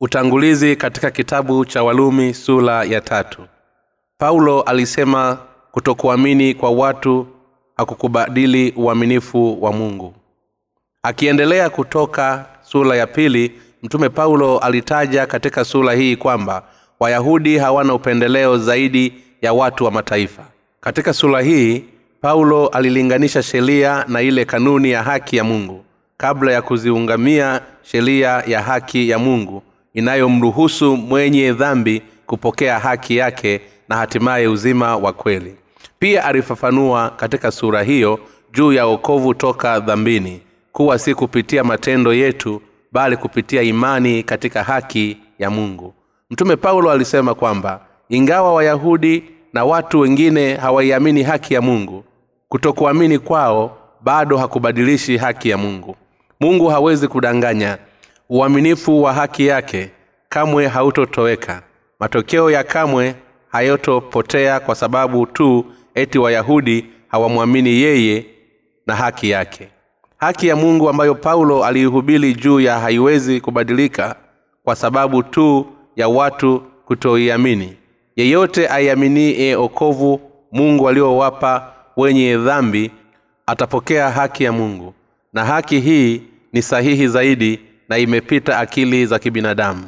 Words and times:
utangulizi 0.00 0.76
katika 0.76 1.10
kitabu 1.10 1.64
cha 1.64 1.82
walumi 1.82 2.34
sula 2.34 2.84
ya 2.84 3.00
tatu. 3.00 3.42
Paulo 4.18 4.62
alisema 4.62 5.38
kutokuamini 5.72 6.54
kwa 6.54 6.70
watu 6.70 7.26
hakukubadili 7.76 8.72
uaminifu 8.76 9.62
wa 9.64 9.72
mungu. 9.72 10.14
Akiendelea 11.02 11.70
kutoka 11.70 12.46
sula 12.62 12.96
ya 12.96 13.06
pili 13.06 13.52
mtume 13.82 14.08
paulo 14.08 14.58
alitaja 14.58 15.26
katika 15.26 15.64
sula 15.64 15.92
hii 15.92 16.16
kwamba 16.16 16.62
wayahudi 17.00 17.58
hawana 17.58 17.94
upendeleo 17.94 18.58
zaidi 18.58 19.14
ya 19.42 19.52
watu 19.52 19.84
wa 19.84 19.90
mataifa. 19.90 20.42
Katika 20.80 21.12
sura 21.12 21.40
hii 21.40 21.84
paulo 22.20 22.66
alilinganisha 22.68 23.42
sheria 23.42 24.04
na 24.08 24.22
ile 24.22 24.44
kanuni 24.44 24.90
ya 24.90 25.02
haki 25.02 25.36
ya 25.36 25.44
mungu. 25.44 25.84
Kabla 26.16 26.52
ya 26.52 26.62
kuziungamia 26.62 27.60
sheria 27.82 28.28
ya 28.46 28.62
haki 28.62 29.08
ya 29.08 29.18
mungu 29.18 29.62
inayomruhusu 29.94 30.96
mwenye 30.96 31.52
dhambi 31.52 32.02
kupokea 32.26 32.78
haki 32.78 33.16
yake 33.16 33.60
na 33.88 33.96
hatimaye 33.96 34.46
uzima 34.48 34.96
wa 34.96 35.12
kweli. 35.12 35.54
Pia 35.98 36.24
alifafanua 36.24 37.10
katika 37.10 37.50
sura 37.50 37.82
hiyo 37.82 38.18
juu 38.52 38.72
ya 38.72 38.86
okovu 38.86 39.34
toka 39.34 39.80
dhambini 39.80 40.40
kuwa 40.72 40.98
si 40.98 41.14
kupitia 41.14 41.64
matendo 41.64 42.14
yetu 42.14 42.62
bali 42.92 43.16
kupitia 43.16 43.62
imani 43.62 44.22
katika 44.22 44.62
haki 44.62 45.16
ya 45.38 45.50
mungu. 45.50 45.94
Mtume 46.30 46.56
paulo 46.56 46.90
alisema 46.90 47.34
kwamba 47.34 47.80
ingawa 48.08 48.54
wayahudi 48.54 49.24
na 49.52 49.64
watu 49.64 50.00
wengine 50.00 50.54
hawaiamini 50.54 51.22
haki 51.22 51.54
ya 51.54 51.60
mungu 51.62 52.04
kutokuamini 52.48 53.18
kwao 53.18 53.76
bado 54.00 54.36
hakubadilishi 54.36 55.16
haki 55.16 55.48
ya 55.50 55.58
mungu. 55.58 55.96
Mungu 56.40 56.68
hawezi 56.68 57.08
kudanganya 57.08 57.78
uaminifu 58.30 59.02
wa 59.02 59.12
haki 59.12 59.46
yake 59.46 59.90
kamwe 60.28 60.66
hautotoweka. 60.66 61.62
Matokeo 62.00 62.50
ya 62.50 62.64
kamwe 62.64 63.14
hayotopotea 63.48 64.60
kwa 64.60 64.74
sababu 64.74 65.26
tu 65.26 65.64
eti 65.94 66.18
wayahudi 66.18 66.86
hawamwamini 67.08 67.70
yeye 67.70 68.26
na 68.86 68.96
haki 68.96 69.30
yake. 69.30 69.68
Haki 70.16 70.46
ya 70.48 70.56
mungu 70.56 70.88
ambayo 70.88 71.14
paulo 71.14 71.64
aliihubiri 71.64 72.34
juu 72.34 72.60
ya 72.60 72.78
haiwezi 72.78 73.40
kubadilika 73.40 74.16
kwa 74.64 74.76
sababu 74.76 75.22
tu 75.22 75.66
ya 75.96 76.08
watu 76.08 76.62
kutoiamini. 76.84 77.76
Yeyote 78.16 78.68
aiaminie 78.68 79.56
okovu 79.56 80.20
mungu 80.52 80.88
aliowapa 80.88 81.72
wenye 81.96 82.36
dhambi 82.36 82.90
atapokea 83.46 84.10
haki 84.10 84.44
ya 84.44 84.52
mungu. 84.52 84.94
Na 85.32 85.44
haki 85.44 85.80
hii 85.80 86.22
ni 86.52 86.62
sahihi 86.62 87.08
zaidi 87.08 87.60
na 87.90 87.98
imepita 87.98 88.58
akili 88.58 89.06
za 89.06 89.18
kibinadamu. 89.18 89.84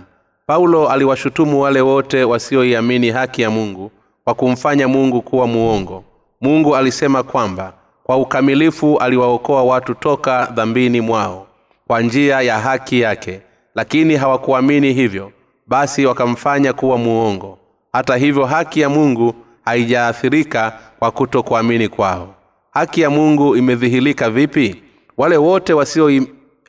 Paulo 0.46 0.88
aliwashutumu 0.88 1.60
wale 1.60 1.80
wote 1.80 2.24
wasioiamini 2.24 3.10
haki 3.10 3.42
ya 3.42 3.50
mungu 3.50 3.90
kwa 4.24 4.34
kumfanya 4.34 4.88
mungu 4.88 5.22
kuwa 5.22 5.46
muongo. 5.46 6.04
Mungu 6.40 6.76
alisema 6.76 7.22
kwamba 7.22 7.72
kwa 8.04 8.16
ukamilifu 8.16 8.98
aliwaokoa 8.98 9.62
watu 9.62 9.94
toka 9.94 10.46
dhambini 10.54 11.00
mwao 11.00 11.46
kwa 11.86 12.00
njia 12.02 12.40
ya 12.40 12.58
haki 12.58 13.00
yake 13.00 13.40
lakini 13.74 14.16
hawakuamini 14.16 14.92
hivyo 14.92 15.32
basi 15.66 16.06
wakamfanya 16.06 16.72
kuwa 16.72 16.98
muongo. 16.98 17.58
Hata 17.92 18.16
hivyo 18.16 18.44
haki 18.46 18.80
ya 18.80 18.88
mungu 18.88 19.34
haijaathirika 19.64 20.78
kwa 20.98 21.10
kutokuamini 21.10 21.88
kwao. 21.88 22.34
Haki 22.70 23.00
ya 23.00 23.10
mungu 23.10 23.56
imedhihirika 23.56 24.30
vipi? 24.30 24.82
Wale 25.16 25.36
wote 25.36 25.72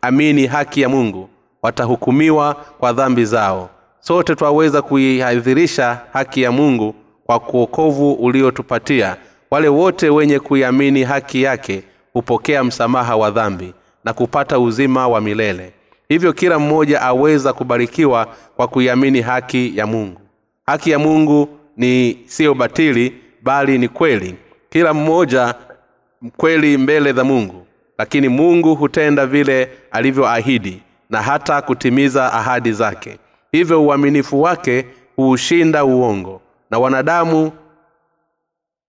wasioamini 0.07 0.47
haki 0.47 0.81
ya 0.81 0.89
mungu 0.89 1.29
watahukumiwa 1.61 2.53
kwa 2.53 2.93
dhambi 2.93 3.25
zao. 3.25 3.69
Sote 3.99 4.35
twaweza 4.35 4.81
kuihadhirisha 4.81 5.99
haki 6.13 6.41
ya 6.41 6.51
mungu 6.51 6.95
kwa 7.25 7.39
kuokovu 7.39 8.13
uliotupatia. 8.13 9.17
Wale 9.51 9.67
wote 9.67 10.09
wenye 10.09 10.39
kuiamini 10.39 11.03
haki 11.03 11.41
yake 11.43 11.83
hupokea 12.13 12.63
msamaha 12.63 13.15
wa 13.15 13.31
dhambi 13.31 13.73
na 14.03 14.13
kupata 14.13 14.59
uzima 14.59 15.07
wa 15.07 15.21
milele. 15.21 15.73
Hivyo 16.09 16.33
kila 16.33 16.59
mmoja 16.59 17.01
aweza 17.01 17.53
kubarikiwa 17.53 18.27
kwa 18.55 18.67
kuiamini 18.67 19.21
haki 19.21 19.77
ya 19.77 19.87
mungu. 19.87 20.21
Haki 20.65 20.91
ya 20.91 20.99
mungu 20.99 21.47
ni 21.77 22.19
siyo 22.25 22.53
batili 22.53 23.13
bali 23.41 23.77
ni 23.77 23.87
kweli. 23.87 24.35
Kila 24.69 24.93
mmoja 24.93 25.55
kweli 26.37 26.77
mbele 26.77 27.13
za 27.13 27.23
mungu 27.23 27.65
lakini 27.97 28.29
mungu 28.29 28.75
hutenda 28.75 29.25
vile 29.25 29.69
alivyoahidi 29.91 30.81
na 31.09 31.21
hata 31.21 31.61
kutimiza 31.61 32.33
ahadi 32.33 32.71
zake. 32.71 33.17
Hivyo 33.51 33.83
uaminifu 33.83 34.41
wake 34.41 34.85
huushinda 35.15 35.85
uongo. 35.85 36.41
Na 36.71 36.79
wanadamu 36.79 37.51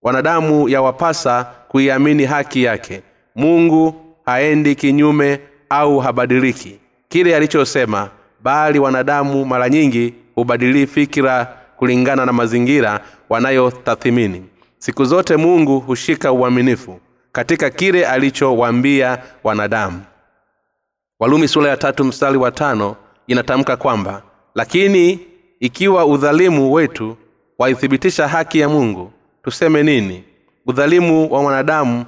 wanadamu 0.02 0.68
yawapasa 0.68 1.44
kuiamini 1.68 2.24
haki 2.24 2.62
yake. 2.64 3.02
Mungu 3.34 3.94
haendi 4.26 4.74
kinyume 4.74 5.40
au 5.68 5.98
habadiliki. 5.98 6.78
Kile 7.08 7.36
alichosema 7.36 8.10
bali 8.42 8.78
wanadamu 8.78 9.44
mara 9.44 9.68
nyingi 9.68 10.14
hubadilii 10.34 10.86
fikira 10.86 11.44
kulingana 11.76 12.26
na 12.26 12.32
mazingira 12.32 13.00
wanayotathimini. 13.28 14.44
Siku 14.78 15.04
zote 15.04 15.36
mungu 15.36 15.80
hushika 15.80 16.32
uaminifu 16.32 17.00
katika 17.34 17.70
kile 17.70 18.06
alichowaambia 18.06 19.18
wanadamu. 19.44 20.02
Walumi 21.20 21.48
sura 21.48 21.70
ya 21.70 21.76
tatu 21.76 22.04
mstari 22.04 22.38
wa 22.38 22.50
tano 22.50 22.96
inatamka 23.26 23.76
kwamba 23.76 24.22
lakini 24.54 25.18
ikiwa 25.60 26.06
udhalimu 26.06 26.72
wetu 26.72 27.16
waithibitisha 27.58 28.28
haki 28.28 28.58
ya 28.60 28.68
mungu 28.68 29.12
tuseme 29.42 29.82
nini? 29.82 30.24
Udhalimu 30.66 31.32
wa 31.32 31.42
mwanadamu 31.42 32.04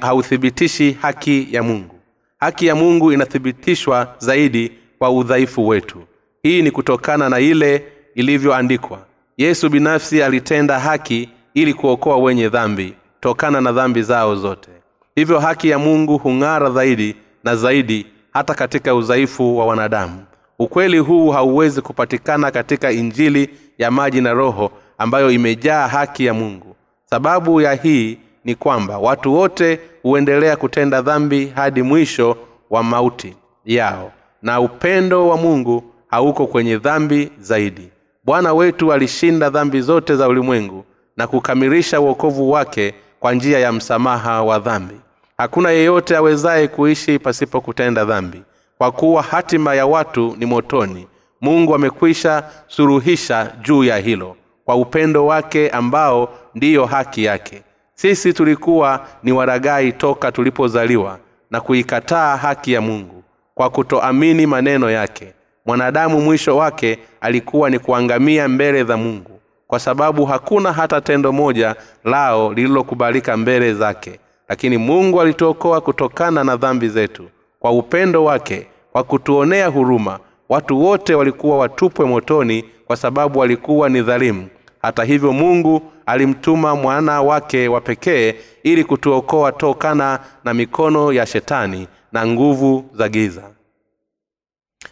hauthibitishi 0.00 0.92
haki 1.02 1.48
ya 1.50 1.62
mungu. 1.62 1.94
Haki 2.40 2.66
ya 2.66 2.74
mungu 2.74 3.12
inathibitishwa 3.12 4.14
zaidi 4.18 4.72
kwa 4.98 5.10
udhaifu 5.10 5.68
wetu. 5.68 6.02
Hii 6.42 6.62
ni 6.62 6.70
kutokana 6.70 7.28
na 7.28 7.40
ile 7.40 7.84
ilivyoandikwa. 8.14 8.98
Yesu 9.36 9.68
binafsi 9.68 10.22
alitenda 10.22 10.78
haki 10.78 11.28
ili 11.54 11.74
kuokoa 11.74 12.16
wenye 12.16 12.48
dhambi 12.48 12.94
tokana 13.20 13.60
na 13.60 13.72
dhambi 13.72 14.02
zao 14.02 14.36
zote. 14.36 14.70
Hivyo 15.14 15.38
haki 15.38 15.68
ya 15.68 15.78
mungu 15.78 16.18
hung'ara 16.18 16.70
zaidi 16.70 17.16
na 17.44 17.56
zaidi 17.56 18.06
hata 18.32 18.54
katika 18.54 18.94
udhaifu 18.94 19.58
wa 19.58 19.66
wanadamu. 19.66 20.24
Ukweli 20.58 20.98
huu 20.98 21.30
hauwezi 21.30 21.80
kupatikana 21.82 22.50
katika 22.50 22.90
injili 22.92 23.50
ya 23.78 23.90
maji 23.90 24.20
na 24.20 24.32
roho 24.32 24.70
ambayo 24.98 25.30
imejaa 25.30 25.88
haki 25.88 26.24
ya 26.26 26.34
mungu. 26.34 26.76
Sababu 27.04 27.60
ya 27.60 27.72
hii 27.74 28.18
ni 28.44 28.54
kwamba 28.54 28.98
watu 28.98 29.34
wote 29.34 29.80
huendelea 30.02 30.56
kutenda 30.56 31.02
dhambi 31.02 31.46
hadi 31.54 31.82
mwisho 31.82 32.36
wa 32.70 32.82
mauti 32.82 33.36
yao 33.64 34.12
na 34.42 34.60
upendo 34.60 35.28
wa 35.28 35.36
mungu 35.36 35.82
hauko 36.08 36.46
kwenye 36.46 36.76
dhambi 36.78 37.30
zaidi. 37.38 37.88
Bwana 38.24 38.54
wetu 38.54 38.92
alishinda 38.92 39.50
dhambi 39.50 39.80
zote 39.80 40.16
za 40.16 40.28
ulimwengu 40.28 40.84
na 41.16 41.26
kukamilisha 41.26 42.00
uokovu 42.00 42.50
wake 42.50 42.94
kwa 43.20 43.34
njia 43.34 43.58
ya 43.58 43.72
msamaha 43.72 44.42
wa 44.42 44.58
dhambi. 44.58 44.94
Hakuna 45.38 45.70
yeyote 45.70 46.16
awezaye 46.16 46.68
kuishi 46.68 47.18
pasipo 47.18 47.60
kutenda 47.60 48.04
dhambi 48.04 48.42
kwa 48.78 48.92
kuwa 48.92 49.22
hatima 49.22 49.74
ya 49.74 49.86
watu 49.86 50.36
ni 50.38 50.46
motoni. 50.46 51.06
Mungu 51.40 51.74
amekwisha 51.74 52.42
suruhisha 52.68 53.52
juu 53.62 53.84
ya 53.84 53.96
hilo 53.96 54.36
kwa 54.64 54.76
upendo 54.76 55.26
wake 55.26 55.70
ambao 55.70 56.28
ndiyo 56.54 56.86
haki 56.86 57.24
yake. 57.24 57.62
Sisi 57.94 58.32
tulikuwa 58.32 59.06
ni 59.22 59.32
waragai 59.32 59.92
toka 59.92 60.32
tulipozaliwa 60.32 61.18
na 61.50 61.60
kuikataa 61.60 62.36
haki 62.36 62.72
ya 62.72 62.80
mungu. 62.80 63.22
Kwa 63.54 63.70
kutoamini 63.70 64.46
maneno 64.46 64.90
yake 64.90 65.32
mwanadamu 65.66 66.20
mwisho 66.20 66.56
wake 66.56 66.98
alikuwa 67.20 67.70
ni 67.70 67.78
kuangamia 67.78 68.48
mbele 68.48 68.84
za 68.84 68.96
mungu 68.96 69.37
kwa 69.68 69.78
sababu 69.78 70.24
hakuna 70.24 70.72
hata 70.72 71.00
tendo 71.00 71.32
moja 71.32 71.76
lao 72.04 72.52
lililokubalika 72.52 73.36
mbele 73.36 73.74
zake. 73.74 74.20
Lakini 74.48 74.76
mungu 74.78 75.20
alituokoa 75.20 75.80
kutokana 75.80 76.44
na 76.44 76.56
dhambi 76.56 76.88
zetu 76.88 77.28
kwa 77.60 77.70
upendo 77.70 78.24
wake 78.24 78.66
kwa 78.92 79.04
kutuonea 79.04 79.66
huruma. 79.66 80.18
Watu 80.48 80.80
wote 80.84 81.14
walikuwa 81.14 81.58
watupwe 81.58 82.06
motoni 82.06 82.64
kwa 82.86 82.96
sababu 82.96 83.38
walikuwa 83.38 83.88
ni 83.88 84.02
dhalimu. 84.02 84.48
Hata 84.82 85.04
hivyo 85.04 85.32
mungu 85.32 85.82
alimtuma 86.06 86.76
mwana 86.76 87.22
wake 87.22 87.68
wa 87.68 87.80
pekee 87.80 88.34
ili 88.62 88.84
kutuokoa 88.84 89.52
tokana 89.52 90.18
na 90.44 90.54
mikono 90.54 91.12
ya 91.12 91.26
shetani 91.26 91.88
na 92.12 92.26
nguvu 92.26 92.84
za 92.94 93.08
giza. 93.08 93.42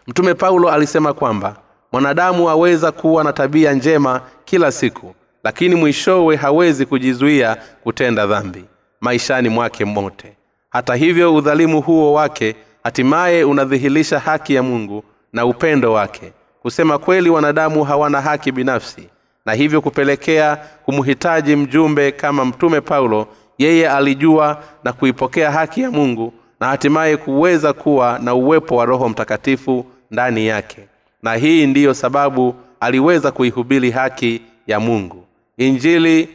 Mtume 0.06 0.34
paulo 0.34 0.70
alisema 0.70 1.12
kwamba 1.12 1.56
mwanadamu 1.96 2.50
aweza 2.50 2.92
kuwa 2.92 3.24
na 3.24 3.32
tabia 3.32 3.72
njema 3.72 4.20
kila 4.44 4.72
siku 4.72 5.14
lakini 5.44 5.74
mwishowe 5.74 6.36
hawezi 6.36 6.86
kujizuia 6.86 7.56
kutenda 7.82 8.26
dhambi 8.26 8.64
maishani 9.00 9.48
mwake 9.48 9.84
mote 9.84 10.36
hata 10.70 10.94
hivyo 10.94 11.34
udhalimu 11.34 11.80
huo 11.80 12.12
wake 12.12 12.56
hatimaye 12.84 13.44
unadhihirisha 13.44 14.18
haki 14.18 14.54
ya 14.54 14.62
mungu 14.62 15.04
na 15.32 15.46
upendo 15.46 15.92
wake. 15.92 16.32
Kusema 16.62 16.98
kweli 16.98 17.30
wanadamu 17.30 17.84
hawana 17.84 18.20
haki 18.20 18.52
binafsi 18.52 19.08
na 19.46 19.52
hivyo 19.52 19.80
kupelekea 19.80 20.56
kumhitaji 20.84 21.56
mjumbe 21.56 22.12
kama 22.12 22.44
mtume 22.44 22.80
paulo 22.80 23.26
yeye 23.58 23.90
alijua 23.90 24.62
na 24.84 24.92
kuipokea 24.92 25.50
haki 25.50 25.80
ya 25.82 25.90
mungu 25.90 26.32
na 26.60 26.66
hatimaye 26.66 27.16
kuweza 27.16 27.72
kuwa 27.72 28.18
na 28.22 28.34
uwepo 28.34 28.76
wa 28.76 28.84
roho 28.84 29.08
mtakatifu 29.08 29.86
ndani 30.10 30.46
yake 30.46 30.88
na 31.26 31.34
hii 31.34 31.66
ndiyo 31.66 31.94
sababu 31.94 32.54
aliweza 32.80 33.32
kuihubiri 33.32 33.90
haki 33.90 34.40
ya 34.66 34.80
mungu. 34.80 35.24
Injili 35.58 36.28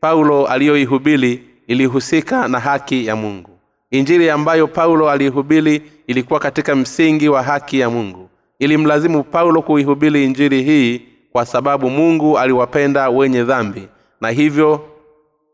paulo 0.00 0.46
aliyoihubiri 0.46 1.42
ilihusika 1.66 2.48
na 2.48 2.60
haki 2.60 3.06
ya 3.06 3.16
mungu. 3.16 3.50
Injili 3.90 4.30
ambayo 4.30 4.66
paulo 4.66 5.10
aliihubiri 5.10 5.82
ilikuwa 6.06 6.40
katika 6.40 6.76
msingi 6.76 7.28
wa 7.28 7.42
haki 7.42 7.78
ya 7.80 7.90
mungu. 7.90 8.28
Ilimlazimu 8.58 9.22
paulo 9.22 9.62
kuihubiri 9.62 10.24
injili 10.24 10.62
hii 10.62 11.02
kwa 11.32 11.46
sababu 11.46 11.90
mungu 11.90 12.38
aliwapenda 12.38 13.08
wenye 13.10 13.42
dhambi 13.44 13.88
na 14.20 14.30
hivyo 14.30 14.80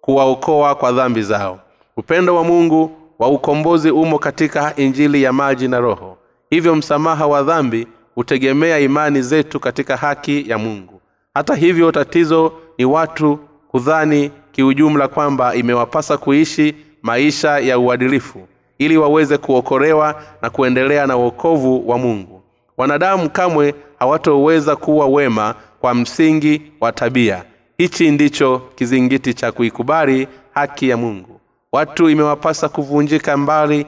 kuwaokoa 0.01 0.75
kwa 0.75 0.93
dhambi 0.93 1.23
zao. 1.23 1.61
Upendo 1.97 2.37
wa 2.37 2.45
mungu 2.45 2.91
wa 3.19 3.29
ukombozi 3.29 3.91
umo 3.91 4.19
katika 4.19 4.77
injili 4.77 5.23
ya 5.23 5.33
maji 5.33 5.69
na 5.69 5.81
roho. 5.81 6.17
Hivyo 6.51 6.75
msamaha 6.75 7.27
wa 7.27 7.43
dhambi 7.43 7.87
hutegemea 8.21 8.79
imani 8.79 9.23
zetu 9.23 9.61
katika 9.61 9.97
haki 9.97 10.51
ya 10.51 10.59
mungu. 10.59 11.01
Hata 11.35 11.55
hivyo 11.55 11.93
tatizo 11.93 12.53
ni 12.79 12.85
watu 12.85 13.39
kudhani 13.69 14.31
kiujumla 14.53 15.09
kwamba 15.09 15.55
imewapasa 15.55 16.17
kuishi 16.19 16.75
maisha 17.03 17.59
ya 17.59 17.79
uadilifu 17.79 18.49
ili 18.79 18.97
waweze 18.97 19.39
kuokolewa 19.39 20.23
na 20.43 20.51
kuendelea 20.51 21.07
na 21.07 21.17
uokovu 21.17 21.89
wa 21.89 21.99
mungu. 21.99 22.43
Wanadamu 22.77 23.31
kamwe 23.31 23.75
hawatoweza 23.99 24.77
kuwa 24.77 25.07
wema 25.07 25.55
kwa 25.81 25.95
msingi 25.95 26.63
wa 26.81 26.93
tabia. 26.93 27.45
Hichi 27.79 28.11
ndicho 28.11 28.63
kizingiti 28.75 29.35
cha 29.35 29.53
kuikubali 29.53 30.29
haki 30.55 30.89
ya 30.89 30.97
mungu. 30.97 31.41
Watu 31.73 32.11
imewapasa 32.11 32.69
kuvunjika 32.69 33.37
mbali 33.37 33.87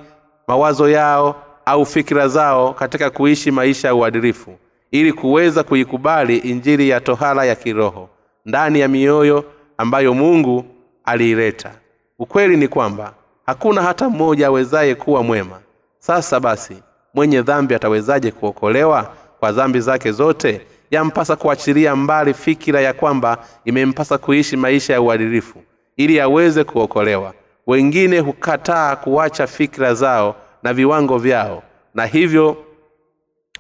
mawazo 0.49 0.89
yao 0.89 1.43
au 1.67 1.87
fikira 1.87 2.29
zao 2.29 2.73
katika 2.75 3.11
kuishi 3.11 3.51
maisha 3.51 3.89
ya 3.89 3.95
uadilifu 3.95 4.57
ili 4.91 5.13
kuweza 5.13 5.63
kuikubali 5.63 6.37
injili 6.37 6.89
ya 6.89 7.01
tohara 7.01 7.45
ya 7.45 7.55
kiroho 7.55 8.09
ndani 8.47 8.81
ya 8.81 8.89
mioyo 8.89 9.45
ambayo 9.79 10.15
mungu 10.15 10.65
aliileta. 11.05 11.71
Ukweli 12.19 12.57
ni 12.57 12.69
kwamba 12.69 13.13
hakuna 13.47 13.83
hata 13.83 14.11
mmoja 14.11 14.47
awezaye 14.47 14.95
kuwa 14.95 15.23
mwema. 15.23 15.59
Sasa 15.99 16.41
basi 16.41 16.77
mwenye 17.15 17.43
dhambi 17.43 17.75
atawezaje 17.75 18.31
kuokolewa 18.31 19.13
kwa 19.41 19.53
dhambi 19.53 19.81
zake 19.81 20.13
zote? 20.13 20.61
Yampasa 20.91 21.37
kuachilia 21.37 21.97
mbali 21.97 22.35
fikira 22.35 22.81
ya 22.81 22.93
kwamba 22.93 23.39
imempasa 23.65 24.19
kuishi 24.19 24.57
maisha 24.57 24.93
ya 24.93 25.01
uadilifu 25.01 25.59
ili 25.97 26.21
aweze 26.21 26.65
kuokolewa. 26.65 27.35
Wengine 27.67 28.19
hukataa 28.19 28.97
kuacha 28.97 29.47
fikira 29.47 29.95
zao 29.95 30.37
na 30.63 30.73
viwango 30.75 31.19
vyao 31.19 31.63
na 31.95 32.07
hivyo 32.07 32.57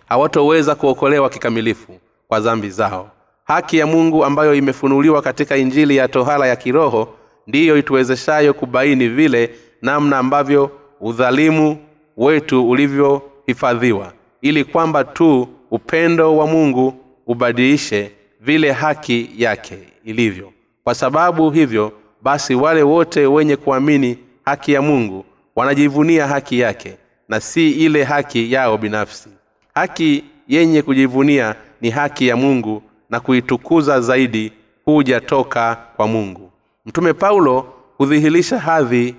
hawatoweza 0.08 0.74
kuokolewa 0.74 1.30
kikamilifu 1.30 1.92
kwa 2.28 2.40
dhambi 2.40 2.70
zao. 2.70 3.10
Haki 3.44 3.78
ya 3.78 3.86
mungu 3.86 4.24
ambayo 4.24 4.54
imefunuliwa 4.54 5.22
katika 5.22 5.56
injili 5.56 5.96
ya 5.96 6.08
tohara 6.08 6.46
ya 6.46 6.56
kiroho 6.56 7.08
ndiyo 7.46 7.78
ituwezeshayo 7.78 8.54
kubaini 8.54 9.08
vile 9.08 9.50
namna 9.82 10.18
ambavyo 10.18 10.70
udhalimu 11.00 11.76
wetu 12.16 12.70
ulivyohifadhiwa 12.70 14.12
ili 14.42 14.64
kwamba 14.64 15.04
tu 15.04 15.48
upendo 15.70 16.36
wa 16.36 16.46
mungu 16.46 16.94
ubadilishe 17.26 18.12
vile 18.40 18.72
haki 18.72 19.30
yake 19.36 19.78
ilivyo. 20.04 20.52
Kwa 20.84 20.94
sababu 20.94 21.50
hivyo 21.50 21.92
basi 22.22 22.54
wale 22.54 22.82
wote 22.82 23.26
wenye 23.26 23.56
kuamini 23.56 24.18
haki 24.44 24.72
ya 24.72 24.82
mungu 24.82 25.24
wanajivunia 25.56 26.26
haki 26.26 26.58
yake 26.60 26.96
na 27.28 27.40
si 27.40 27.70
ile 27.70 28.04
haki 28.04 28.52
yao 28.52 28.78
binafsi. 28.78 29.28
Haki 29.74 30.24
yenye 30.48 30.82
kujivunia 30.82 31.54
ni 31.80 31.90
haki 31.90 32.28
ya 32.28 32.36
mungu 32.36 32.82
na 33.10 33.20
kuitukuza 33.20 34.00
zaidi 34.00 34.52
huja 34.84 35.20
toka 35.20 35.76
kwa 35.96 36.06
mungu. 36.08 36.50
Mtume 36.86 37.12
paulo 37.12 37.72
hudhihirisha 37.98 38.58
hadhi 38.58 39.14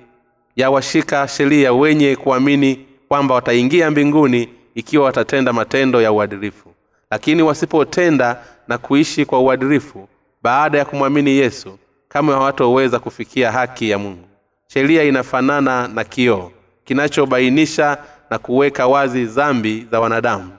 ya 0.56 0.70
washika 0.70 1.28
sheria 1.28 1.74
wenye 1.74 2.16
kuamini 2.16 2.86
kwamba 3.08 3.36
wataingia 3.36 3.92
mbinguni 3.92 4.50
ikiwa 4.76 5.06
watatenda 5.06 5.54
matendo 5.54 6.02
ya 6.02 6.12
uadilifu. 6.12 6.70
Lakini 7.12 7.42
wasipotenda 7.44 8.44
na 8.68 8.78
kuishi 8.78 9.26
kwa 9.26 9.40
uadilifu 9.40 10.08
baada 10.44 10.78
ya 10.78 10.86
kumwamini 10.86 11.32
yesu 11.32 11.78
kama 12.10 12.34
hawatoweza 12.34 13.00
kufikia 13.00 13.52
haki 13.52 13.90
ya 13.90 13.98
mungu 13.98 14.28
sheria 14.68 15.04
inafanana 15.04 15.88
na 15.88 16.04
kioo 16.04 16.52
kinachobainisha 16.84 17.98
na 18.30 18.40
kuweka 18.40 18.88
wazi 18.88 19.26
dhambi 19.26 19.88
za 19.92 20.00
wanadamu. 20.00 20.52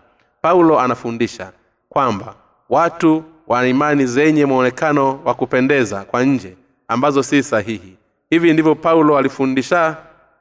Paulo 0.43 0.81
anafundisha 0.81 1.53
kwamba 1.89 2.35
watu 2.69 3.25
wana 3.47 3.69
imani 3.69 4.07
zenye 4.07 4.47
mwonekano 4.47 5.21
wa 5.25 5.35
kupendeza 5.35 6.05
kwa 6.05 6.25
nje 6.25 6.57
ambazo 6.89 7.23
si 7.23 7.43
sahihi. 7.43 7.97
Hivi 8.31 8.53
ndivyo 8.53 8.75
paulo 8.75 9.19
alifundisha 9.19 9.97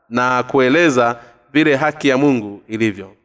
na 0.10 0.44
kueleza 0.44 1.20
vile 1.54 1.76
haki 1.76 2.08
ya 2.08 2.18
mungu 2.18 2.62
ilivyo. 2.68 3.16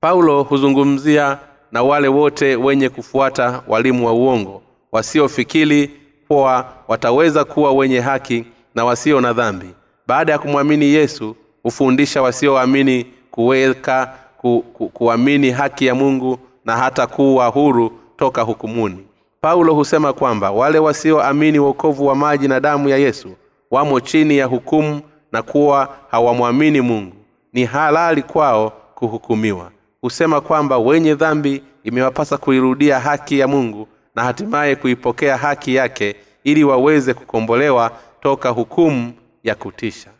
Paulo 0.00 0.42
huzungumzia 0.42 1.38
na 1.72 1.82
wale 1.82 2.08
wote 2.08 2.56
wenye 2.56 2.88
kufuata 2.88 3.62
walimu 3.66 4.06
wa 4.06 4.12
uongo 4.12 4.62
wasiofikiri 4.92 6.00
kuwa 6.28 6.66
wataweza 6.88 7.44
kuwa 7.44 7.72
wenye 7.72 8.00
haki 8.00 8.44
na 8.74 8.84
wasio 8.84 9.20
na 9.20 9.32
dhambi. 9.32 9.66
Baada 10.06 10.32
ya 10.32 10.38
kumwamini 10.38 10.84
yesu 10.84 11.36
hufundisha 11.62 12.22
wasioamini 12.22 13.06
kuweka 13.30 14.12
ku, 14.38 14.64
ku, 14.72 14.88
kuamini 14.88 15.50
haki 15.50 15.86
ya 15.86 15.94
mungu 15.94 16.38
na 16.64 16.76
hata 16.76 17.06
kuwa 17.06 17.46
huru 17.46 17.92
toka 18.16 18.42
hukumuni. 18.42 18.98
Paulo 19.40 19.74
husema 19.74 20.12
kwamba 20.12 20.50
wale 20.50 20.78
wasioamini 20.78 21.58
wokovu 21.58 22.06
wa 22.06 22.14
maji 22.14 22.48
na 22.48 22.60
damu 22.60 22.88
ya 22.88 22.96
yesu 22.96 23.28
wamo 23.70 24.00
chini 24.00 24.36
ya 24.38 24.46
hukumu 24.46 25.00
na 25.32 25.42
kuwa 25.42 25.88
hawamwamini 26.10 26.80
mungu. 26.80 27.12
Ni 27.52 27.64
halali 27.64 28.22
kwao 28.22 28.72
kuhukumiwa. 28.94 29.70
Husema 30.00 30.40
kwamba 30.40 30.78
wenye 30.78 31.14
dhambi 31.14 31.62
imewapasa 31.84 32.36
kuirudia 32.36 33.00
haki 33.00 33.38
ya 33.38 33.48
mungu 33.48 33.88
na 34.18 34.24
hatimaye 34.24 34.76
kuipokea 34.76 35.36
haki 35.36 35.74
yake 35.74 36.16
ili 36.44 36.64
waweze 36.64 37.14
kukombolewa 37.14 37.98
toka 38.20 38.48
hukumu 38.48 39.12
ya 39.44 39.54
kutisha. 39.54 40.10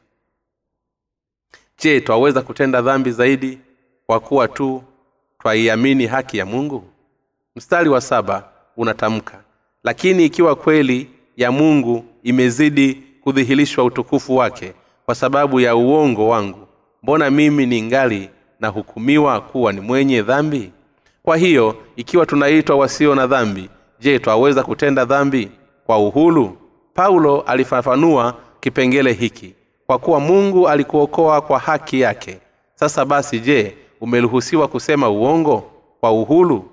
Je 1.78 2.00
twaweza 2.00 2.43
kutenda 2.43 2.83
dhambi 2.83 3.11
zaidi 3.11 3.59
kwa 4.07 4.21
kuwa 4.21 4.49
tu 4.49 4.83
twaiamini 5.43 6.07
haki 6.07 6.38
ya 6.38 6.47
mungu? 6.47 6.85
Mstari 7.57 7.88
wa 7.88 8.00
saba 8.00 8.49
unatamka 8.76 9.40
lakini 9.85 10.25
ikiwa 10.25 10.57
kweli 10.57 11.11
ya 11.37 11.52
mungu 11.52 12.05
imezidi 12.23 13.02
kudhihirishwa 13.21 13.85
utukufu 13.85 14.37
wake 14.37 14.73
kwa 15.07 15.14
sababu 15.14 15.61
ya 15.61 15.76
uongo 15.76 16.28
wangu 16.28 16.67
mbona 17.02 17.31
mimi 17.31 17.67
ni 17.67 17.83
ngali 17.83 18.31
nahukumiwa 18.61 19.40
kuwa 19.40 19.73
ni 19.73 19.81
mwenye 19.81 20.23
dhambi? 20.23 20.73
Kwa 21.23 21.37
hiyo 21.37 21.76
ikiwa 21.97 22.26
tunaitwa 22.26 22.76
wasio 22.76 23.14
na 23.14 23.26
dhambi 23.26 23.69
je 24.00 24.19
twaweza 24.19 24.62
kutenda 24.62 25.05
dhambi 25.05 25.50
kwa 25.87 25.99
uhulu 25.99 26.57
paulo 26.95 27.40
alifafanua 27.40 28.35
kipengele 28.61 29.12
hiki. 29.12 29.55
Kwa 29.87 29.99
kuwa 29.99 30.21
mungu 30.21 30.69
alikuokoa 30.69 31.40
kwa 31.40 31.59
haki 31.59 32.00
yake. 32.00 32.38
Sasa 32.75 33.05
basi 33.05 33.40
je 33.40 33.76
umeruhusiwa 34.00 34.69
kusema 34.69 35.09
uongo 35.11 35.71
kwa 36.00 36.12
uhulu 36.12 36.64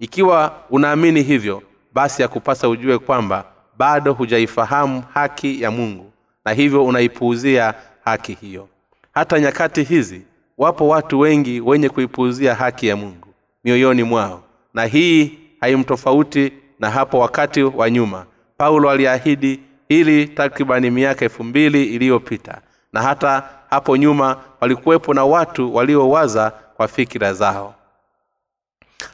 ikiwa 0.00 0.54
unaamini 0.70 1.22
hivyo 1.22 1.62
basi 1.94 2.22
yakupasa 2.22 2.68
ujue 2.68 2.98
kwamba 2.98 3.44
bado 3.78 4.12
hujaifahamu 4.12 5.02
haki 5.14 5.62
ya 5.62 5.70
mungu 5.70 6.10
na 6.44 6.52
hivyo 6.52 6.84
unaipuuzia 6.84 7.74
haki 8.04 8.32
hiyo. 8.40 8.68
Hata 9.14 9.40
nyakati 9.40 9.82
hizi 9.82 10.22
wapo 10.58 10.88
watu 10.88 11.20
wengi 11.20 11.60
wenye 11.60 11.88
kuipuuzia 11.88 12.54
haki 12.54 12.86
ya 12.86 12.96
mungu 12.96 13.28
mioyoni 13.64 14.02
mwao 14.02 14.42
na 14.74 14.84
hii 14.84 15.38
haimtofauti 15.60 16.52
na 16.82 16.90
hapo 16.90 17.18
wakati 17.18 17.62
wa 17.62 17.90
nyuma. 17.90 18.26
Paulo 18.56 18.90
aliahidi 18.90 19.60
hili 19.88 20.26
takribani 20.28 20.90
miaka 20.90 21.24
elfu 21.24 21.44
mbili 21.44 21.84
iliyopita 21.84 22.60
na 22.92 23.02
hata 23.02 23.42
hapo 23.70 23.96
nyuma 23.96 24.36
walikuwepo 24.60 25.14
na 25.14 25.24
watu 25.24 25.74
waliowaza 25.74 26.50
kwa 26.76 26.88
fikira 26.88 27.34
zao. 27.34 27.74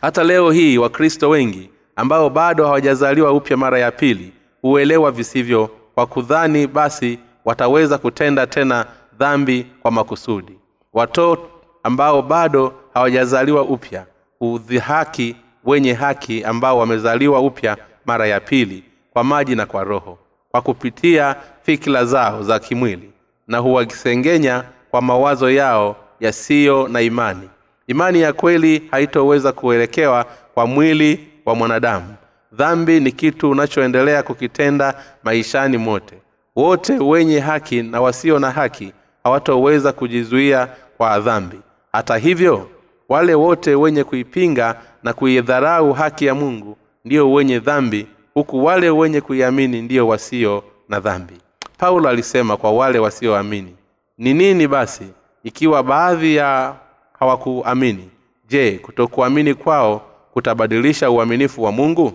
Hata 0.00 0.24
leo 0.24 0.50
hii 0.50 0.78
wakristo 0.78 1.28
wengi 1.30 1.70
ambao 1.96 2.30
bado 2.30 2.64
hawajazaliwa 2.66 3.32
upya 3.32 3.56
mara 3.56 3.78
ya 3.78 3.90
pili 3.90 4.32
huelewa 4.62 5.10
visivyo 5.10 5.70
kwa 5.94 6.06
kudhani 6.06 6.66
basi 6.66 7.18
wataweza 7.44 7.98
kutenda 7.98 8.46
tena 8.46 8.86
dhambi 9.18 9.66
kwa 9.82 9.90
makusudi. 9.90 10.58
Watoto 10.92 11.48
ambao 11.82 12.22
bado 12.22 12.74
hawajazaliwa 12.94 13.62
upya 13.62 14.06
hudhihaki 14.38 15.36
wenye 15.68 15.92
haki 15.92 16.44
ambao 16.44 16.78
wamezaliwa 16.78 17.40
upya 17.40 17.76
mara 18.06 18.26
ya 18.26 18.40
pili 18.40 18.84
kwa 19.12 19.24
maji 19.24 19.54
na 19.56 19.66
kwa 19.66 19.84
roho 19.84 20.18
kwa 20.50 20.62
kupitia 20.62 21.36
fikira 21.62 22.04
zao 22.04 22.42
za 22.42 22.58
kimwili 22.58 23.10
na 23.48 23.58
huwakisengenya 23.58 24.64
kwa 24.90 25.02
mawazo 25.02 25.50
yao 25.50 25.96
yasiyo 26.20 26.88
na 26.88 27.00
imani. 27.00 27.48
Imani 27.86 28.20
ya 28.20 28.32
kweli 28.32 28.82
haitoweza 28.90 29.52
kuelekewa 29.52 30.24
kwa 30.54 30.66
mwili 30.66 31.28
wa 31.46 31.54
mwanadamu. 31.54 32.14
Dhambi 32.52 33.00
ni 33.00 33.12
kitu 33.12 33.50
unachoendelea 33.50 34.22
kukitenda 34.22 34.94
maishani 35.22 35.78
mote. 35.78 36.14
Wote 36.56 36.92
wenye 36.92 37.40
haki 37.40 37.82
na 37.82 38.00
wasio 38.00 38.38
na 38.38 38.50
haki 38.50 38.92
hawatoweza 39.24 39.92
kujizuia 39.92 40.68
kwa 40.96 41.20
dhambi. 41.20 41.60
Hata 41.92 42.16
hivyo 42.16 42.68
wale 43.08 43.34
wote 43.34 43.74
wenye 43.74 44.04
kuipinga 44.04 44.76
na 45.02 45.12
kuidharau 45.12 45.92
haki 45.92 46.26
ya 46.26 46.34
mungu 46.34 46.76
ndio 47.04 47.32
wenye 47.32 47.58
dhambi 47.58 48.06
huku 48.34 48.64
wale 48.64 48.90
wenye 48.90 49.20
kuiamini 49.20 49.82
ndio 49.82 50.08
wasio 50.08 50.64
na 50.88 51.00
dhambi. 51.00 51.34
Paulo 51.78 52.08
alisema 52.08 52.56
kwa 52.56 52.72
wale 52.72 52.98
wasioamini 52.98 53.74
ni 54.18 54.34
nini 54.34 54.68
basi 54.68 55.04
ikiwa 55.44 55.82
baadhi 55.82 56.36
ya 56.36 56.74
hawakuamini 57.18 58.10
je 58.48 58.78
kutokuamini 58.78 59.54
kwao 59.54 60.02
kutabadilisha 60.32 61.10
uaminifu 61.10 61.62
wa 61.62 61.72
mungu? 61.72 62.12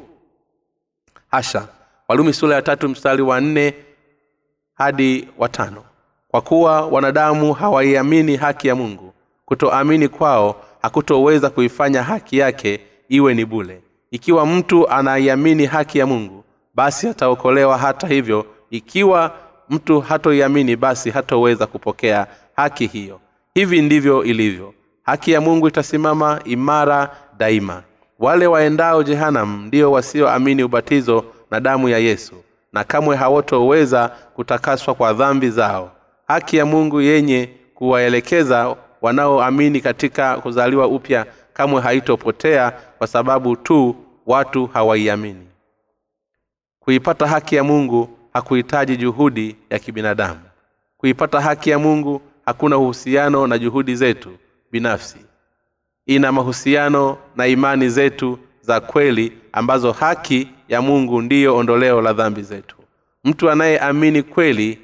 Hasha 1.31 1.67
walumi 2.07 2.33
sura 2.33 2.55
ya 2.55 2.61
tatu 2.61 2.89
mstari 2.89 3.21
wa 3.21 3.41
nne 3.41 3.73
hadi 4.75 5.27
watano 5.37 5.83
kwa 6.27 6.41
kuwa 6.41 6.81
wanadamu 6.87 7.53
hawaiamini 7.53 8.37
haki 8.37 8.67
ya 8.67 8.75
mungu 8.75 9.13
kutoamini 9.45 10.07
kwao 10.07 10.55
hakutoweza 10.83 11.49
kuifanya 11.49 12.03
haki 12.03 12.37
yake 12.37 12.79
iwe 13.09 13.33
ni 13.33 13.45
bule 13.45 13.81
ikiwa 14.11 14.45
mtu 14.45 14.89
anaiamini 14.89 15.65
haki 15.65 15.99
ya 15.99 16.05
mungu 16.07 16.43
basi 16.75 17.07
ataokolewa. 17.07 17.77
Hata 17.77 18.07
hivyo 18.07 18.45
ikiwa 18.69 19.31
mtu 19.69 19.99
hatoiamini 20.01 20.75
basi 20.75 21.09
hatoweza 21.09 21.67
kupokea 21.67 22.27
haki 22.55 22.87
hiyo. 22.87 23.19
Hivi 23.53 23.81
ndivyo 23.81 24.23
ilivyo. 24.23 24.73
Haki 25.03 25.31
ya 25.31 25.41
mungu 25.41 25.67
itasimama 25.67 26.39
imara 26.45 27.15
daima. 27.37 27.83
Wale 28.19 28.47
waendao 28.47 29.03
jehanam 29.03 29.65
ndio 29.67 29.91
wasioamini 29.91 30.63
ubatizo 30.63 31.25
na 31.51 31.59
damu 31.59 31.89
ya 31.89 31.97
yesu 31.97 32.35
na 32.73 32.83
kamwe 32.83 33.15
hawatoweza 33.15 34.11
kutakaswa 34.35 34.93
kwa 34.95 35.13
dhambi 35.13 35.49
zao. 35.49 35.91
Haki 36.27 36.57
ya 36.57 36.65
mungu 36.65 37.01
yenye 37.01 37.49
kuwaelekeza 37.75 38.75
wanaoamini 39.03 39.81
katika 39.81 40.38
kuzaliwa 40.38 40.88
upya 40.88 41.25
kamwe 41.53 41.81
haitopotea 41.81 42.72
kwa 42.72 43.07
sababu 43.07 43.55
tu 43.55 43.95
watu 44.25 44.65
hawaiamini. 44.67 45.48
Kuipata 46.79 47.27
haki 47.27 47.55
ya 47.55 47.63
mungu 47.63 48.10
hakuhitaji 48.33 48.98
juhudi 48.98 49.55
ya 49.69 49.79
kibinadamu. 49.79 50.39
Kuipata 50.98 51.41
haki 51.41 51.69
ya 51.69 51.79
mungu 51.79 52.22
hakuna 52.45 52.77
uhusiano 52.77 53.48
na 53.48 53.57
juhudi 53.57 53.95
zetu 53.95 54.29
binafsi. 54.72 55.17
Ina 56.05 56.31
mahusiano 56.31 57.17
na 57.36 57.48
imani 57.48 57.89
zetu 57.89 58.39
za 58.62 58.79
kweli 58.81 59.38
ambazo 59.51 59.91
haki 59.91 60.50
ya 60.67 60.81
mungu 60.81 61.22
ndiyo 61.22 61.57
ondoleo 61.57 62.01
la 62.01 62.13
dhambi 62.13 62.41
zetu. 62.41 62.75
Mtu 63.24 63.50
anayeamini 63.51 64.24
kweli 64.24 64.79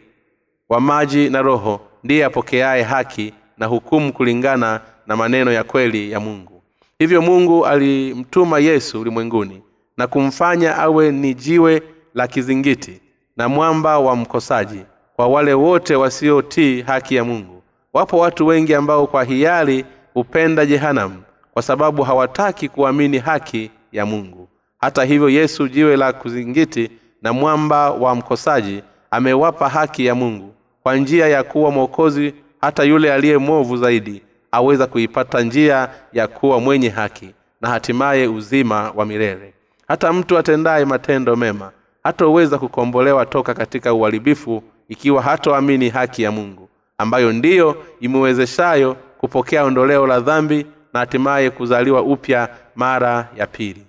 wa 0.69 0.79
maji 0.81 1.29
na 1.29 1.41
roho 1.41 1.81
ndiye 2.03 2.25
apokeaye 2.25 2.83
haki 2.83 3.33
na 3.59 3.65
hukumu 3.65 4.13
kulingana 4.13 4.81
na 5.07 5.15
maneno 5.15 5.51
ya 5.51 5.63
kweli 5.63 6.11
ya 6.11 6.19
mungu. 6.19 6.61
Hivyo 6.99 7.21
mungu 7.21 7.65
alimtuma 7.65 8.59
yesu 8.59 9.01
ulimwenguni 9.01 9.61
na 9.97 10.07
kumfanya 10.07 10.75
awe 10.77 11.11
ni 11.11 11.33
jiwe 11.33 11.83
la 12.13 12.27
kizingiti 12.27 13.01
na 13.37 13.49
mwamba 13.49 13.99
wa 13.99 14.15
mkosaji 14.15 14.81
kwa 15.15 15.27
wale 15.27 15.53
wote 15.53 15.95
wasiotii 15.95 16.81
haki 16.81 17.15
ya 17.15 17.23
mungu. 17.23 17.61
Wapo 17.93 18.17
watu 18.17 18.47
wengi 18.47 18.75
ambao 18.75 19.07
kwa 19.07 19.23
hiari 19.23 19.85
hupenda 20.13 20.65
jehanamu 20.65 21.21
kwa 21.53 21.61
sababu 21.61 22.03
hawataki 22.03 22.69
kuamini 22.69 23.17
haki 23.17 23.71
ya 23.91 24.05
mungu. 24.05 24.47
Hata 24.77 25.03
hivyo 25.03 25.29
yesu 25.29 25.67
jiwe 25.67 25.97
la 25.97 26.13
kuzingiti 26.13 26.91
na 27.21 27.33
mwamba 27.33 27.91
wa 27.91 28.15
mkosaji 28.15 28.83
amewapa 29.11 29.69
haki 29.69 30.05
ya 30.05 30.15
mungu 30.15 30.53
kwa 30.83 30.95
njia 30.97 31.27
ya 31.27 31.43
kuwa 31.43 31.71
mwokozi 31.71 32.33
hata 32.61 32.83
yule 32.83 33.13
aliye 33.13 33.37
mwovu 33.37 33.77
zaidi 33.77 34.21
aweza 34.51 34.87
kuipata 34.87 35.41
njia 35.41 35.89
ya 36.13 36.27
kuwa 36.27 36.59
mwenye 36.59 36.89
haki 36.89 37.29
na 37.61 37.69
hatimaye 37.69 38.27
uzima 38.27 38.91
wa 38.95 39.05
milele. 39.05 39.53
Hata 39.87 40.13
mtu 40.13 40.37
atendaye 40.37 40.85
matendo 40.85 41.35
mema 41.35 41.71
hatoweza 42.03 42.57
kukombolewa 42.57 43.25
toka 43.25 43.53
katika 43.53 43.93
uharibifu 43.93 44.63
ikiwa 44.89 45.21
hatoamini 45.21 45.89
haki 45.89 46.23
ya 46.23 46.31
mungu 46.31 46.69
ambayo 46.97 47.33
ndiyo 47.33 47.83
imewezeshayo 47.99 48.95
kupokea 49.17 49.63
ondoleo 49.63 50.07
la 50.07 50.19
dhambi 50.19 50.65
na 50.93 50.99
hatimaye 50.99 51.49
kuzaliwa 51.49 52.01
upya 52.01 52.49
mara 52.75 53.29
ya 53.37 53.47
pili. 53.47 53.85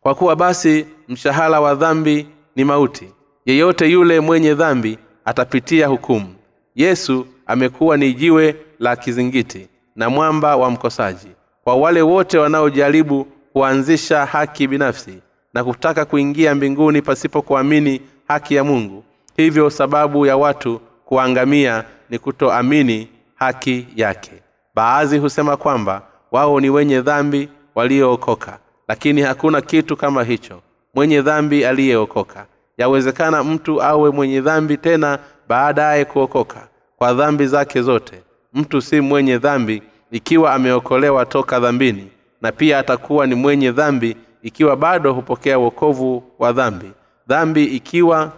Kwa 0.00 0.14
kuwa 0.14 0.36
basi 0.36 0.86
mshahara 1.08 1.60
wa 1.60 1.74
dhambi 1.74 2.28
ni 2.56 2.64
mauti 2.64 3.08
yeyote 3.46 3.90
yule 3.90 4.20
mwenye 4.20 4.54
dhambi 4.54 4.98
atapitia 5.24 5.86
hukumu 5.86 6.33
yesu 6.74 7.26
amekuwa 7.46 7.96
ni 7.96 8.14
jiwe 8.14 8.56
la 8.78 8.96
kizingiti 8.96 9.68
na 9.96 10.10
mwamba 10.10 10.56
wa 10.56 10.70
mkosaji 10.70 11.28
kwa 11.64 11.74
wale 11.76 12.02
wote 12.02 12.38
wanaojaribu 12.38 13.26
kuanzisha 13.52 14.26
haki 14.26 14.68
binafsi 14.68 15.18
na 15.54 15.64
kutaka 15.64 16.04
kuingia 16.04 16.54
mbinguni 16.54 17.02
pasipo 17.02 17.42
kuamini 17.42 18.00
haki 18.28 18.54
ya 18.54 18.64
mungu. 18.64 19.04
Hivyo 19.36 19.70
sababu 19.70 20.26
ya 20.26 20.36
watu 20.36 20.80
kuangamia 21.04 21.84
ni 22.10 22.18
kutoamini 22.18 23.08
haki 23.34 23.86
yake. 23.96 24.32
Baadhi 24.74 25.18
husema 25.18 25.56
kwamba 25.56 26.02
wao 26.32 26.60
ni 26.60 26.70
wenye 26.70 27.00
dhambi 27.00 27.48
waliookoka 27.74 28.58
lakini 28.88 29.22
hakuna 29.22 29.60
kitu 29.60 29.96
kama 29.96 30.24
hicho. 30.24 30.60
Mwenye 30.94 31.22
dhambi 31.22 31.64
aliyeokoka. 31.64 32.46
Yawezekana 32.78 33.44
mtu 33.44 33.82
awe 33.82 34.10
mwenye 34.10 34.40
dhambi 34.40 34.76
tena 34.76 35.18
baadaye 35.48 36.04
kuokoka 36.04 36.68
kwa 36.98 37.14
dhambi 37.14 37.46
zake 37.46 37.82
zote. 37.82 38.22
Mtu 38.54 38.82
si 38.82 39.00
mwenye 39.00 39.38
dhambi 39.38 39.82
ikiwa 40.10 40.54
ameokolewa 40.54 41.26
toka 41.26 41.60
dhambini 41.60 42.08
na 42.42 42.52
pia 42.52 42.78
atakuwa 42.78 43.26
ni 43.26 43.34
mwenye 43.34 43.72
dhambi 43.72 44.16
ikiwa 44.42 44.76
bado 44.76 45.12
hupokea 45.12 45.58
wokovu 45.58 46.22
wa 46.38 46.52
dhambi. 46.52 46.90
Dhambi 47.28 47.64
ikiwa 47.64 48.32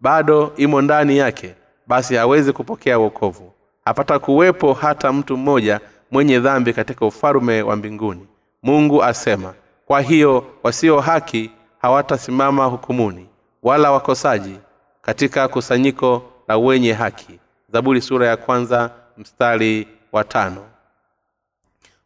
bado 0.00 0.52
imo 0.56 0.82
ndani 0.82 1.16
yake 1.18 1.54
basi 1.86 2.14
hawezi 2.14 2.52
kupokea 2.52 2.98
wokovu. 2.98 3.52
Hapata 3.84 4.18
kuwepo 4.18 4.72
hata 4.72 5.12
mtu 5.12 5.36
mmoja 5.36 5.80
mwenye 6.10 6.38
dhambi 6.40 6.72
katika 6.72 7.06
ufalume 7.06 7.62
wa 7.62 7.76
mbinguni. 7.76 8.26
Mungu 8.62 9.04
asema 9.04 9.54
kwa 9.86 10.00
hiyo 10.00 10.44
wasio 10.62 11.00
haki 11.00 11.50
hawatasimama 11.82 12.64
hukumuni 12.64 13.26
wala 13.62 13.92
wakosaji 13.92 14.58
katika 15.02 15.48
kusanyiko 15.48 16.22
la 16.48 16.58
wenye 16.58 16.92
haki. 16.92 17.38
Zaburi 17.72 18.00
sura 18.00 18.26
ya 18.26 18.36
kwanza 18.36 18.90
mstari 19.18 19.88
wa 20.12 20.24
tano. 20.24 20.64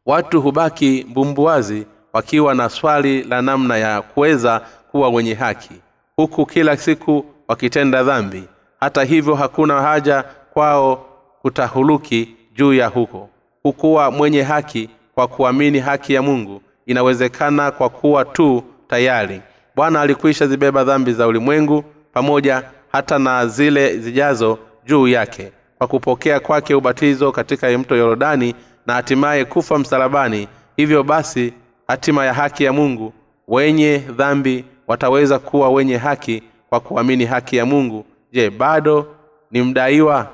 Watu 0.06 0.40
hubaki 0.42 1.06
mbumbuazi 1.08 1.86
wakiwa 2.12 2.54
na 2.54 2.68
swali 2.68 3.22
la 3.22 3.42
namna 3.42 3.76
ya 3.76 4.02
kuweza 4.02 4.60
kuwa 4.90 5.08
wenye 5.08 5.34
haki 5.34 5.74
huku 6.16 6.46
kila 6.46 6.76
siku 6.76 7.24
wakitenda 7.48 8.02
dhambi. 8.02 8.44
Hata 8.80 9.04
hivyo 9.04 9.34
hakuna 9.34 9.82
haja 9.82 10.22
kwao 10.52 11.06
kutahuluki 11.42 12.34
juu 12.54 12.74
ya 12.74 12.86
huko. 12.86 13.28
Hukuwa 13.62 14.10
mwenye 14.10 14.42
haki 14.42 14.90
kwa 15.14 15.28
kuamini 15.28 15.78
haki 15.78 16.14
ya 16.14 16.22
mungu 16.22 16.62
inawezekana 16.86 17.70
kwa 17.70 17.88
kuwa 17.88 18.24
tu 18.24 18.62
tayari. 18.88 19.42
Bwana 19.76 20.00
alikwisha 20.00 20.46
zibeba 20.46 20.84
dhambi 20.84 21.12
za 21.12 21.26
ulimwengu 21.26 21.84
pamoja 22.12 22.62
hata 22.96 23.18
na 23.18 23.46
zile 23.46 23.98
zijazo 23.98 24.58
juu 24.86 25.08
yake. 25.08 25.52
Kwa 25.78 25.86
kupokea 25.86 26.40
kwake 26.40 26.74
ubatizo 26.74 27.32
katika 27.32 27.78
mto 27.78 27.96
yorodani 27.96 28.54
na 28.86 28.94
hatimaye 28.94 29.44
kufa 29.44 29.78
msalabani 29.78 30.48
hivyo 30.76 31.02
basi 31.02 31.52
hatima 31.88 32.24
ya 32.26 32.34
haki 32.34 32.64
ya 32.64 32.72
mungu 32.72 33.12
wenye 33.48 33.98
dhambi 33.98 34.64
wataweza 34.86 35.38
kuwa 35.38 35.68
wenye 35.70 35.96
haki 35.96 36.42
kwa 36.68 36.80
kuamini 36.80 37.24
haki 37.24 37.56
ya 37.56 37.66
mungu. 37.66 38.04
Je 38.32 38.50
bado 38.50 39.06
ni 39.50 39.62
mdaiwa 39.62 40.28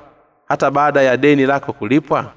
hata 0.45 0.71
baada 0.71 1.01
ya 1.01 1.17
deni 1.17 1.45
lako 1.45 1.73
kulipwa? 1.73 2.33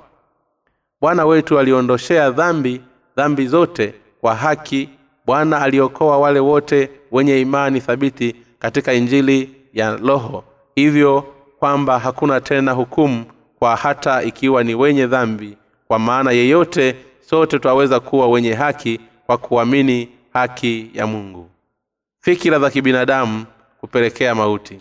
Bwana 1.01 1.27
wetu 1.27 1.59
aliondoshea 1.59 2.31
dhambi 2.31 2.81
dhambi 3.17 3.47
zote 3.47 3.95
kwa 4.21 4.35
haki. 4.35 4.89
Bwana 5.27 5.61
aliokoa 5.63 6.19
wale 6.19 6.41
wote 6.41 6.91
wenye 7.13 7.41
imani 7.41 7.81
thabiti 7.81 8.37
katika 8.59 8.93
injili 8.93 9.56
ya 9.77 9.97
roho. 9.97 10.45
Hivyo 10.75 11.25
kwamba 11.59 11.99
hakuna 11.99 12.41
tena 12.41 12.73
hukumu 12.73 13.25
kwa 13.59 13.77
hata 13.77 14.23
ikiwa 14.23 14.65
ni 14.65 14.75
wenye 14.75 15.07
dhambi. 15.07 15.57
Kwa 15.89 15.99
maana 15.99 16.31
yeyote 16.31 16.97
sote 17.21 17.59
twaweza 17.59 18.01
kuwa 18.01 18.29
wenye 18.29 18.55
haki 18.55 19.01
kwa 19.27 19.39
kuamini 19.39 20.09
haki 20.33 20.91
ya 20.95 21.07
mungu. 21.07 21.51
Fikira 22.21 22.59
za 22.59 22.71
kibinadamu 22.71 23.45
hupelekea 23.81 24.35
mauti. 24.35 24.81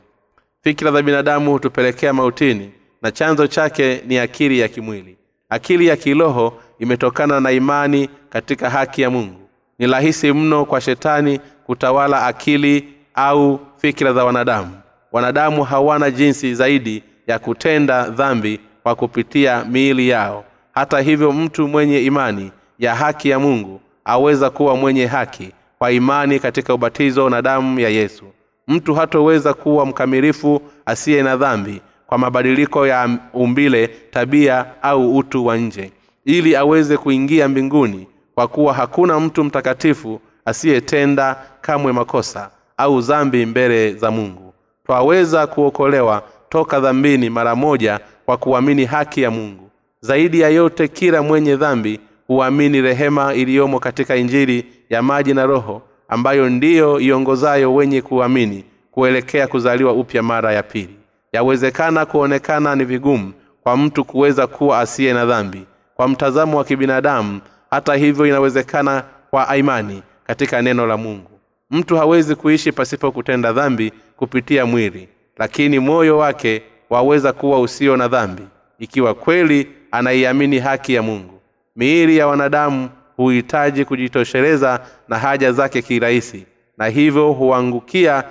Fikira 0.64 0.92
za 0.92 1.02
binadamu 1.02 1.52
hutupelekea 1.52 2.14
mautini 2.14 2.72
na 3.02 3.12
chanzo 3.12 3.48
chake 3.48 4.02
ni 4.08 4.18
akili 4.18 4.60
ya 4.60 4.68
kimwili. 4.68 5.18
Akili 5.50 5.88
ya 5.88 5.96
kiroho 5.98 6.54
imetokana 6.80 7.40
na 7.40 7.52
imani 7.52 8.10
katika 8.30 8.70
haki 8.70 9.02
ya 9.02 9.10
mungu. 9.10 9.50
Ni 9.80 9.88
rahisi 9.88 10.34
mno 10.34 10.66
kwa 10.66 10.82
shetani 10.82 11.40
kutawala 11.66 12.26
akili 12.26 12.94
au 13.14 13.60
fikira 13.78 14.14
za 14.14 14.26
wanadamu 14.26 14.78
wanadamu 15.16 15.64
hawana 15.64 16.12
jinsi 16.12 16.54
zaidi 16.56 17.04
ya 17.28 17.40
kutenda 17.40 18.10
dhambi 18.10 18.60
kwa 18.84 18.96
kupitia 18.96 19.66
miili 19.66 20.10
yao. 20.10 20.44
Hata 20.74 21.00
hivyo 21.00 21.32
mtu 21.32 21.68
mwenye 21.68 22.02
imani 22.02 22.52
ya 22.80 22.96
haki 22.96 23.30
ya 23.30 23.40
mungu 23.40 23.82
aweza 24.06 24.50
kuwa 24.50 24.76
mwenye 24.76 25.06
haki 25.06 25.52
kwa 25.78 25.92
imani 25.92 26.40
katika 26.40 26.74
ubatizo 26.74 27.30
na 27.30 27.42
damu 27.42 27.80
ya 27.80 27.90
yesu. 27.90 28.26
Mtu 28.68 28.94
hatoweza 28.96 29.54
kuwa 29.54 29.86
mkamilifu 29.86 30.62
asiye 30.86 31.24
na 31.24 31.38
dhambi 31.38 31.82
kwa 32.08 32.18
mabadiliko 32.18 32.88
ya 32.88 33.18
umbile 33.34 33.88
tabia 33.88 34.66
au 34.82 35.18
utu 35.18 35.46
wa 35.46 35.58
nje 35.58 35.92
ili 36.26 36.56
aweze 36.56 36.98
kuingia 36.98 37.48
mbinguni 37.48 38.08
kwa 38.36 38.48
kuwa 38.48 38.74
hakuna 38.74 39.20
mtu 39.20 39.44
mtakatifu 39.44 40.22
asiyetenda 40.46 41.36
kamwe 41.62 41.92
makosa 41.92 42.50
au 42.78 43.02
dhambi 43.02 43.46
mbele 43.46 43.94
za 43.94 44.12
mungu 44.12 44.45
twaweza 44.86 45.48
kuokolewa 45.48 46.24
toka 46.50 46.80
dhambini 46.80 47.30
mara 47.30 47.56
moja 47.56 48.00
kwa 48.26 48.38
kuamini 48.38 48.86
haki 48.86 49.22
ya 49.22 49.32
mungu. 49.32 49.70
Zaidi 50.02 50.40
ya 50.40 50.50
yote 50.50 50.88
kila 50.88 51.22
mwenye 51.22 51.56
dhambi 51.56 52.00
huamini 52.28 52.82
rehema 52.82 53.34
iliyomo 53.34 53.80
katika 53.80 54.16
injili 54.16 54.66
ya 54.90 55.02
maji 55.02 55.34
na 55.34 55.46
roho 55.46 55.82
ambayo 56.10 56.50
ndiyo 56.50 57.00
iongozayo 57.00 57.76
wenye 57.76 58.02
kuamini 58.02 58.64
kuelekea 58.92 59.48
kuzaliwa 59.48 59.94
upya 59.94 60.24
mara 60.24 60.54
ya 60.54 60.64
pili. 60.64 60.96
Yawezekana 61.34 62.06
kuonekana 62.06 62.76
ni 62.76 62.86
vigumu 62.86 63.34
kwa 63.64 63.78
mtu 63.78 64.06
kuweza 64.06 64.48
kuwa 64.48 64.80
asiye 64.80 65.14
na 65.14 65.26
dhambi. 65.26 65.66
Kwa 65.96 66.08
mtazamo 66.08 66.58
wa 66.58 66.64
kibinadamu 66.64 67.40
hata 67.72 67.96
hivyo 67.96 68.26
inawezekana 68.26 69.04
kwa 69.30 69.58
imani 69.58 70.04
katika 70.28 70.62
neno 70.62 70.88
la 70.88 70.98
mungu. 70.98 71.32
Mtu 71.72 71.98
hawezi 71.98 72.36
kuishi 72.36 72.72
pasipo 72.72 73.12
kutenda 73.12 73.54
dhambi 73.54 73.92
kupitia 74.18 74.66
mwili 74.66 75.10
lakini 75.38 75.80
moyo 75.80 76.18
wake 76.18 76.62
waweza 76.90 77.34
kuwa 77.34 77.62
usio 77.62 77.98
na 77.98 78.08
dhambi 78.08 78.44
ikiwa 78.80 79.14
kweli 79.14 79.68
anaiamini 79.92 80.60
haki 80.60 80.94
ya 80.94 81.02
mungu. 81.02 81.40
Miili 81.76 82.18
ya 82.18 82.28
wanadamu 82.28 82.90
huhitaji 83.18 83.86
kujitosheleza 83.86 84.80
na 85.08 85.20
haja 85.20 85.52
zake 85.52 85.82
kirahisi 85.82 86.46
na 86.78 86.88
hivyo 86.88 87.32
huangukia 87.32 88.24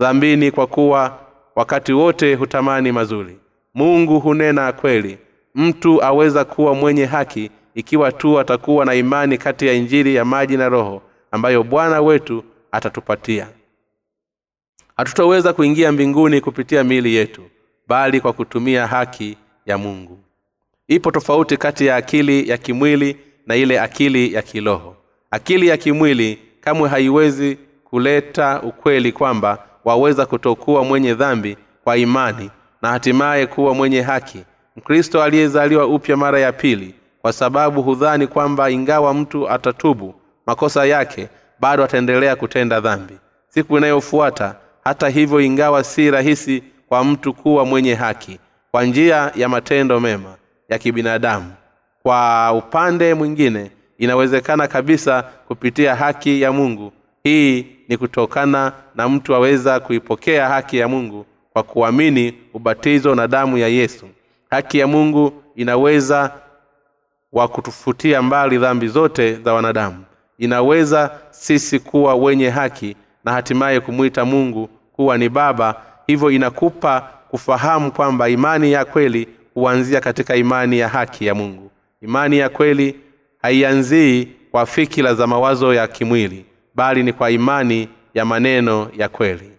dhambini 0.00 0.50
kwa 0.50 0.66
kuwa 0.66 1.18
wakati 1.56 1.92
wote 1.92 2.34
hutamani 2.34 2.92
mazuri. 2.92 3.38
Mungu 3.74 4.20
hunena 4.20 4.72
kweli 4.72 5.18
mtu 5.54 6.04
aweza 6.04 6.44
kuwa 6.44 6.74
mwenye 6.74 7.04
haki 7.04 7.50
ikiwa 7.74 8.12
tu 8.12 8.40
atakuwa 8.40 8.84
na 8.84 8.94
imani 8.94 9.38
kati 9.38 9.66
ya 9.66 9.72
injili 9.72 10.14
ya 10.14 10.24
maji 10.24 10.56
na 10.56 10.68
roho 10.68 11.02
ambayo 11.30 11.62
bwana 11.62 12.00
wetu 12.00 12.44
atatupatia 12.72 13.46
hatutaweza 14.96 15.52
kuingia 15.52 15.92
mbinguni 15.92 16.40
kupitia 16.40 16.84
miili 16.84 17.14
yetu 17.14 17.42
bali 17.88 18.20
kwa 18.20 18.32
kutumia 18.32 18.86
haki 18.86 19.36
ya 19.66 19.78
mungu. 19.78 20.18
Ipo 20.88 21.10
tofauti 21.10 21.56
kati 21.56 21.86
ya 21.86 21.96
akili 21.96 22.48
ya 22.48 22.58
kimwili 22.58 23.16
na 23.46 23.56
ile 23.56 23.80
akili 23.80 24.32
ya 24.34 24.42
kiroho. 24.42 24.96
Akili 25.30 25.68
ya 25.68 25.76
kimwili 25.76 26.38
kamwe 26.60 26.88
haiwezi 26.88 27.58
kuleta 27.84 28.62
ukweli 28.62 29.12
kwamba 29.12 29.58
waweza 29.84 30.26
kutokuwa 30.26 30.84
mwenye 30.84 31.14
dhambi 31.14 31.56
kwa 31.84 31.96
imani 31.96 32.50
na 32.82 32.88
hatimaye 32.88 33.46
kuwa 33.46 33.74
mwenye 33.74 34.02
haki. 34.02 34.44
Mkristo 34.76 35.22
aliyezaliwa 35.22 35.86
upya 35.86 36.16
mara 36.16 36.40
ya 36.40 36.52
pili 36.52 36.94
kwa 37.22 37.32
sababu 37.32 37.82
hudhani 37.82 38.26
kwamba 38.26 38.70
ingawa 38.70 39.14
mtu 39.14 39.50
atatubu 39.50 40.14
makosa 40.46 40.86
yake 40.86 41.28
bado 41.60 41.84
ataendelea 41.84 42.36
kutenda 42.36 42.80
dhambi. 42.80 43.14
Siku 43.48 43.78
inayofuata 43.78 44.56
hata 44.86 45.08
hivyo 45.08 45.40
ingawa 45.40 45.84
si 45.84 46.10
rahisi 46.10 46.62
kwa 46.88 47.04
mtu 47.04 47.34
kuwa 47.34 47.64
mwenye 47.64 47.94
haki 47.94 48.38
kwa 48.70 48.84
njia 48.84 49.32
ya 49.36 49.48
matendo 49.48 50.00
mema 50.00 50.34
ya 50.68 50.78
kibinadamu 50.78 51.52
kwa 52.02 52.52
upande 52.52 53.14
mwingine 53.14 53.70
inawezekana 53.98 54.68
kabisa 54.68 55.22
kupitia 55.22 55.94
haki 55.94 56.40
ya 56.42 56.52
mungu. 56.52 56.92
Hii 57.22 57.66
ni 57.88 57.96
kutokana 57.96 58.72
na 58.94 59.08
mtu 59.08 59.34
aweza 59.34 59.80
kuipokea 59.80 60.48
haki 60.48 60.78
ya 60.78 60.88
mungu 60.88 61.26
kwa 61.52 61.62
kuamini 61.62 62.34
ubatizo 62.54 63.14
na 63.14 63.28
damu 63.28 63.58
ya 63.58 63.68
yesu. 63.68 64.08
Haki 64.50 64.78
ya 64.78 64.86
mungu 64.86 65.32
inaweza 65.56 66.32
wa 67.32 67.48
kutufutia 67.48 68.22
mbali 68.22 68.58
dhambi 68.58 68.88
zote 68.88 69.34
za 69.34 69.54
wanadamu. 69.54 70.04
Inaweza 70.38 71.10
sisi 71.30 71.78
kuwa 71.78 72.14
wenye 72.14 72.50
haki 72.50 72.96
na 73.24 73.32
hatimaye 73.32 73.80
kumwita 73.80 74.24
mungu 74.24 74.68
kuwa 74.96 75.18
ni 75.18 75.28
baba 75.28 75.82
hivyo 76.06 76.30
inakupa 76.30 77.08
kufahamu 77.30 77.92
kwamba 77.92 78.28
imani 78.28 78.72
ya 78.72 78.84
kweli 78.84 79.28
huanzia 79.54 80.00
katika 80.00 80.36
imani 80.36 80.78
ya 80.78 80.88
haki 80.88 81.26
ya 81.26 81.34
mungu. 81.34 81.70
Imani 82.02 82.38
ya 82.38 82.48
kweli 82.48 83.00
haianzii 83.42 84.28
kwa 84.50 84.66
fikira 84.66 85.14
za 85.14 85.26
mawazo 85.26 85.74
ya 85.74 85.86
kimwili 85.88 86.44
bali 86.74 87.02
ni 87.02 87.12
kwa 87.12 87.30
imani 87.30 87.88
ya 88.14 88.24
maneno 88.24 88.88
ya 88.96 89.08
kweli. 89.08 89.52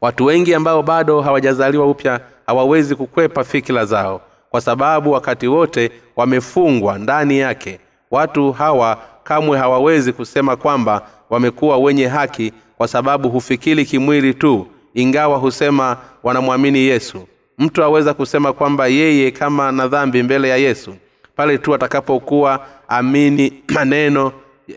Watu 0.00 0.24
wengi 0.24 0.54
ambao 0.54 0.82
bado 0.82 1.20
hawajazaliwa 1.20 1.86
upya 1.86 2.20
hawawezi 2.46 2.94
kukwepa 2.94 3.44
fikira 3.44 3.84
zao 3.84 4.20
kwa 4.50 4.60
sababu 4.60 5.12
wakati 5.12 5.46
wote 5.46 5.90
wamefungwa 6.16 6.98
ndani 6.98 7.38
yake. 7.38 7.80
Watu 8.10 8.52
hawa 8.52 8.98
kamwe 9.24 9.58
hawawezi 9.58 10.12
kusema 10.12 10.56
kwamba 10.56 11.06
wamekuwa 11.30 11.78
wenye 11.78 12.06
haki 12.06 12.52
kwa 12.78 12.88
sababu 12.88 13.28
hufikiri 13.28 13.84
kimwili 13.84 14.34
tu 14.34 14.66
ingawa 14.94 15.38
husema 15.38 15.96
wanamwamini 16.22 16.78
yesu. 16.78 17.26
Mtu 17.58 17.84
aweza 17.84 18.14
kusema 18.14 18.52
kwamba 18.52 18.86
yeye 18.86 19.30
kama 19.30 19.72
na 19.72 19.88
dhambi 19.88 20.22
mbele 20.22 20.48
ya 20.48 20.56
yesu 20.56 20.94
pale 21.36 21.58
tu 21.58 21.74
atakapokuwa 21.74 22.66
amini 22.88 23.52
maneno 23.74 24.32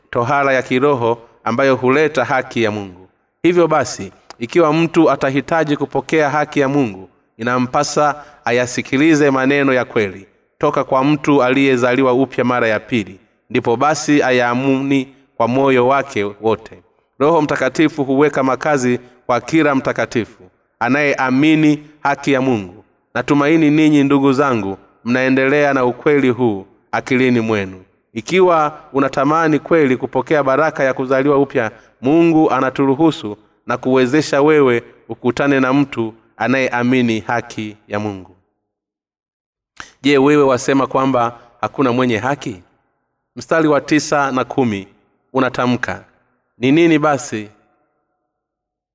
tohara 0.09 0.53
ya 0.53 0.61
kiroho 0.61 1.17
ambayo 1.43 1.75
huleta 1.75 2.25
haki 2.25 2.63
ya 2.63 2.71
mungu. 2.71 3.07
Hivyo 3.43 3.67
basi 3.67 4.11
ikiwa 4.39 4.73
mtu 4.73 5.11
atahitaji 5.11 5.77
kupokea 5.77 6.29
haki 6.29 6.59
ya 6.59 6.67
mungu 6.69 7.09
inampasa 7.37 8.23
ayasikilize 8.45 9.31
maneno 9.31 9.73
ya 9.73 9.85
kweli 9.85 10.27
toka 10.57 10.83
kwa 10.83 11.03
mtu 11.03 11.43
aliyezaliwa 11.43 12.13
upya 12.13 12.43
mara 12.43 12.67
ya 12.67 12.79
pili. 12.79 13.19
Ndipo 13.49 13.75
basi 13.77 14.23
ayaamuni 14.23 15.07
kwa 15.37 15.47
moyo 15.47 15.87
wake 15.87 16.23
wote 16.41 16.81
roho 17.19 17.41
mtakatifu 17.41 18.03
huweka 18.03 18.43
makazi 18.43 18.99
kwa 19.25 19.41
kila 19.41 19.75
mtakatifu 19.75 20.43
anayeamini 20.79 21.83
haki 22.03 22.31
ya 22.31 22.41
mungu. 22.41 22.83
Natumaini 23.13 23.71
ninyi 23.71 24.03
ndugu 24.03 24.33
zangu 24.33 24.77
mnaendelea 25.05 25.73
na 25.73 25.85
ukweli 25.85 26.29
huu 26.29 26.65
akilini 26.91 27.39
mwenu. 27.39 27.83
Ikiwa 28.13 28.79
unatamani 28.93 29.59
kweli 29.59 29.97
kupokea 29.97 30.43
baraka 30.43 30.83
ya 30.83 30.93
kuzaliwa 30.93 31.37
upya 31.37 31.71
mungu 32.01 32.51
anaturuhusu 32.51 33.37
na 33.67 33.77
kuwezesha 33.77 34.41
wewe 34.41 34.83
ukutane 35.09 35.59
na 35.59 35.73
mtu 35.73 36.13
anayeamini 36.37 37.19
haki 37.19 37.77
ya 37.87 37.99
mungu. 37.99 38.35
Je 40.01 40.17
wewe 40.17 40.43
wasema 40.43 40.87
kwamba 40.87 41.39
hakuna 41.61 41.91
mwenye 41.91 42.17
haki? 42.17 42.61
Mstari 43.35 43.67
wa 43.67 43.81
tisa 43.81 44.31
na 44.31 44.43
kumi 44.43 44.87
unatamka 45.33 46.03
ni 46.57 46.71
nini 46.71 46.99
basi 46.99 47.49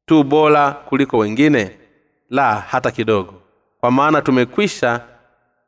tu 0.06 0.24
bora 0.24 0.70
kuliko 0.72 1.18
wengine? 1.18 1.70
La 2.30 2.54
hata 2.54 2.90
kidogo. 2.90 3.34
Kwa 3.80 3.90
maana 3.90 4.22
tumekwisha 4.22 5.00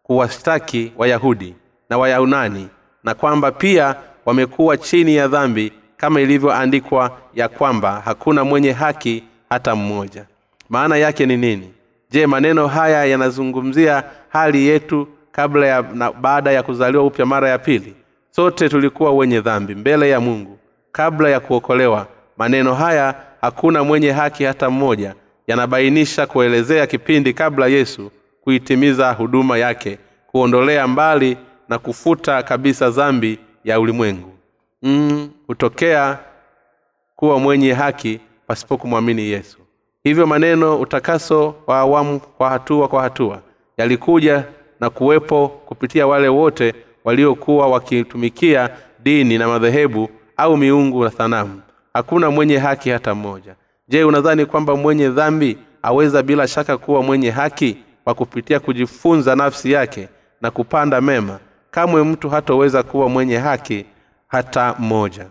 kuwashtaki 0.03 0.93
wayahudi 0.97 1.55
na 1.91 1.99
wayaunani 1.99 2.69
na 3.05 3.15
kwamba 3.15 3.53
pia 3.53 3.97
wamekuwa 4.27 4.77
chini 4.77 5.17
ya 5.17 5.29
dhambi 5.29 5.73
kama 5.97 6.21
ilivyoandikwa 6.21 7.19
ya 7.35 7.49
kwamba 7.49 8.01
hakuna 8.05 8.45
mwenye 8.45 8.73
haki 8.73 9.25
hata 9.49 9.75
mmoja. 9.77 10.27
Maana 10.69 10.97
yake 10.97 11.27
ni 11.27 11.37
nini? 11.37 11.73
Je 12.11 12.27
maneno 12.27 12.67
haya 12.67 13.05
yanazungumzia 13.05 14.05
hali 14.29 14.67
yetu 14.67 15.09
kabla 15.33 15.67
ya 15.67 15.83
na 15.83 16.13
baada 16.13 16.53
ya 16.53 16.63
kuzaliwa 16.63 17.05
upya 17.07 17.27
mara 17.27 17.49
ya 17.49 17.59
pili? 17.59 17.95
Sote 18.31 18.69
tulikuwa 18.69 19.13
wenye 19.13 19.41
dhambi 19.41 19.75
mbele 19.75 20.11
ya 20.11 20.21
mungu 20.21 20.59
kabla 20.93 21.29
ya 21.31 21.41
kuokolewa 21.41 22.07
maneno 22.37 22.75
haya 22.75 23.15
hakuna 23.41 23.85
mwenye 23.85 24.11
haki 24.13 24.45
hata 24.45 24.71
mmoja 24.71 25.15
yanabainisha 25.47 26.27
kuelezea 26.27 26.87
kipindi 26.87 27.33
kabla 27.35 27.67
yesu 27.67 28.11
kuitimiza 28.45 29.13
huduma 29.13 29.59
yake 29.59 29.99
kuondolea 30.27 30.87
mbali 30.89 31.37
na 31.69 31.79
kufuta 31.79 32.43
kabisa 32.43 32.91
dhambi 32.91 33.39
ya 33.65 33.81
ulimwengu. 33.81 34.33
Mm, 34.83 35.31
hutokea 35.47 36.19
kuwa 37.17 37.39
mwenye 37.39 37.73
haki 37.73 38.21
pasipo 38.47 38.77
kumwamini 38.77 39.23
yesu. 39.23 39.59
Hivyo 40.05 40.27
maneno 40.27 40.81
utakaso 40.81 41.55
wa 41.67 41.79
awamu 41.79 42.21
kwa 42.21 42.51
hatua 42.51 42.89
kwa 42.89 43.03
hatua 43.03 43.43
yalikuja 43.77 44.45
na 44.81 44.91
kuwepo 44.91 45.49
kupitia 45.49 46.07
wale 46.07 46.29
wote 46.29 46.75
waliokuwa 47.05 47.67
wakitumikia 47.69 48.71
dini 49.03 49.39
na 49.39 49.49
madhehebu 49.49 50.09
au 50.37 50.57
miungu 50.57 51.05
na 51.05 51.11
sanamu. 51.11 51.63
Hakuna 51.95 52.31
mwenye 52.31 52.59
haki 52.59 52.91
hata 52.91 53.15
mmoja. 53.15 53.55
Je 53.89 54.05
unadhani 54.05 54.47
kwamba 54.47 54.77
mwenye 54.77 55.09
dhambi 55.09 55.59
aweza 55.83 56.23
bila 56.23 56.49
shaka 56.49 56.79
kuwa 56.79 57.03
mwenye 57.03 57.31
haki 57.31 57.77
kwa 58.05 58.15
kupitia 58.15 58.61
kujifunza 58.61 59.37
nafsi 59.37 59.73
yake 59.73 60.09
na 60.41 60.51
kupanda 60.51 61.01
mema? 61.01 61.39
Kamwe 61.71 62.03
mtu 62.05 62.31
hatoweza 62.31 62.83
kuwa 62.83 63.09
mwenye 63.09 63.37
haki 63.39 63.85
hata 64.29 64.75
mmoja. 64.79 65.27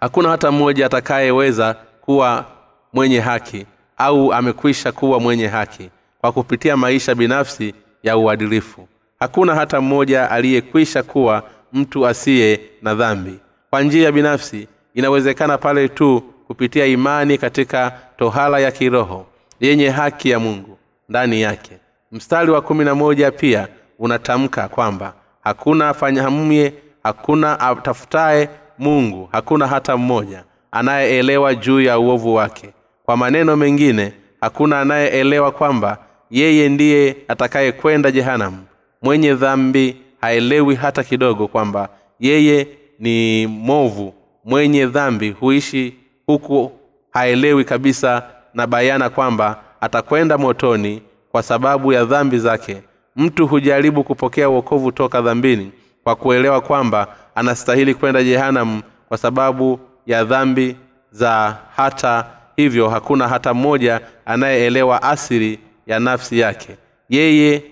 Hakuna 0.00 0.28
hata 0.28 0.50
mmoja 0.50 0.86
atakayeweza 0.86 1.76
kuwa 2.00 2.44
mwenye 2.92 3.20
haki 3.20 3.66
au 3.96 4.32
amekwisha 4.32 4.92
kuwa 4.92 5.20
mwenye 5.20 5.46
haki 5.46 5.90
kwa 6.20 6.32
kupitia 6.32 6.76
maisha 6.76 7.14
binafsi 7.14 7.74
ya 8.02 8.16
uadilifu. 8.16 8.88
Hakuna 9.20 9.54
hata 9.54 9.80
mmoja 9.80 10.30
aliyekwisha 10.30 11.02
kuwa 11.02 11.42
mtu 11.72 12.06
asiye 12.06 12.60
na 12.82 12.94
dhambi. 12.94 13.38
Kwa 13.70 13.82
njia 13.82 14.12
binafsi 14.12 14.68
inawezekana 14.94 15.58
pale 15.58 15.88
tu 15.88 16.22
kupitia 16.46 16.86
imani 16.86 17.38
katika 17.38 17.92
tohala 18.16 18.58
ya 18.58 18.70
kiroho 18.70 19.26
yenye 19.60 19.88
haki 19.90 20.30
ya 20.30 20.38
mungu 20.38 20.78
ndani 21.08 21.40
yake. 21.40 21.78
Mstari 22.12 22.50
wa 22.50 22.60
kumi 22.60 22.84
na 22.84 22.94
moja 22.94 23.30
pia 23.30 23.68
unatamka 23.98 24.68
kwamba 24.68 25.14
hakuna 25.44 25.88
afanyahamye 25.88 26.72
hakuna 27.02 27.60
atafutaye 27.60 28.48
mungu 28.78 29.28
hakuna 29.32 29.66
hata 29.66 29.96
mmoja 29.96 30.44
anayeelewa 30.70 31.54
juu 31.54 31.80
ya 31.80 31.98
uovu 31.98 32.34
wake. 32.34 32.72
Kwa 33.04 33.16
maneno 33.16 33.56
mengine 33.56 34.12
hakuna 34.40 34.80
anayeelewa 34.80 35.50
kwamba 35.50 35.98
yeye 36.30 36.68
ndiye 36.68 37.16
atakayekwenda 37.28 38.10
jehanamu 38.10 38.58
mwenye 39.02 39.34
dhambi 39.34 39.96
haelewi 40.20 40.74
hata 40.74 41.04
kidogo 41.04 41.48
kwamba 41.48 41.88
yeye 42.20 42.68
ni 42.98 43.46
movu 43.46 44.14
mwenye 44.44 44.86
dhambi 44.86 45.30
huishi 45.30 45.94
huku 46.26 46.72
haelewi 47.10 47.64
kabisa 47.64 48.22
na 48.54 48.66
bayana 48.66 49.10
kwamba 49.10 49.60
atakwenda 49.80 50.38
motoni 50.38 51.02
kwa 51.32 51.42
sababu 51.42 51.92
ya 51.92 52.04
dhambi 52.04 52.38
zake. 52.38 52.82
Mtu 53.16 53.46
hujaribu 53.46 54.04
kupokea 54.04 54.48
uokovu 54.50 54.92
toka 54.92 55.20
dhambini 55.22 55.72
kwa 56.04 56.16
kuelewa 56.16 56.60
kwamba 56.60 57.16
anastahili 57.34 57.94
kwenda 57.94 58.22
jehanamu 58.24 58.82
kwa 59.08 59.18
sababu 59.18 59.80
ya 60.06 60.24
dhambi 60.24 60.76
za 61.10 61.56
hata 61.76 62.26
hivyo 62.56 62.88
hakuna 62.88 63.28
hata 63.28 63.54
mmoja 63.54 64.00
anayeelewa 64.26 65.02
asili 65.02 65.58
ya 65.86 65.98
nafsi 66.00 66.38
yake. 66.38 66.76
Yeye 67.08 67.62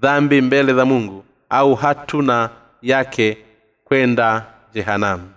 dhambi 0.00 0.40
mbele 0.40 0.74
za 0.74 0.84
mungu 0.84 1.24
au 1.50 1.74
hatuna 1.74 2.50
yake 2.82 3.38
kwenda 3.84 4.46
jehanamu. 4.74 5.28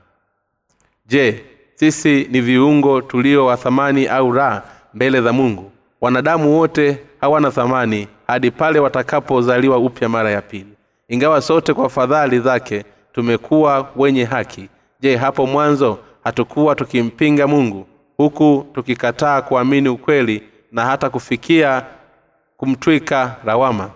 Je 1.06 1.44
sisi 1.76 2.28
ni 2.32 2.42
viungo 2.42 3.02
tulio 3.02 3.46
wa 3.46 3.58
thamani 3.58 4.08
au 4.08 4.32
raha 4.32 4.64
mbele 4.94 5.22
za 5.22 5.34
mungu? 5.34 5.72
Wanadamu 6.02 6.58
wote 6.58 7.00
hawana 7.22 7.52
thamani 7.52 8.08
hadi 8.28 8.52
pale 8.52 8.80
watakapozaliwa 8.80 9.78
upya 9.78 10.10
mara 10.10 10.32
ya 10.32 10.42
pili. 10.42 10.74
Ingawa 11.08 11.42
sote 11.42 11.74
kwa 11.74 11.90
fadhali 11.90 12.40
zake 12.40 12.86
tumekuwa 13.14 13.90
wenye 13.96 14.24
haki 14.26 14.70
je 15.00 15.16
hapo 15.18 15.46
mwanzo 15.48 16.00
hatukuwa 16.24 16.76
tukimpinga 16.76 17.48
mungu 17.48 17.88
huku 18.18 18.68
tukikataa 18.74 19.42
kuamini 19.42 19.90
ukweli 19.90 20.44
na 20.72 20.86
hata 20.86 21.10
kufikia 21.10 21.86
kumtwika 22.58 23.36
lawama 23.46 23.90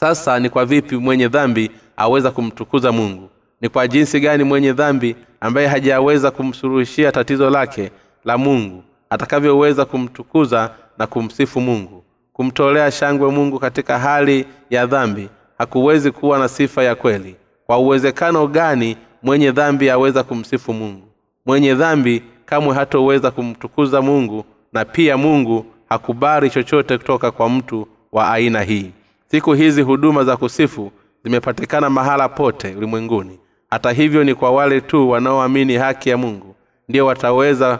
sasa 0.00 0.38
ni 0.40 0.50
kwa 0.50 0.64
vipi 0.64 0.96
mwenye 0.96 1.28
dhambi 1.28 1.70
aweza 1.96 2.30
kumtukuza 2.30 2.92
mungu? 2.92 3.28
Ni 3.60 3.68
kwa 3.68 3.88
jinsi 3.88 4.20
gani 4.20 4.44
mwenye 4.44 4.72
dhambi 4.72 5.16
ambaye 5.40 5.66
hajaweza 5.66 6.30
kumsuruhishia 6.30 7.12
tatizo 7.12 7.50
lake 7.50 7.90
la 8.24 8.38
mungu 8.38 8.82
atakavyoweza 9.10 9.84
kumtukuza 9.84 10.70
na 10.98 11.06
kumsifu 11.06 11.60
mungu? 11.60 12.04
Kumtolea 12.32 12.90
shangwe 12.90 13.30
mungu 13.30 13.58
katika 13.58 13.98
hali 13.98 14.46
ya 14.70 14.86
dhambi 14.86 15.28
hakuwezi 15.58 16.10
kuwa 16.10 16.38
na 16.38 16.48
sifa 16.48 16.82
ya 16.82 16.94
kweli. 16.94 17.36
Kwa 17.66 17.78
uwezekano 17.78 18.46
gani 18.46 18.96
mwenye 19.22 19.52
dhambi 19.52 19.90
aweza 19.90 20.22
kumsifu 20.22 20.72
mungu? 20.72 21.06
Mwenye 21.46 21.74
dhambi 21.74 22.22
kamwe 22.46 22.74
hatoweza 22.74 23.30
kumtukuza 23.30 24.02
mungu 24.02 24.44
na 24.72 24.84
pia 24.84 25.16
mungu 25.16 25.66
hakubali 25.88 26.50
chochote 26.50 26.98
kutoka 26.98 27.30
kwa 27.30 27.48
mtu 27.48 27.88
wa 28.12 28.30
aina 28.32 28.62
hii 28.62 28.90
siku 29.30 29.52
hizi 29.52 29.82
huduma 29.82 30.24
za 30.24 30.36
kusifu 30.36 30.92
zimepatikana 31.24 31.90
mahala 31.90 32.28
pote 32.28 32.74
ulimwenguni. 32.76 33.38
Hata 33.70 33.92
hivyo 33.92 34.24
ni 34.24 34.34
kwa 34.34 34.50
wale 34.50 34.80
tu 34.80 35.10
wanaoamini 35.10 35.74
haki 35.74 36.08
ya 36.10 36.16
mungu 36.16 36.54
ndio 36.88 37.06
wataweza 37.06 37.78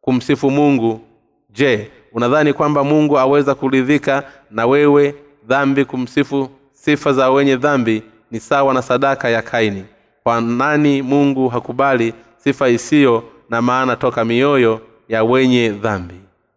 kumsifu 0.00 0.50
mungu. 0.50 1.00
Je 1.50 1.90
unadhani 2.12 2.52
kwamba 2.52 2.84
mungu 2.84 3.18
aweza 3.18 3.54
kuridhika 3.54 4.22
na 4.50 4.66
wewe? 4.66 5.14
Dhambi 5.46 5.84
kumsifu 5.84 6.50
sifa 6.72 7.12
za 7.12 7.30
wenye 7.30 7.56
dhambi 7.56 8.02
ni 8.30 8.40
sawa 8.40 8.74
na 8.74 8.82
sadaka 8.82 9.28
ya 9.28 9.42
kaini. 9.42 9.84
Kwa 10.22 10.40
nani 10.40 11.02
mungu 11.02 11.48
hakubali 11.48 12.14
sifa 12.36 12.68
isiyo 12.68 13.22
na 13.50 13.62
maana 13.62 13.96
toka 13.96 14.24
mioyo 14.24 14.80
ya 15.08 15.24
wenye 15.24 15.68
dhambi? 15.70 16.14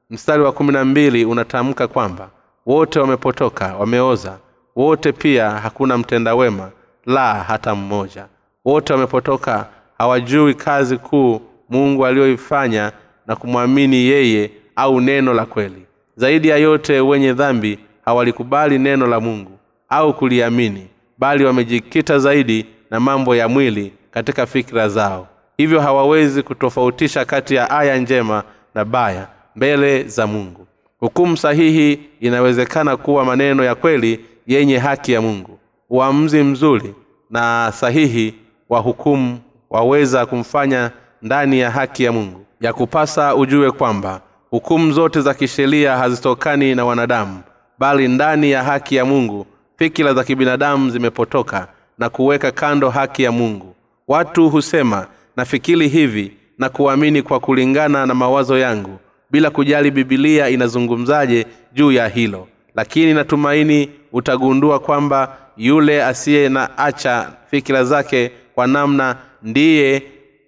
Mstari 0.10 0.44
wa 0.44 0.52
kumi 0.52 0.72
na 0.72 0.86
mbili 0.86 1.26
unatamka 1.26 1.88
kwamba 1.88 2.30
wote 2.66 3.00
wamepotoka 3.00 3.76
wameoza. 3.76 4.38
Wote 4.76 5.12
pia 5.12 5.50
hakuna 5.52 5.98
mtenda 5.98 6.36
wema 6.36 6.72
la 7.06 7.34
hata 7.34 7.76
mmoja. 7.76 8.26
Wote 8.66 8.94
wamepotoka 8.94 9.68
hawajui 9.98 10.54
kazi 10.54 10.98
kuu 10.98 11.42
mungu 11.70 12.06
aliyoifanya 12.06 12.92
na 13.28 13.36
kumwamini 13.36 13.96
yeye 13.96 14.52
au 14.76 15.02
neno 15.02 15.34
la 15.34 15.46
kweli. 15.46 15.86
Zaidi 16.16 16.48
ya 16.48 16.58
yote 16.58 17.00
wenye 17.00 17.34
dhambi 17.34 17.80
hawalikubali 18.06 18.80
neno 18.80 19.08
la 19.08 19.20
mungu 19.20 19.52
au 19.90 20.14
kuliamini 20.14 20.88
bali 21.18 21.46
wamejikita 21.46 22.20
zaidi 22.20 22.66
na 22.92 23.00
mambo 23.00 23.36
ya 23.36 23.48
mwili 23.48 23.94
katika 24.12 24.46
fikira 24.46 24.90
zao. 24.90 25.28
Hivyo 25.58 25.82
hawawezi 25.82 26.44
kutofautisha 26.44 27.26
kati 27.26 27.56
ya 27.56 27.70
aya 27.70 27.98
njema 27.98 28.44
na 28.76 28.86
baya 28.86 29.28
mbele 29.56 30.04
za 30.04 30.28
mungu 30.28 30.68
hukumu 31.02 31.38
sahihi 31.38 32.00
inawezekana 32.20 32.98
kuwa 32.98 33.26
maneno 33.26 33.64
ya 33.64 33.76
kweli 33.76 34.20
yenye 34.48 34.78
haki 34.78 35.12
ya 35.12 35.22
mungu. 35.22 35.60
Uamuzi 35.90 36.44
mzuri 36.44 36.94
na 37.30 37.72
sahihi 37.76 38.36
wa 38.70 38.80
hukumu 38.80 39.40
waweza 39.70 40.26
kumfanya 40.26 40.92
ndani 41.22 41.60
ya 41.60 41.72
haki 41.72 42.04
ya 42.04 42.12
mungu. 42.12 42.46
Ya 42.62 42.74
kupasa 42.74 43.36
ujue 43.36 43.72
kwamba 43.72 44.22
hukumu 44.50 44.92
zote 44.92 45.22
za 45.22 45.34
kisheria 45.34 45.98
hazitokani 45.98 46.76
na 46.76 46.86
wanadamu 46.86 47.40
bali 47.80 48.08
ndani 48.08 48.52
ya 48.52 48.64
haki 48.64 48.96
ya 48.96 49.06
mungu 49.06 49.46
fikira 49.78 50.14
za 50.14 50.24
kibinadamu 50.24 50.90
zimepotoka 50.90 51.68
na 51.98 52.10
kuweka 52.10 52.52
kando 52.52 52.90
haki 52.90 53.24
ya 53.24 53.32
mungu. 53.32 53.76
Watu 54.08 54.50
husema 54.50 55.08
nafikiri 55.38 55.88
hivi 55.88 56.32
na 56.58 56.70
kuamini 56.70 57.22
kwa 57.22 57.40
kulingana 57.40 58.06
na 58.06 58.14
mawazo 58.14 58.58
yangu 58.58 59.00
bila 59.32 59.50
kujali 59.50 59.92
bibilia 59.92 60.50
inazungumzaje 60.50 61.46
juu 61.74 61.92
ya 61.92 62.08
hilo. 62.08 62.48
Lakini 62.76 63.14
natumaini 63.14 63.90
utagundua 64.12 64.80
kwamba 64.80 65.38
yule 65.58 66.04
asiye 66.04 66.50
na 66.50 66.78
acha 66.78 67.32
fikira 67.52 67.84
zake 67.84 68.32
kwa 68.56 68.68
namna 68.68 69.16
ndiye 69.44 70.04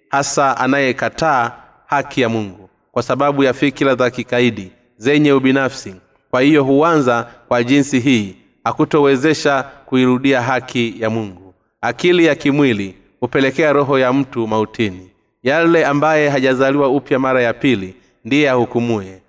hasa 0.08 0.56
anayekataa 0.56 1.52
haki 1.86 2.20
ya 2.20 2.28
mungu 2.28 2.68
kwa 2.92 3.02
sababu 3.02 3.44
ya 3.44 3.52
fikira 3.52 3.94
za 3.94 4.10
kikaidi 4.10 4.72
zenye 4.96 5.32
ubinafsi. 5.32 5.94
Kwa 6.30 6.40
hiyo 6.40 6.64
huanza 6.64 7.26
kwa 7.48 7.64
jinsi 7.64 8.00
hii 8.00 8.36
hakutowezesha 8.64 9.62
kuirudia 9.86 10.42
haki 10.42 10.94
ya 10.98 11.10
mungu. 11.10 11.54
Akili 11.80 12.24
ya 12.24 12.34
kimwili 12.34 12.94
hupelekea 13.20 13.72
roho 13.72 13.98
ya 13.98 14.12
mtu 14.12 14.46
mautini. 14.48 15.10
Yale 15.42 15.86
ambaye 15.86 16.28
hajazaliwa 16.28 16.88
upya 16.88 17.18
mara 17.18 17.42
ya 17.42 17.52
pili 17.52 17.94
ndiye 18.24 18.50
ahukumuye 18.50 19.22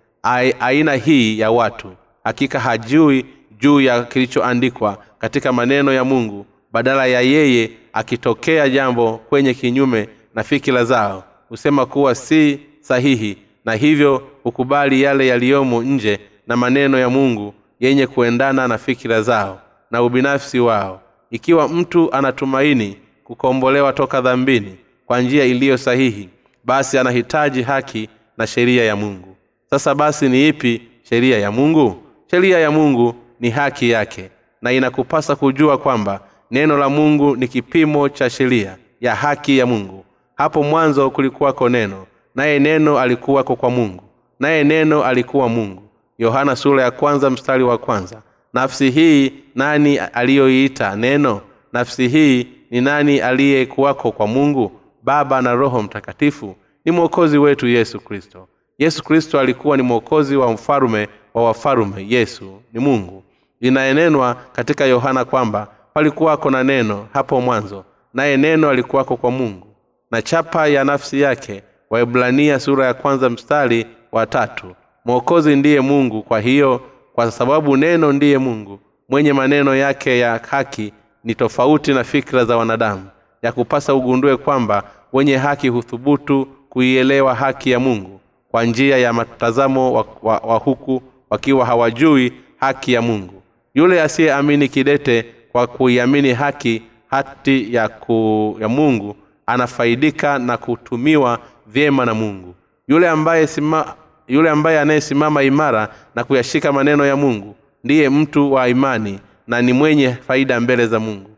aina 0.60 0.94
hii 0.94 1.40
ya 1.40 1.52
watu. 1.52 1.92
Hakika 2.24 2.60
hajui 2.60 3.26
juu 3.60 3.82
ya 3.82 4.04
kilichoandikwa 4.04 4.98
katika 5.20 5.54
maneno 5.54 5.94
ya 5.94 6.04
mungu 6.04 6.46
badala 6.72 7.06
ya 7.06 7.22
yeye 7.22 7.72
akitokea 7.94 8.70
jambo 8.70 9.18
kwenye 9.18 9.54
kinyume 9.54 10.10
na 10.36 10.44
fikira 10.44 10.86
zao 10.86 11.24
husema 11.50 11.86
kuwa 11.86 12.16
si 12.16 12.60
sahihi 12.82 13.38
na 13.66 13.74
hivyo 13.74 14.28
hukubali 14.44 15.02
yale 15.02 15.28
yaliyomo 15.28 15.84
nje 15.84 16.20
na 16.48 16.58
maneno 16.58 17.00
ya 17.00 17.10
mungu 17.10 17.54
yenye 17.80 18.08
kuendana 18.08 18.68
na 18.68 18.78
fikira 18.78 19.22
zao 19.22 19.62
na 19.92 20.04
ubinafsi 20.04 20.60
wao. 20.60 21.02
Ikiwa 21.32 21.68
mtu 21.68 22.14
anatumaini 22.14 22.98
kukombolewa 23.24 23.94
toka 23.94 24.22
dhambini 24.22 24.76
kwa 25.06 25.22
njia 25.22 25.46
iliyo 25.46 25.78
sahihi 25.78 26.30
basi 26.64 26.98
anahitaji 26.98 27.62
haki 27.62 28.10
na 28.38 28.48
sheria 28.48 28.84
ya 28.86 28.96
mungu. 28.96 29.36
Sasa 29.70 29.96
basi 29.96 30.30
ni 30.30 30.48
ipi 30.48 30.82
sheria 31.10 31.40
ya 31.40 31.52
mungu? 31.52 31.96
Sheria 32.32 32.60
ya 32.60 32.72
mungu 32.72 33.16
ni 33.40 33.50
haki 33.50 33.90
yake 33.90 34.30
na 34.62 34.72
inakupasa 34.72 35.36
kujua 35.36 35.78
kwamba 35.78 36.20
neno 36.52 36.78
la 36.78 36.90
mungu 36.90 37.36
ni 37.36 37.48
kipimo 37.48 38.10
cha 38.10 38.30
sheria 38.30 38.78
ya 39.02 39.16
haki 39.16 39.58
ya 39.58 39.66
mungu. 39.66 40.06
Hapo 40.36 40.64
mwanzo 40.64 41.10
kulikuwako 41.10 41.70
neno 41.70 42.06
naye 42.36 42.60
neno 42.60 43.00
alikuwako 43.00 43.56
kwa 43.56 43.70
mungu 43.70 44.04
naye 44.40 44.64
neno 44.64 45.04
alikuwa 45.04 45.50
mungu. 45.50 45.82
Yohana 46.18 46.56
sura 46.56 46.84
ya 46.84 46.92
kwanza 46.92 47.30
mstari 47.30 47.64
wa 47.64 47.78
kwanza. 47.78 48.22
Nafsi 48.54 48.90
hii 48.92 49.34
nani 49.56 49.98
aliyoiita 49.98 50.96
neno? 50.96 51.42
Nafsi 51.74 52.08
hii 52.08 52.48
ni 52.72 52.82
nani 52.82 53.20
aliyekuwako 53.20 54.12
kwa 54.12 54.28
mungu? 54.28 54.72
Baba 55.04 55.42
na 55.42 55.54
roho 55.54 55.82
mtakatifu 55.82 56.56
ni 56.86 56.92
mwokozi 56.92 57.38
wetu 57.38 57.68
yesu 57.68 58.00
kristo. 58.00 58.48
Yesu 58.80 59.04
kristo 59.04 59.40
alikuwa 59.40 59.78
ni 59.78 59.84
mwokozi 59.84 60.36
wa 60.36 60.52
mfalume 60.52 61.08
wa 61.34 61.44
wafalume. 61.46 62.06
Yesu 62.10 62.62
ni 62.74 62.80
mungu. 62.80 63.24
Inayenenwa 63.62 64.36
katika 64.52 64.86
yohana 64.86 65.26
kwamba 65.26 65.68
palikuwako 65.94 66.50
na 66.50 66.64
neno 66.64 67.08
hapo 67.14 67.42
mwanzo 67.42 67.86
naye 68.14 68.38
neno 68.38 68.70
alikuwako 68.70 69.18
kwa 69.18 69.32
mungu. 69.32 69.68
Na 70.12 70.22
chapa 70.22 70.68
ya 70.68 70.84
nafsi 70.84 71.22
yake 71.22 71.64
waibrania 71.90 72.60
sura 72.60 72.86
ya 72.86 72.94
kwanza 72.94 73.30
mstari 73.30 73.86
wa 74.12 74.26
tatu. 74.26 74.76
Mwokozi 75.06 75.56
ndiye 75.56 75.82
mungu 75.82 76.24
kwa 76.24 76.40
hiyo 76.40 76.82
kwa 77.14 77.32
sababu 77.32 77.78
neno 77.78 78.14
ndiye 78.14 78.38
mungu. 78.38 78.80
Mwenye 79.10 79.34
maneno 79.34 79.76
yake 79.76 80.20
ya 80.20 80.42
haki 80.50 80.94
ni 81.24 81.36
tofauti 81.36 81.94
na 81.94 82.04
fikra 82.04 82.46
za 82.46 82.58
wanadamu. 82.58 83.08
Ya 83.42 83.52
kupasa 83.52 83.94
ugundue 83.96 84.38
kwamba 84.38 84.84
wenye 85.14 85.38
haki 85.38 85.68
huthubutu 85.70 86.48
kuielewa 86.76 87.36
haki 87.36 87.72
ya 87.72 87.80
mungu 87.80 88.20
kwa 88.52 88.64
njia 88.66 88.98
ya 88.98 89.14
mtazamo 89.14 89.94
wa, 89.94 90.06
wa, 90.24 90.38
wa 90.38 90.58
huku 90.58 91.02
wakiwa 91.30 91.66
hawajui 91.66 92.34
haki 92.58 92.94
ya 92.94 93.02
mungu. 93.02 93.42
Yule 93.74 94.02
asiyeamini 94.02 94.68
kidete 94.68 95.26
kwa 95.52 95.68
kuiamini 95.68 96.34
haki 96.34 96.82
hati 97.08 97.74
ya, 97.76 97.90
ku, 97.90 98.58
ya 98.62 98.70
mungu 98.70 99.16
anafaidika 99.46 100.40
na 100.40 100.58
kutumiwa 100.58 101.40
vyema 101.68 102.06
na 102.06 102.14
mungu. 102.14 102.56
Yule 102.88 103.10
ambaye 103.10 103.48
sima, 103.48 103.94
yule 104.28 104.50
ambaye 104.50 104.80
anayesimama 104.80 105.44
imara 105.44 105.90
na 106.16 106.24
kuyashika 106.24 106.72
maneno 106.74 107.06
ya 107.06 107.16
mungu 107.16 107.56
ndiye 107.84 108.10
mtu 108.10 108.54
wa 108.54 108.68
imani 108.70 109.20
na 109.48 109.62
ni 109.62 109.74
mwenye 109.74 110.12
faida 110.28 110.60
mbele 110.60 110.88
za 110.88 111.00
mungu. 111.00 111.30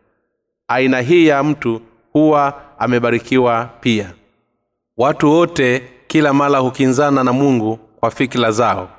Aina 0.67 1.02
hii 1.02 1.28
ya 1.28 1.43
mtu 1.43 1.82
huwa 2.13 2.62
amebarikiwa 2.80 3.69
pia 3.82 4.13
watu 4.97 5.31
wote 5.31 5.83
kila 6.07 6.33
mara 6.33 6.60
hukinzana 6.60 7.23
na 7.23 7.33
mungu 7.33 7.79
kwa 7.99 8.12
fikira 8.12 8.51
zao. 8.51 8.89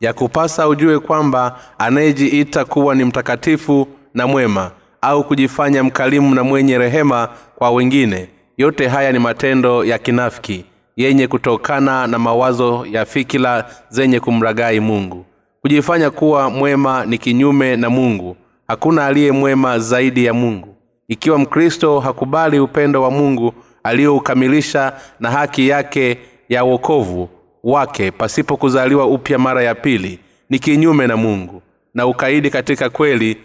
Ya 0.00 0.12
kupasa 0.12 0.68
ujue 0.68 0.98
kwamba 0.98 1.58
anayejiita 1.78 2.64
kuwa 2.64 2.94
ni 2.94 3.04
mtakatifu 3.04 3.88
na 4.14 4.26
mwema 4.26 4.70
au 5.00 5.24
kujifanya 5.24 5.84
mkalimu 5.84 6.34
na 6.34 6.44
mwenye 6.44 6.78
rehema 6.78 7.28
kwa 7.56 7.70
wengine 7.70 8.28
yote 8.56 8.88
haya 8.88 9.12
ni 9.12 9.18
matendo 9.18 9.84
ya 9.84 9.98
kinafiki 9.98 10.64
yenye 10.96 11.26
kutokana 11.28 12.06
na 12.06 12.18
mawazo 12.18 12.86
ya 12.90 13.04
fikira 13.04 13.66
zenye 13.88 14.20
kumragai 14.20 14.80
mungu. 14.80 15.24
Kujifanya 15.62 16.10
kuwa 16.10 16.50
mwema 16.50 17.06
ni 17.06 17.18
kinyume 17.18 17.76
na 17.76 17.90
mungu. 17.90 18.36
Hakuna 18.68 19.06
aliye 19.06 19.32
mwema 19.32 19.78
zaidi 19.78 20.24
ya 20.24 20.34
mungu. 20.34 20.76
Ikiwa 21.08 21.38
mkristo 21.38 22.00
hakubali 22.00 22.58
upendo 22.60 23.02
wa 23.02 23.10
mungu 23.10 23.52
aliyoukamilisha 23.86 24.92
na 25.20 25.30
haki 25.30 25.68
yake 25.68 26.18
ya 26.48 26.64
wokovu 26.64 27.28
wake 27.64 28.10
pasipo 28.10 28.56
kuzaliwa 28.56 29.06
upya 29.06 29.38
mara 29.38 29.62
ya 29.62 29.74
pili 29.74 30.18
ni 30.50 30.58
kinyume 30.58 31.06
na 31.06 31.16
mungu 31.16 31.62
na 31.94 32.06
ukaidi 32.06 32.50
katika 32.50 32.90
kweli. 32.90 33.36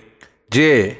Je 0.49 0.97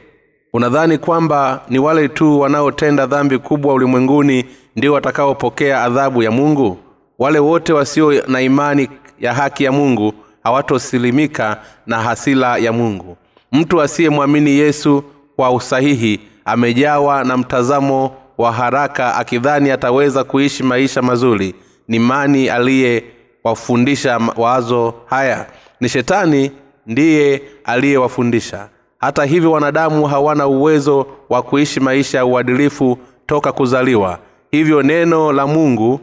unadhani 0.54 0.98
kwamba 0.98 1.62
ni 1.70 1.80
wale 1.80 2.08
tu 2.08 2.40
wanaotenda 2.40 3.06
dhambi 3.06 3.38
kubwa 3.38 3.74
ulimwenguni 3.74 4.46
ndio 4.76 4.94
watakaopokea 4.94 5.84
adhabu 5.84 6.24
ya 6.24 6.32
mungu? 6.32 6.78
Wale 7.20 7.40
wote 7.40 7.74
wasio 7.74 8.28
na 8.28 8.42
imani 8.42 8.90
ya 9.20 9.34
haki 9.34 9.64
ya 9.64 9.72
mungu 9.72 10.14
hawatosilimika 10.44 11.58
na 11.88 11.98
hasila 12.00 12.58
ya 12.58 12.72
mungu. 12.74 13.18
Mtu 13.52 13.82
asiyemwamini 13.82 14.52
yesu 14.52 15.04
kwa 15.36 15.52
usahihi 15.52 16.20
amejawa 16.46 17.24
na 17.24 17.38
mtazamo 17.38 18.16
wa 18.42 18.52
haraka 18.52 19.16
akidhani 19.16 19.72
ataweza 19.72 20.24
kuishi 20.24 20.64
maisha 20.64 21.02
mazuri 21.02 21.56
ni 21.88 22.00
mani 22.00 22.50
aliyewafundisha 22.50 24.20
wazo 24.38 24.94
haya. 25.06 25.48
Ni 25.80 25.90
shetani 25.90 26.52
ndiye 26.88 27.42
aliyewafundisha. 27.64 28.70
Hata 28.98 29.26
hivyo 29.26 29.52
wanadamu 29.52 30.06
hawana 30.08 30.48
uwezo 30.48 31.08
wa 31.30 31.42
kuishi 31.42 31.80
maisha 31.80 32.18
ya 32.18 32.26
uadilifu 32.26 32.98
toka 33.26 33.52
kuzaliwa. 33.52 34.20
Hivyo 34.52 34.82
neno 34.84 35.32
la 35.32 35.48
mungu 35.48 36.00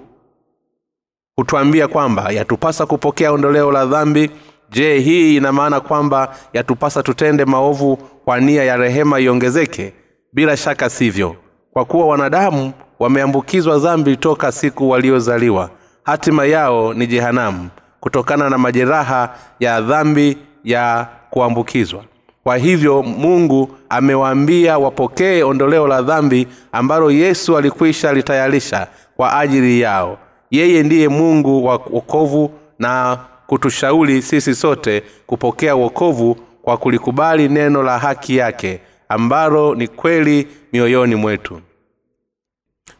hutwambia 1.36 1.88
kwamba 1.88 2.30
yatupasa 2.32 2.86
kupokea 2.86 3.32
ondoleo 3.32 3.72
la 3.72 3.86
dhambi. 3.86 4.30
Je 4.70 4.98
hii 4.98 5.36
ina 5.36 5.52
maana 5.52 5.80
kwamba 5.80 6.36
yatupasa 6.52 7.02
tutende 7.02 7.44
maovu 7.44 7.96
kwa 7.96 8.40
nia 8.40 8.64
ya 8.64 8.76
rehema 8.76 9.20
iongezeke? 9.20 9.92
Bila 10.32 10.56
shaka 10.56 10.90
sivyo 10.90 11.36
kwa 11.78 11.84
kuwa 11.84 12.06
wanadamu 12.06 12.72
wameambukizwa 12.98 13.78
dhambi 13.78 14.16
toka 14.16 14.52
siku 14.52 14.90
waliozaliwa 14.90 15.70
hatima 16.02 16.44
yao 16.46 16.94
ni 16.94 17.06
jehanamu 17.06 17.68
kutokana 18.00 18.50
na 18.50 18.58
majeraha 18.58 19.34
ya 19.60 19.80
dhambi 19.80 20.38
ya 20.64 21.06
kuambukizwa. 21.30 22.04
Kwa 22.44 22.56
hivyo 22.56 23.02
mungu 23.02 23.70
amewaambia 23.88 24.78
wapokee 24.78 25.42
ondoleo 25.42 25.86
la 25.86 26.02
dhambi 26.02 26.48
ambalo 26.72 27.10
yesu 27.10 27.56
alikwisha 27.56 28.12
litayarisha 28.12 28.86
kwa 29.16 29.38
ajili 29.38 29.80
yao. 29.80 30.18
Yeye 30.50 30.82
ndiye 30.82 31.08
mungu 31.08 31.64
wa 31.66 31.72
wokovu 31.90 32.50
na 32.78 33.18
kutushauri 33.46 34.22
sisi 34.22 34.54
sote 34.54 35.02
kupokea 35.26 35.74
wokovu 35.74 36.36
kwa 36.62 36.76
kulikubali 36.76 37.48
neno 37.48 37.82
la 37.82 37.98
haki 37.98 38.36
yake 38.36 38.80
ambalo 39.08 39.74
ni 39.74 39.88
kweli 39.88 40.48
mioyoni 40.72 41.14
mwetu 41.14 41.60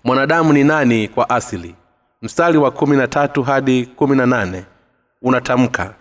mwanadamu 0.05 0.53
ni 0.53 0.65
nani 0.65 1.09
kwa 1.09 1.31
asili? 1.31 1.75
Mstari 2.23 2.59
wa 2.59 2.71
kumi 2.71 2.97
na 2.97 3.07
tatu 3.09 3.43
hadi 3.43 3.87
kumi 3.87 4.17
na 4.17 4.27
nane. 4.27 4.65
Unatamka 5.23 5.95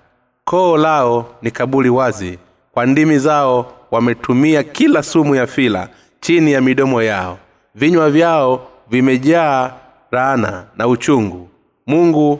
koo 0.45 0.77
lao 0.77 1.25
ni 1.41 1.51
kabuli 1.51 1.89
wazi 1.89 2.39
kwa 2.71 2.85
ndimi 2.85 3.19
zao 3.19 3.73
wametumia 3.91 4.63
kila 4.63 5.03
sumu 5.03 5.35
ya 5.35 5.47
fila 5.47 5.89
chini 6.19 6.51
ya 6.51 6.61
midomo 6.61 7.01
yao. 7.03 7.37
Vinywa 7.75 8.09
vyao 8.09 8.67
vimejaa 8.89 9.71
laana 10.11 10.63
na 10.77 10.87
uchungu. 10.87 11.49
Mungu 11.87 12.39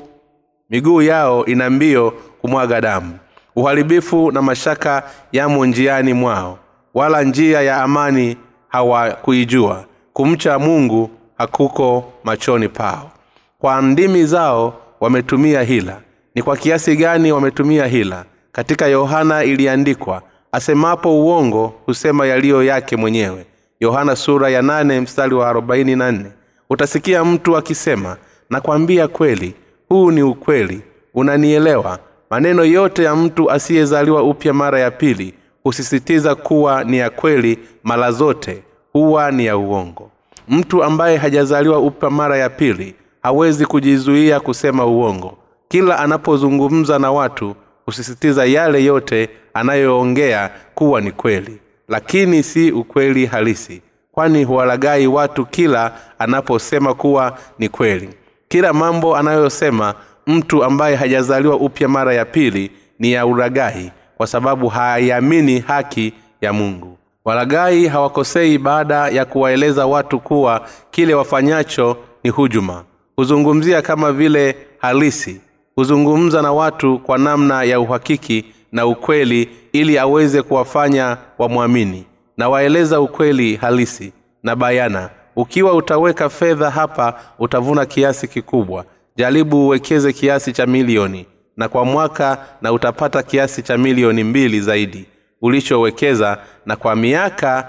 miguu 0.70 1.02
yao 1.02 1.46
ina 1.46 1.70
mbio 1.70 2.12
kumwaga 2.42 2.82
damu. 2.82 3.18
Uharibifu 3.56 4.32
na 4.32 4.42
mashaka 4.42 5.04
yamo 5.32 5.66
njiani 5.66 6.14
mwao 6.14 6.60
wala 6.94 7.24
njia 7.24 7.62
ya 7.62 7.84
amani 7.84 8.38
hawakuijua. 8.68 9.86
Kumcha 10.14 10.60
mungu 10.60 11.10
hakuko 11.38 12.14
machoni 12.24 12.70
pao. 12.70 13.12
Kwa 13.60 13.82
ndimi 13.82 14.26
zao 14.26 14.74
wametumia 15.00 15.62
hila. 15.64 16.02
Ni 16.36 16.42
kwa 16.44 16.58
kiasi 16.58 16.96
gani 16.96 17.32
wametumia 17.32 17.86
hila? 17.88 18.26
Katika 18.52 18.88
yohana 18.88 19.44
iliandikwa 19.44 20.22
asemapo 20.52 21.20
uongo 21.20 21.74
husema 21.86 22.26
yaliyo 22.28 22.64
yake 22.64 22.96
mwenyewe. 22.96 23.46
Yohana 23.80 24.16
sura 24.16 24.50
ya 24.50 24.62
nane 24.62 25.02
mstari 25.02 25.36
wa 25.36 25.50
arobaini 25.50 25.96
na 25.96 26.12
nne. 26.12 26.32
Utasikia 26.70 27.26
mtu 27.26 27.58
akisema 27.58 28.18
nakwambia 28.50 29.08
kweli 29.08 29.54
huu 29.90 30.12
ni 30.12 30.24
ukweli. 30.24 30.82
Unanielewa? 31.14 32.00
Maneno 32.30 32.66
yote 32.66 33.04
ya 33.04 33.16
mtu 33.16 33.52
asiyezaliwa 33.52 34.24
upya 34.24 34.54
mara 34.54 34.80
ya 34.80 34.92
pili 34.92 35.34
husisitiza 35.64 36.36
kuwa 36.36 36.84
ni 36.84 36.98
ya 36.98 37.10
kweli 37.10 37.60
mara 37.84 38.12
zote 38.12 38.64
huwa 38.94 39.32
ni 39.32 39.46
ya 39.46 39.58
uongo 39.58 40.12
mtu 40.48 40.84
ambaye 40.84 41.18
hajazaliwa 41.18 41.80
upya 41.80 42.10
mara 42.10 42.38
ya 42.38 42.50
pili 42.50 42.96
hawezi 43.24 43.66
kujizuia 43.66 44.40
kusema 44.40 44.86
uongo. 44.86 45.38
Kila 45.68 46.00
anapozungumza 46.00 47.00
na 47.00 47.12
watu 47.12 47.56
husisitiza 47.86 48.46
yale 48.46 48.84
yote 48.84 49.30
anayoongea 49.54 50.50
kuwa 50.76 51.02
ni 51.02 51.12
kweli. 51.12 51.60
Lakini 51.88 52.44
si 52.44 52.72
ukweli 52.72 53.26
halisi 53.26 53.82
kwani 54.12 54.44
huwalagai 54.44 55.08
watu 55.08 55.46
kila 55.46 55.94
anaposema 56.20 56.94
kuwa 56.94 57.38
ni 57.60 57.70
kweli. 57.70 58.10
Kila 58.48 58.74
mambo 58.74 59.16
anayosema 59.18 59.94
mtu 60.28 60.64
ambaye 60.64 60.96
hajazaliwa 60.96 61.56
upya 61.56 61.88
mara 61.88 62.14
ya 62.14 62.26
pili 62.26 62.72
ni 63.00 63.12
ya 63.12 63.26
uragai 63.26 63.92
kwa 64.18 64.28
sababu 64.28 64.68
haiamini 64.68 65.60
haki 65.60 66.14
ya 66.42 66.54
mungu 66.54 66.97
walagai 67.28 67.88
hawakosei 67.88 68.58
baada 68.58 69.08
ya 69.10 69.26
kuwaeleza 69.26 69.86
watu 69.86 70.20
kuwa 70.20 70.68
kile 70.92 71.14
wafanyacho 71.14 71.98
ni 72.24 72.30
hujuma. 72.30 72.84
Huzungumzia 73.16 73.82
kama 73.82 74.12
vile 74.12 74.56
halisi. 74.78 75.42
Huzungumza 75.76 76.42
na 76.42 76.52
watu 76.54 77.00
kwa 77.00 77.18
namna 77.18 77.64
ya 77.64 77.80
uhakiki 77.80 78.46
na 78.72 78.86
ukweli 78.86 79.50
ili 79.74 79.98
aweze 79.98 80.42
kuwafanya 80.42 81.18
wamwamini. 81.38 82.06
Na 82.38 82.50
waeleza 82.50 83.02
ukweli 83.02 83.56
halisi 83.56 84.14
na 84.44 84.56
bayana. 84.56 85.10
Ukiwa 85.36 85.74
utaweka 85.74 86.30
fedha 86.30 86.70
hapa 86.70 87.20
utavuna 87.40 87.86
kiasi 87.86 88.28
kikubwa. 88.28 88.86
Jaribu 89.16 89.66
uwekeze 89.66 90.14
kiasi 90.14 90.54
cha 90.54 90.66
milioni. 90.66 91.26
Na 91.58 91.70
kwa 91.70 91.86
mwaka 91.86 92.38
na 92.62 92.72
utapata 92.74 93.24
kiasi 93.24 93.62
cha 93.64 93.78
milioni 93.78 94.24
mbili 94.24 94.62
zaidi 94.62 95.06
ulichowekeza 95.42 96.38
na 96.66 96.76
kwa 96.76 96.96
miaka 96.96 97.68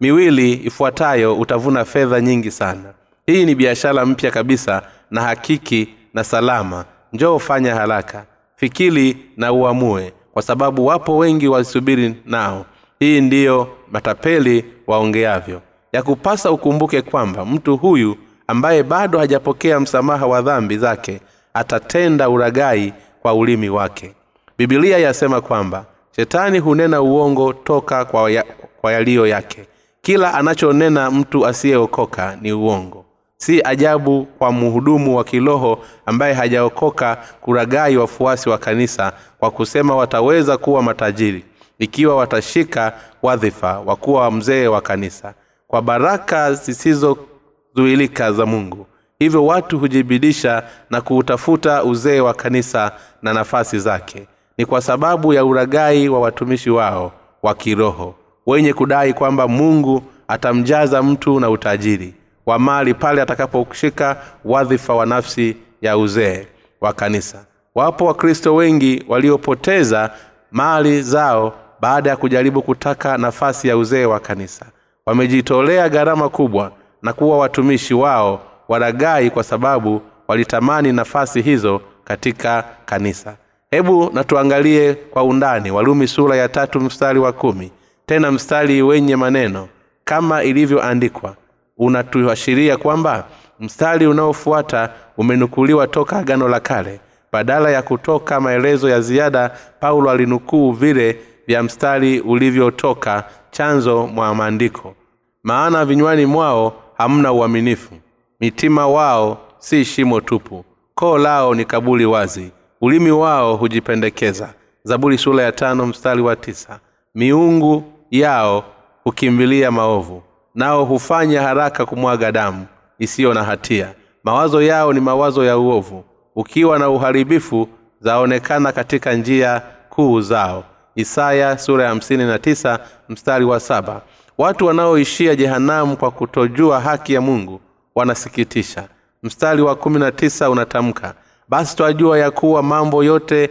miwili 0.00 0.52
ifuatayo 0.52 1.36
utavuna 1.38 1.84
fedha 1.84 2.20
nyingi 2.20 2.50
sana. 2.50 2.84
Hii 3.26 3.44
ni 3.44 3.54
biashara 3.54 4.06
mpya 4.06 4.30
kabisa 4.30 4.82
na 5.10 5.20
hakiki 5.22 5.88
na 6.14 6.24
salama. 6.24 6.84
Njoo 7.12 7.38
fanya 7.38 7.74
haraka. 7.74 8.24
Fikiri 8.56 9.16
na 9.36 9.52
uamue 9.52 10.12
kwa 10.32 10.42
sababu 10.42 10.86
wapo 10.86 11.16
wengi 11.18 11.48
wasubiri 11.48 12.14
nao. 12.24 12.66
Hii 12.98 13.20
ndiyo 13.20 13.68
matapeli 13.92 14.64
waongeavyo. 14.86 15.62
Yakupasa 15.92 16.50
ukumbuke 16.50 17.02
kwamba 17.02 17.44
mtu 17.44 17.76
huyu 17.76 18.16
ambaye 18.46 18.82
bado 18.82 19.18
hajapokea 19.18 19.80
msamaha 19.80 20.26
wa 20.26 20.42
dhambi 20.42 20.78
zake 20.78 21.20
atatenda 21.54 22.28
uragai 22.28 22.92
kwa 23.22 23.34
ulimi 23.34 23.68
wake. 23.68 24.14
Bibilia 24.58 24.98
yasema 24.98 25.40
kwamba 25.40 25.84
shetani 26.16 26.58
hunena 26.58 27.02
uongo 27.02 27.52
toka 27.52 28.04
kwa, 28.04 28.30
ya, 28.30 28.44
kwa 28.80 28.92
yaliyo 28.92 29.26
yake. 29.26 29.64
Kila 30.02 30.34
anachonena 30.34 31.10
mtu 31.10 31.46
asiyeokoka 31.46 32.38
ni 32.40 32.52
uongo. 32.52 33.04
Si 33.36 33.60
ajabu 33.64 34.24
kwa 34.38 34.52
mhudumu 34.52 35.16
wa 35.16 35.24
kiroho 35.24 35.78
ambaye 36.06 36.34
hajaokoka 36.34 37.16
kuragai 37.40 37.96
wafuasi 37.96 38.48
wa 38.48 38.58
kanisa 38.58 39.12
kwa 39.38 39.50
kusema 39.50 39.96
wataweza 39.96 40.56
kuwa 40.58 40.82
matajiri 40.82 41.44
ikiwa 41.78 42.16
watashika 42.16 42.92
wadhifa 43.22 43.80
wa 43.80 43.96
kuwa 43.96 44.30
mzee 44.30 44.66
wa 44.66 44.80
kanisa 44.80 45.34
kwa 45.68 45.82
baraka 45.82 46.52
zisizozuilika 46.54 48.32
za 48.32 48.46
mungu. 48.46 48.86
Hivyo 49.18 49.46
watu 49.46 49.78
hujibidisha 49.78 50.62
na 50.90 51.00
kuutafuta 51.00 51.84
uzee 51.84 52.20
wa 52.20 52.34
kanisa 52.34 52.92
na 53.22 53.32
nafasi 53.32 53.78
zake 53.78 54.26
ni 54.62 54.66
kwa 54.66 54.80
sababu 54.80 55.32
ya 55.32 55.44
uragai 55.44 56.08
wa 56.08 56.20
watumishi 56.20 56.70
wao 56.70 57.12
wa 57.42 57.54
kiroho 57.54 58.14
wenye 58.46 58.72
kudai 58.72 59.12
kwamba 59.14 59.48
mungu 59.48 60.02
atamjaza 60.28 61.02
mtu 61.02 61.40
na 61.40 61.50
utajiri 61.50 62.14
wa 62.46 62.58
mali 62.58 62.94
pale 62.94 63.22
atakaposhika 63.22 64.16
wadhifa 64.44 64.94
wa 64.94 65.06
nafsi 65.06 65.56
ya 65.80 65.98
uzee 65.98 66.46
wa 66.80 66.92
kanisa. 66.92 67.44
Wapo 67.74 68.04
wakristo 68.06 68.54
wengi 68.54 69.04
waliopoteza 69.08 70.10
mali 70.52 71.02
zao 71.02 71.54
baada 71.80 72.10
ya 72.10 72.16
kujaribu 72.16 72.62
kutaka 72.62 73.18
nafasi 73.18 73.68
ya 73.68 73.76
uzee 73.76 74.04
wa 74.04 74.20
kanisa. 74.20 74.66
Wamejitolea 75.06 75.88
gharama 75.88 76.28
kubwa 76.28 76.72
na 77.02 77.12
kuwa 77.12 77.38
watumishi 77.38 77.94
wao 77.94 78.40
waragai 78.68 79.30
kwa 79.30 79.42
sababu 79.42 80.02
walitamani 80.28 80.92
nafasi 80.92 81.42
hizo 81.42 81.80
katika 82.04 82.64
kanisa 82.84 83.36
hebu 83.72 84.10
natuangalie 84.12 84.94
kwa 84.94 85.22
undani 85.24 85.70
walumi 85.70 86.08
sura 86.08 86.36
ya 86.36 86.48
tatu 86.48 86.80
mstari 86.80 87.18
wa 87.18 87.32
kumi. 87.32 87.70
Tena 88.06 88.32
mstari 88.32 88.82
wenye 88.82 89.16
maneno 89.16 89.68
kama 90.04 90.42
ilivyoandikwa 90.42 91.36
unatuashiria 91.78 92.76
kwamba 92.76 93.24
mstari 93.60 94.06
unaofuata 94.06 94.90
umenukuliwa 95.16 95.86
toka 95.86 96.16
agano 96.18 96.48
la 96.48 96.60
kale. 96.60 97.00
Badala 97.32 97.70
ya 97.70 97.82
kutoka 97.82 98.40
maelezo 98.40 98.88
ya 98.88 99.00
ziada 99.00 99.50
paulo 99.80 100.10
alinukuu 100.10 100.72
vile 100.72 101.18
vya 101.46 101.62
mstari 101.62 102.20
ulivyotoka 102.20 103.24
chanzo 103.50 104.06
mwa 104.06 104.34
maandiko. 104.34 104.94
Maana 105.42 105.84
vinywani 105.84 106.26
mwao 106.26 106.72
hamna 106.98 107.32
uaminifu 107.32 107.94
mitima 108.40 108.88
wao 108.88 109.38
si 109.58 109.84
shimo 109.84 110.20
tupu 110.20 110.64
koo 110.94 111.18
lao 111.18 111.54
ni 111.54 111.64
kabuli 111.64 112.04
wazi 112.06 112.50
ulimi 112.82 113.10
wao 113.10 113.56
hujipendekeza. 113.56 114.54
Zaburi 114.84 115.18
sura 115.18 115.42
ya 115.44 115.52
tano 115.52 115.86
mstari 115.86 116.22
wa 116.22 116.36
tisa. 116.36 116.78
Miungu 117.14 117.84
yao 118.10 118.64
hukimbilia 119.04 119.70
maovu 119.70 120.22
nao 120.54 120.84
hufanya 120.84 121.42
haraka 121.42 121.86
kumwaga 121.86 122.32
damu 122.32 122.66
isiyo 122.98 123.34
na 123.34 123.44
hatia. 123.44 123.94
Mawazo 124.24 124.62
yao 124.62 124.92
ni 124.92 125.00
mawazo 125.00 125.44
ya 125.44 125.58
uovu. 125.58 126.04
Ukiwa 126.36 126.78
na 126.78 126.90
uharibifu 126.90 127.68
zaonekana 128.00 128.72
katika 128.72 129.12
njia 129.14 129.62
kuu 129.90 130.20
zao. 130.20 130.64
Isaya 130.94 131.58
sura 131.58 131.84
ya 131.84 131.94
na 132.16 132.38
tisa 132.38 132.78
mstari 133.08 133.44
wa 133.44 133.60
saba. 133.60 134.02
Watu 134.38 134.66
wanaoishia 134.66 135.34
jehanamu 135.36 135.96
kwa 135.96 136.10
kutojua 136.10 136.80
haki 136.80 137.14
ya 137.14 137.20
mungu 137.20 137.60
wanasikitisha. 137.94 138.88
Mstari 139.22 139.62
wa 139.62 139.74
kumi 139.74 139.98
na 139.98 140.12
tisa 140.12 140.50
unatamka 140.50 141.14
basi 141.52 141.76
twajua 141.76 142.18
ya 142.18 142.30
kuwa 142.30 142.62
mambo 142.62 143.04
yote 143.04 143.50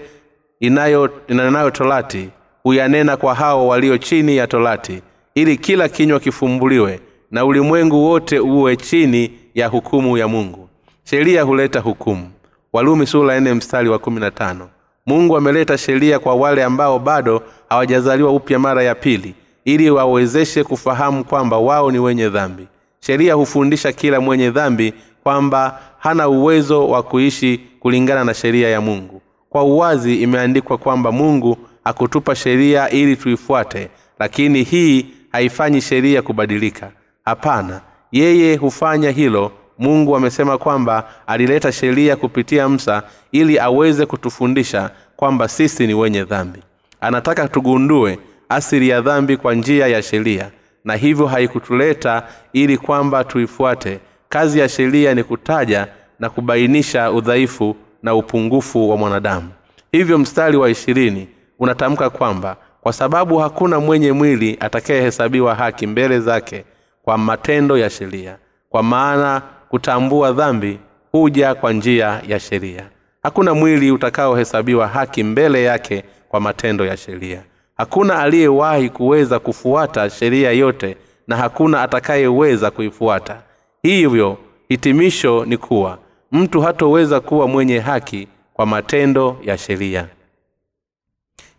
inayo, 0.59 1.09
inayo 1.27 1.71
torati 1.71 2.29
huyanena 2.63 3.17
kwa 3.17 3.35
hao 3.35 3.67
walio 3.67 3.97
chini 3.97 4.37
ya 4.37 4.47
torati 4.47 5.01
ili 5.35 5.57
kila 5.57 5.89
kinywa 5.89 6.19
kifumbuliwe 6.19 6.99
na 7.31 7.45
ulimwengu 7.45 8.05
wote 8.05 8.39
uwe 8.39 8.75
chini 8.75 9.31
ya 9.55 9.67
hukumu 9.67 10.17
ya 10.17 10.27
mungu. 10.27 10.69
Sheria 11.03 11.43
huleta 11.43 11.79
hukumu. 11.79 12.29
Walumi 12.73 13.07
sura 13.07 13.39
nne 13.39 13.53
mstari 13.53 13.89
wa 13.89 13.99
kumi 13.99 14.19
na 14.19 14.31
tano. 14.31 14.69
Mungu 15.05 15.37
ameleta 15.37 15.77
sheria 15.77 16.19
kwa 16.19 16.35
wale 16.35 16.63
ambao 16.63 16.99
bado 16.99 17.43
hawajazaliwa 17.69 18.31
upya 18.31 18.59
mara 18.59 18.83
ya 18.83 18.95
pili 18.95 19.35
ili 19.65 19.89
wawezeshe 19.89 20.63
kufahamu 20.63 21.23
kwamba 21.25 21.57
wao 21.57 21.91
ni 21.91 21.99
wenye 21.99 22.29
dhambi. 22.29 22.67
Sheria 22.99 23.33
hufundisha 23.33 23.91
kila 23.91 24.19
mwenye 24.21 24.49
dhambi 24.49 24.93
kwamba 25.23 25.79
hana 25.99 26.29
uwezo 26.29 26.87
wa 26.87 27.03
kuishi 27.03 27.59
kulingana 27.79 28.23
na 28.23 28.33
sheria 28.33 28.69
ya 28.69 28.81
mungu. 28.81 29.21
Kwa 29.49 29.63
uwazi 29.63 30.15
imeandikwa 30.21 30.77
kwamba 30.77 31.11
mungu 31.11 31.57
hakutupa 31.83 32.35
sheria 32.35 32.89
ili 32.89 33.15
tuifuate 33.15 33.89
lakini 34.19 34.63
hii 34.63 35.05
haifanyi 35.31 35.81
sheria 35.81 36.21
kubadilika. 36.21 36.91
Hapana 37.25 37.81
yeye 38.11 38.55
hufanya 38.55 39.11
hilo. 39.11 39.51
Mungu 39.79 40.15
amesema 40.15 40.57
kwamba 40.57 41.07
alileta 41.27 41.71
sheria 41.71 42.15
kupitia 42.15 42.69
msa 42.69 43.03
ili 43.31 43.59
aweze 43.59 44.05
kutufundisha 44.05 44.91
kwamba 45.15 45.47
sisi 45.47 45.87
ni 45.87 45.93
wenye 45.93 46.23
dhambi. 46.23 46.59
Anataka 47.01 47.47
tugundue 47.47 48.19
asili 48.49 48.89
ya 48.89 49.01
dhambi 49.01 49.37
kwa 49.37 49.53
njia 49.55 49.87
ya 49.87 50.01
sheria 50.03 50.51
na 50.85 50.95
hivyo 50.95 51.27
haikutuleta 51.27 52.23
ili 52.53 52.77
kwamba 52.77 53.23
tuifuate 53.23 53.99
kazi 54.31 54.59
ya 54.59 54.69
sheria 54.69 55.15
ni 55.15 55.23
kutaja 55.23 55.87
na 56.19 56.29
kubainisha 56.29 57.11
udhaifu 57.11 57.75
na 58.03 58.15
upungufu 58.15 58.89
wa 58.89 58.97
mwanadamu. 58.97 59.49
Hivyo 59.91 60.17
mstari 60.17 60.57
wa 60.57 60.69
ishirini 60.69 61.27
unatamka 61.59 62.09
kwamba 62.09 62.55
kwa 62.81 62.93
sababu 62.93 63.37
hakuna 63.37 63.79
mwenye 63.79 64.11
mwili 64.11 64.57
atakayehesabiwa 64.59 65.55
haki 65.55 65.87
mbele 65.87 66.19
zake 66.19 66.65
kwa 67.03 67.17
matendo 67.17 67.77
ya 67.77 67.89
sheria 67.89 68.37
kwa 68.69 68.83
maana 68.83 69.41
kutambua 69.69 70.31
dhambi 70.31 70.79
huja 71.11 71.55
kwa 71.55 71.73
njia 71.73 72.21
ya 72.27 72.39
sheria. 72.39 72.83
Hakuna 73.23 73.53
mwili 73.53 73.91
utakaohesabiwa 73.91 74.87
haki 74.87 75.23
mbele 75.23 75.63
yake 75.63 76.03
kwa 76.29 76.39
matendo 76.39 76.85
ya 76.85 76.97
sheria. 76.97 77.43
Hakuna 77.77 78.19
aliyewahi 78.19 78.89
kuweza 78.89 79.39
kufuata 79.39 80.09
sheria 80.09 80.51
yote 80.51 80.97
na 81.27 81.37
hakuna 81.37 81.81
atakayeweza 81.81 82.71
kuifuata 82.71 83.41
hivyo 83.83 84.37
hitimisho 84.69 85.45
ni 85.45 85.57
kuwa 85.57 85.97
mtu 86.31 86.61
hatoweza 86.61 87.19
kuwa 87.19 87.47
mwenye 87.47 87.79
haki 87.79 88.27
kwa 88.53 88.65
matendo 88.65 89.37
ya 89.43 89.57
sheria. 89.57 90.07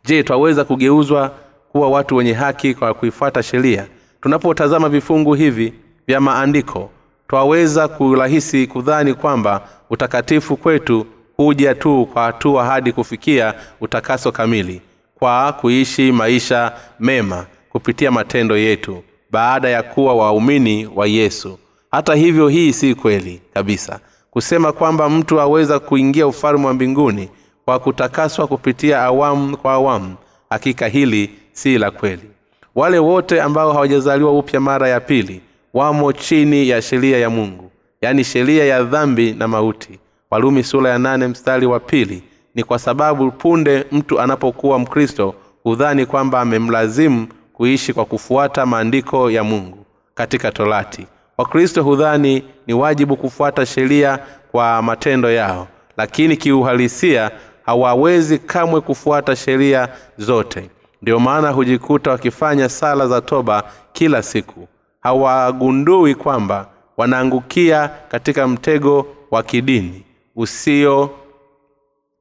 Je 0.05 0.23
twaweza 0.23 0.64
kugeuzwa 0.64 1.29
kuwa 1.73 1.89
watu 1.91 2.16
wenye 2.16 2.33
haki 2.33 2.75
kwa 2.75 2.95
kuifuata 2.95 3.43
sheria? 3.43 3.87
Tunapotazama 4.20 4.89
vifungu 4.89 5.35
hivi 5.35 5.73
vya 6.07 6.20
maandiko 6.20 6.91
twaweza 7.29 7.89
kurahisi 7.89 8.66
kudhani 8.66 9.14
kwamba 9.14 9.68
utakatifu 9.91 10.57
kwetu 10.57 11.07
huja 11.37 11.75
tu 11.75 12.09
kwa 12.12 12.23
hatua 12.23 12.64
hadi 12.64 12.93
kufikia 12.93 13.55
utakaso 13.81 14.33
kamili 14.33 14.83
kwa 15.14 15.53
kuishi 15.53 16.12
maisha 16.12 16.73
mema 17.01 17.47
kupitia 17.70 18.11
matendo 18.11 18.57
yetu 18.57 19.03
baada 19.31 19.68
ya 19.68 19.83
kuwa 19.83 20.14
waumini 20.14 20.87
wa 20.95 21.07
yesu 21.07 21.59
hata 21.93 22.14
hivyo 22.14 22.49
hii 22.49 22.72
si 22.72 22.95
kweli 22.95 23.43
kabisa. 23.55 24.01
Kusema 24.30 24.72
kwamba 24.72 25.09
mtu 25.09 25.40
aweza 25.40 25.78
kuingia 25.78 26.26
ufalme 26.26 26.66
wa 26.66 26.74
mbinguni 26.74 27.28
kwa 27.64 27.78
kutakaswa 27.78 28.47
kupitia 28.47 29.03
awamu 29.03 29.57
kwa 29.57 29.72
awamu 29.72 30.14
hakika 30.51 30.88
hili 30.88 31.30
si 31.53 31.78
la 31.78 31.90
kweli. 31.90 32.30
Wale 32.74 32.99
wote 32.99 33.43
ambao 33.43 33.72
hawajazaliwa 33.72 34.38
upya 34.38 34.61
mara 34.61 34.88
ya 34.88 35.01
pili 35.01 35.40
wamo 35.74 36.12
chini 36.12 36.68
ya 36.68 36.82
sheria 36.82 37.18
ya 37.18 37.30
mungu 37.30 37.70
yaani 38.03 38.24
sheria 38.24 38.64
ya 38.64 38.82
dhambi 38.82 39.32
na 39.32 39.49
mauti. 39.49 39.99
Walumi 40.30 40.64
sura 40.64 40.90
ya 40.90 40.99
nane 40.99 41.26
mstari 41.28 41.66
wa 41.66 41.80
pili. 41.80 42.22
Ni 42.55 42.64
kwa 42.64 42.78
sababu 42.78 43.30
punde 43.32 43.84
mtu 43.93 44.20
anapokuwa 44.20 44.78
mkristo 44.78 45.34
hudhani 45.62 46.07
kwamba 46.07 46.40
amemlazimu 46.40 47.26
kuishi 47.53 47.93
kwa 47.93 48.05
kufuata 48.05 48.66
maandiko 48.66 49.30
ya 49.30 49.45
mungu 49.45 49.78
katika 50.14 50.53
torati 50.53 51.07
wakristo 51.43 51.82
hudhani 51.82 52.43
ni 52.66 52.74
wajibu 52.74 53.16
kufuata 53.16 53.66
sheria 53.66 54.18
kwa 54.53 54.82
matendo 54.82 55.30
yao 55.30 55.68
lakini 55.97 56.36
kiuhalisia 56.36 57.30
hawawezi 57.66 58.38
kamwe 58.38 58.80
kufuata 58.80 59.36
sheria 59.36 59.88
zote. 60.18 60.70
Ndio 61.03 61.20
maana 61.20 61.51
hujikuta 61.51 62.11
wakifanya 62.11 62.68
sala 62.68 63.07
za 63.07 63.20
toba 63.20 63.64
kila 63.93 64.22
siku. 64.22 64.68
Hawagundui 65.01 66.14
kwamba 66.14 66.68
wanaangukia 66.97 67.90
katika 68.09 68.49
mtego 68.49 69.07
wa 69.30 69.43
kidini 69.43 70.03
usio 70.36 71.11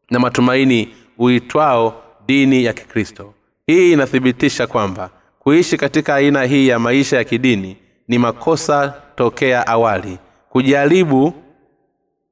na 0.10 0.20
matumaini 0.20 0.96
uitwao 1.18 2.02
dini 2.28 2.64
ya 2.64 2.74
kikristo. 2.74 3.34
Hii 3.68 3.92
inathibitisha 3.92 4.68
kwamba 4.68 5.10
kuishi 5.40 5.78
katika 5.78 6.16
aina 6.16 6.44
hii 6.44 6.68
ya 6.68 6.80
maisha 6.80 7.18
ya 7.18 7.24
kidini 7.24 7.78
ni 8.12 8.18
makosa 8.18 8.94
tokea 9.16 9.68
awali. 9.68 10.18
Kujaribu 10.50 11.34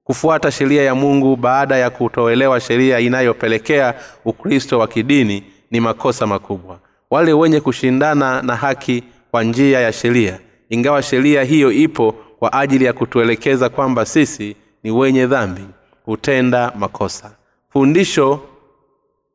kufuata 0.04 0.52
sheria 0.52 0.84
ya 0.84 0.96
mungu 0.96 1.36
baada 1.36 1.78
ya 1.78 1.90
kutoelewa 1.90 2.60
sheria 2.60 3.00
inayopelekea 3.00 3.94
ukristo 4.26 4.80
wa 4.80 4.88
kidini 4.88 5.44
ni 5.72 5.80
makosa 5.80 6.28
makubwa. 6.28 6.80
Wale 7.10 7.34
wenye 7.34 7.60
kushindana 7.60 8.42
na 8.42 8.56
haki 8.56 9.04
kwa 9.32 9.44
njia 9.44 9.80
ya 9.80 9.94
sheria 9.94 10.40
ingawa 10.70 11.02
sheria 11.04 11.44
hiyo 11.44 11.72
ipo 11.72 12.12
kwa 12.40 12.54
ajili 12.54 12.86
ya 12.86 12.94
kutuelekeza 12.94 13.70
kwamba 13.70 14.06
sisi 14.06 14.56
ni 14.84 14.92
wenye 14.92 15.28
dhambi 15.28 15.64
hutenda 16.06 16.72
makosa. 16.80 17.32
Fundisho 17.70 18.40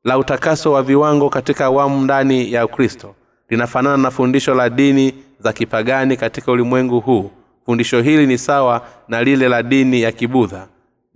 la 0.05 0.19
utakaso 0.19 0.73
wa 0.73 0.83
viwango 0.83 1.29
katika 1.31 1.65
awamu 1.65 2.05
ndani 2.05 2.53
ya 2.53 2.65
ukristo 2.65 3.15
linafanana 3.49 3.97
na 3.97 4.11
fundisho 4.11 4.55
la 4.55 4.71
dini 4.71 5.15
za 5.39 5.53
kipagani 5.53 6.17
katika 6.17 6.53
ulimwengu 6.53 7.01
huu. 7.01 7.31
Fundisho 7.67 8.01
hili 8.03 8.27
ni 8.27 8.39
sawa 8.39 8.87
na 9.09 9.23
lile 9.23 9.49
la 9.49 9.63
dini 9.63 10.03
ya 10.03 10.13
kibudha 10.13 10.67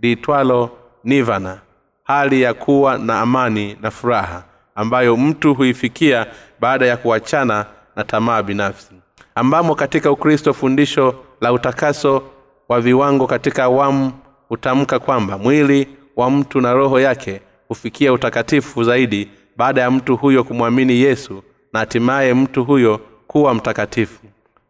liitwalo 0.03 0.71
nivana 1.05 1.59
hali 2.05 2.43
ya 2.43 2.55
kuwa 2.55 2.99
na 2.99 3.21
amani 3.21 3.77
na 3.83 3.91
furaha 3.91 4.45
ambayo 4.75 5.17
mtu 5.17 5.55
huifikia 5.55 6.27
baada 6.61 6.87
ya 6.87 6.97
kuachana 6.97 7.67
na 7.97 8.05
tamaa 8.05 8.43
binafsi. 8.43 8.95
Ambamo 9.35 9.75
katika 9.75 10.11
ukristo 10.11 10.55
fundisho 10.55 11.15
la 11.41 11.53
utakaso 11.53 12.23
wa 12.69 12.81
viwango 12.81 13.27
katika 13.27 13.65
awamu 13.65 14.13
hutamka 14.49 14.99
kwamba 14.99 15.39
mwili 15.39 15.89
wa 16.17 16.31
mtu 16.31 16.61
na 16.61 16.73
roho 16.73 17.01
yake 17.01 17.41
hufikia 17.69 18.13
utakatifu 18.13 18.85
zaidi 18.85 19.29
baada 19.57 19.81
ya 19.81 19.91
mtu 19.91 20.17
huyo 20.17 20.45
kumwamini 20.45 20.93
yesu 21.01 21.43
na 21.73 21.79
hatimaye 21.81 22.35
mtu 22.35 22.65
huyo 22.65 23.01
kuwa 23.29 23.55
mtakatifu 23.55 24.21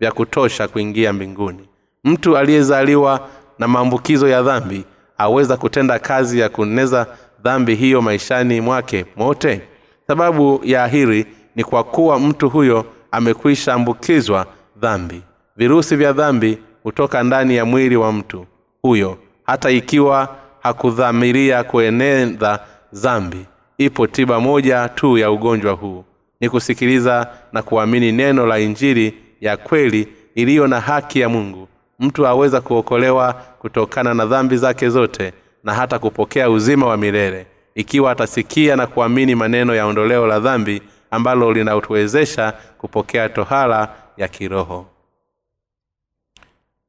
vya 0.01 0.13
kutosha 0.13 0.69
kuingia 0.69 1.13
mbinguni. 1.13 1.69
Mtu 2.05 2.37
aliyezaliwa 2.37 3.29
na 3.59 3.69
maambukizo 3.69 4.29
ya 4.29 4.43
dhambi 4.43 4.85
aweza 5.19 5.57
kutenda 5.57 5.99
kazi 5.99 6.39
ya 6.39 6.49
kuneza 6.49 7.07
dhambi 7.45 7.75
hiyo 7.75 8.03
maishani 8.03 8.61
mwake 8.61 9.05
mote? 9.17 9.61
Sababu 10.07 10.61
ya 10.65 10.87
hili 10.87 11.27
ni 11.57 11.65
kwa 11.65 11.85
kuwa 11.85 12.21
mtu 12.21 12.51
huyo 12.51 12.85
amekwisha 13.11 13.75
ambukizwa 13.75 14.47
dhambi. 14.77 15.23
Virusi 15.57 15.97
vya 15.97 16.13
dhambi 16.13 16.59
hutoka 16.83 17.23
ndani 17.23 17.57
ya 17.57 17.65
mwili 17.65 17.97
wa 17.97 18.13
mtu 18.13 18.47
huyo 18.83 19.19
hata 19.47 19.71
ikiwa 19.71 20.37
hakudhamiria 20.61 21.65
kueneza 21.65 22.61
dhambi. 22.93 23.47
Ipo 23.79 24.07
tiba 24.07 24.41
moja 24.41 24.89
tu 24.89 25.19
ya 25.19 25.31
ugonjwa 25.31 25.73
huu 25.73 26.05
ni 26.41 26.49
kusikiliza 26.49 27.31
na 27.53 27.63
kuamini 27.63 28.13
neno 28.13 28.47
la 28.47 28.59
injili 28.59 29.15
ya 29.41 29.57
kweli 29.57 30.09
iliyo 30.35 30.67
na 30.67 30.81
haki 30.81 31.21
ya 31.21 31.29
mungu. 31.29 31.69
Mtu 31.99 32.27
aweza 32.27 32.61
kuokolewa 32.61 33.33
kutokana 33.33 34.15
na 34.15 34.27
dhambi 34.27 34.57
zake 34.57 34.89
zote 34.89 35.33
na 35.65 35.75
hata 35.75 35.99
kupokea 35.99 36.51
uzima 36.51 36.87
wa 36.87 36.97
milele 36.97 37.47
ikiwa 37.75 38.13
atasikia 38.13 38.77
na 38.77 38.87
kuamini 38.87 39.35
maneno 39.35 39.75
ya 39.75 39.87
ondoleo 39.87 40.27
la 40.27 40.41
dhambi 40.41 40.83
ambalo 41.11 41.53
linatuwezesha 41.53 42.53
kupokea 42.79 43.29
tohara 43.29 43.95
ya 44.17 44.29
kiroho. 44.29 44.87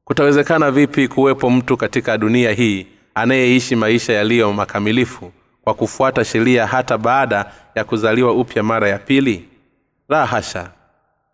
Kutawezekana 0.04 0.70
vipi 0.70 1.08
kuwepo 1.08 1.50
mtu 1.50 1.76
katika 1.76 2.18
dunia 2.18 2.52
hii 2.52 2.86
anayeishi 3.14 3.76
maisha 3.76 4.12
yaliyo 4.12 4.52
makamilifu 4.52 5.32
kwa 5.70 5.74
kufuata 5.74 6.24
sheria 6.24 6.66
hata 6.66 6.98
baada 6.98 7.52
ya 7.74 7.84
kuzaliwa 7.84 8.32
upya 8.32 8.62
mara 8.62 8.88
ya 8.88 8.98
pili? 8.98 9.48
La 10.08 10.26
hasha 10.26 10.70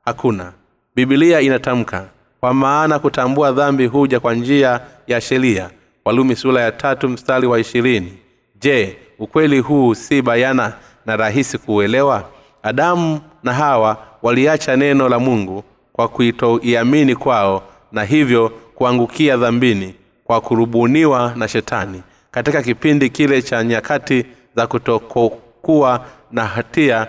hakuna. 0.05 0.53
Bibilia 0.97 1.41
inatamka 1.41 2.05
kwa 2.41 2.55
maana 2.55 2.99
kutambua 2.99 3.53
dhambi 3.53 3.87
huja 3.87 4.21
kwa 4.21 4.35
njia 4.35 4.81
ya 5.07 5.21
sheria. 5.21 5.71
Walumi 6.05 6.37
sura 6.37 6.61
ya 6.61 6.73
tatu 6.73 7.09
mstari 7.09 7.47
wa 7.47 7.61
ishirini. 7.61 8.19
Je 8.61 8.97
ukweli 9.19 9.59
huu 9.61 9.95
si 9.95 10.23
bayana 10.23 10.73
na 11.07 11.17
rahisi 11.17 11.59
kuuelewa? 11.59 12.25
Adamu 12.63 13.21
na 13.43 13.53
hawa 13.55 13.97
waliacha 14.23 14.77
neno 14.77 15.09
la 15.09 15.19
mungu 15.19 15.65
kwa 15.93 16.09
kuitoiamini 16.09 17.15
kwao 17.17 17.63
na 17.93 18.05
hivyo 18.05 18.49
kuangukia 18.75 19.37
dhambini 19.37 19.95
kwa 20.25 20.41
kurubuniwa 20.41 21.33
na 21.37 21.49
shetani 21.49 22.03
katika 22.37 22.63
kipindi 22.63 23.11
kile 23.11 23.43
cha 23.43 23.65
nyakati 23.65 24.27
za 24.57 24.67
kutokokuwa 24.67 26.05
na 26.33 26.45
hatia 26.45 27.07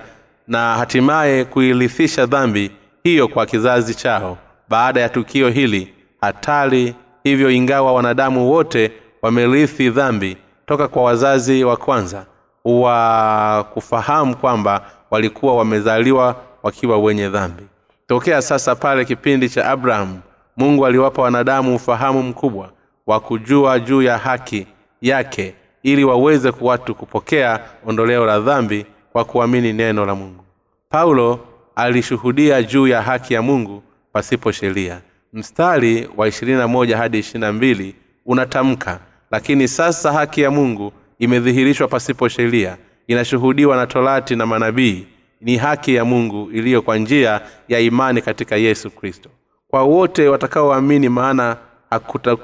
na 0.47 0.75
hatimaye 0.75 1.45
kuirithisha 1.45 2.25
dhambi 2.25 2.71
hiyo 3.03 3.27
kwa 3.27 3.45
kizazi 3.45 3.95
chao. 3.95 4.37
Baada 4.69 5.01
ya 5.01 5.09
tukio 5.09 5.49
hili 5.49 5.93
hatari 6.21 6.95
hivyo 7.23 7.51
ingawa 7.51 7.93
wanadamu 7.93 8.51
wote 8.51 8.91
wamerithi 9.21 9.89
dhambi 9.89 10.37
toka 10.65 10.87
kwa 10.87 11.03
wazazi 11.03 11.63
wa 11.63 11.77
kwanza 11.77 12.25
wa 12.65 13.63
kufahamu 13.73 14.35
kwamba 14.35 14.81
walikuwa 15.11 15.55
wamezaliwa 15.55 16.35
wakiwa 16.63 16.97
wenye 16.99 17.29
dhambi. 17.29 17.63
Tokea 18.07 18.41
sasa 18.41 18.75
pale 18.75 19.05
kipindi 19.05 19.49
cha 19.49 19.69
abrahamu 19.71 20.19
mungu 20.57 20.85
aliwapa 20.85 21.21
wanadamu 21.21 21.75
ufahamu 21.75 22.23
mkubwa 22.23 22.69
wa 23.07 23.19
kujua 23.19 23.79
juu 23.79 24.01
ya 24.01 24.17
haki 24.17 24.67
yake 25.01 25.53
ili 25.83 26.03
waweze 26.03 26.53
watu 26.61 26.95
kupokea 26.95 27.59
ondoleo 27.85 28.25
la 28.25 28.39
dhambi 28.39 28.85
kwa 29.11 29.25
kuamini 29.25 29.73
neno 29.73 30.05
la 30.05 30.15
mungu. 30.15 30.43
Paulo 30.89 31.39
alishuhudia 31.75 32.63
juu 32.63 32.87
ya 32.87 33.01
haki 33.01 33.33
ya 33.33 33.41
mungu 33.41 33.83
pasipo 34.13 34.51
sheria. 34.51 35.01
Mstari 35.33 36.09
wa 36.17 36.27
21 36.27 36.95
hadi 36.97 37.19
22 37.19 37.93
unatamka 38.25 38.99
lakini 39.31 39.67
sasa 39.67 40.11
haki 40.13 40.41
ya 40.41 40.51
mungu 40.51 40.91
imedhihirishwa 41.19 41.87
pasipo 41.87 42.27
sheria. 42.29 42.77
Inashuhudiwa 43.07 43.75
na 43.77 43.87
torati 43.87 44.35
na 44.35 44.45
manabii. 44.45 45.07
Ni 45.41 45.57
haki 45.57 45.95
ya 45.95 46.05
mungu 46.05 46.51
iliyo 46.51 46.81
kwa 46.81 46.97
njia 46.97 47.41
ya 47.67 47.79
imani 47.79 48.21
katika 48.21 48.55
yesu 48.55 48.91
kristo. 48.91 49.29
Kwa 49.67 49.83
wote 49.83 50.27
watakaoamini 50.27 51.09
maana 51.09 51.57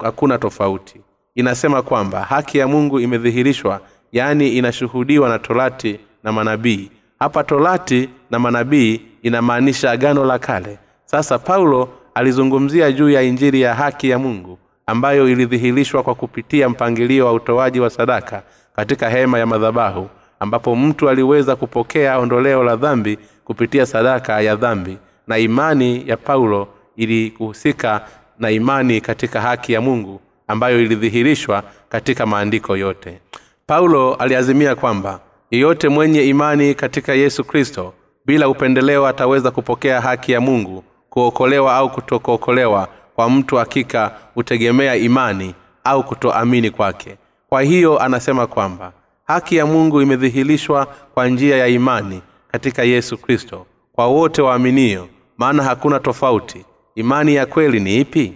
hakuna 0.02 0.38
tofauti 0.38 1.02
inasema 1.36 1.82
kwamba 1.82 2.24
haki 2.24 2.58
ya 2.58 2.68
mungu 2.68 3.00
imedhihirishwa 3.00 3.82
yaani 4.12 4.50
inashuhudiwa 4.50 5.30
na 5.30 5.40
torati 5.40 6.00
na 6.24 6.32
manabii. 6.32 6.92
Hapa 7.20 7.44
torati 7.44 8.10
na 8.32 8.40
manabii 8.40 9.02
inamaanisha 9.22 9.92
agano 9.92 10.26
la 10.26 10.40
kale. 10.40 10.78
Sasa 11.06 11.40
paulo 11.40 11.90
alizungumzia 12.16 12.92
juu 12.92 13.10
ya 13.10 13.22
injili 13.22 13.62
ya 13.62 13.76
haki 13.76 14.10
ya 14.10 14.20
mungu 14.20 14.58
ambayo 14.86 15.30
ilidhihirishwa 15.30 16.04
kwa 16.04 16.16
kupitia 16.16 16.70
mpangilio 16.70 17.26
wa 17.26 17.34
utoaji 17.34 17.80
wa 17.80 17.90
sadaka 17.90 18.44
katika 18.76 19.10
hema 19.10 19.40
ya 19.40 19.46
madhabahu 19.46 20.10
ambapo 20.40 20.76
mtu 20.76 21.10
aliweza 21.10 21.56
kupokea 21.56 22.20
ondoleo 22.20 22.64
la 22.64 22.76
dhambi 22.76 23.18
kupitia 23.46 23.86
sadaka 23.86 24.42
ya 24.42 24.56
dhambi. 24.56 24.98
Na 25.28 25.38
imani 25.38 26.04
ya 26.10 26.18
paulo 26.18 26.68
ilikuhusika 26.96 28.02
na 28.40 28.52
imani 28.52 29.02
katika 29.02 29.42
haki 29.42 29.74
ya 29.74 29.82
mungu 29.82 30.22
ambayo 30.48 30.82
ilidhihirishwa 30.82 31.64
katika 31.90 32.26
maandiko 32.26 32.78
yote. 32.78 33.20
Paulo 33.68 34.16
aliazimia 34.16 34.76
kwamba 34.76 35.20
yeyote 35.52 35.90
mwenye 35.90 36.24
imani 36.28 36.76
katika 36.76 37.14
yesu 37.14 37.44
kristo 37.44 37.94
bila 38.26 38.50
upendeleo 38.50 39.08
ataweza 39.08 39.52
kupokea 39.52 40.02
haki 40.02 40.32
ya 40.32 40.42
mungu 40.42 40.84
kuokolewa 41.10 41.76
au 41.76 41.90
kutokuokolewa 41.92 42.88
kwa 43.16 43.30
mtu 43.30 43.56
hakika 43.56 44.12
hutegemea 44.34 44.96
imani 44.96 45.56
au 45.84 46.04
kutoamini 46.04 46.72
kwake. 46.72 47.18
Kwa 47.50 47.62
hiyo 47.62 48.00
anasema 48.00 48.48
kwamba 48.48 48.92
haki 49.26 49.56
ya 49.56 49.66
mungu 49.66 50.02
imedhihirishwa 50.02 50.86
kwa 51.14 51.28
njia 51.28 51.58
ya 51.58 51.68
imani 51.68 52.22
katika 52.52 52.84
yesu 52.84 53.18
kristo 53.18 53.66
kwa 53.94 54.08
wote 54.08 54.42
waaminio 54.42 55.08
maana 55.38 55.64
hakuna 55.64 56.00
tofauti. 56.00 56.66
Imani 56.96 57.36
ya 57.36 57.46
kweli 57.46 57.80
ni 57.80 58.00
ipi 58.00 58.34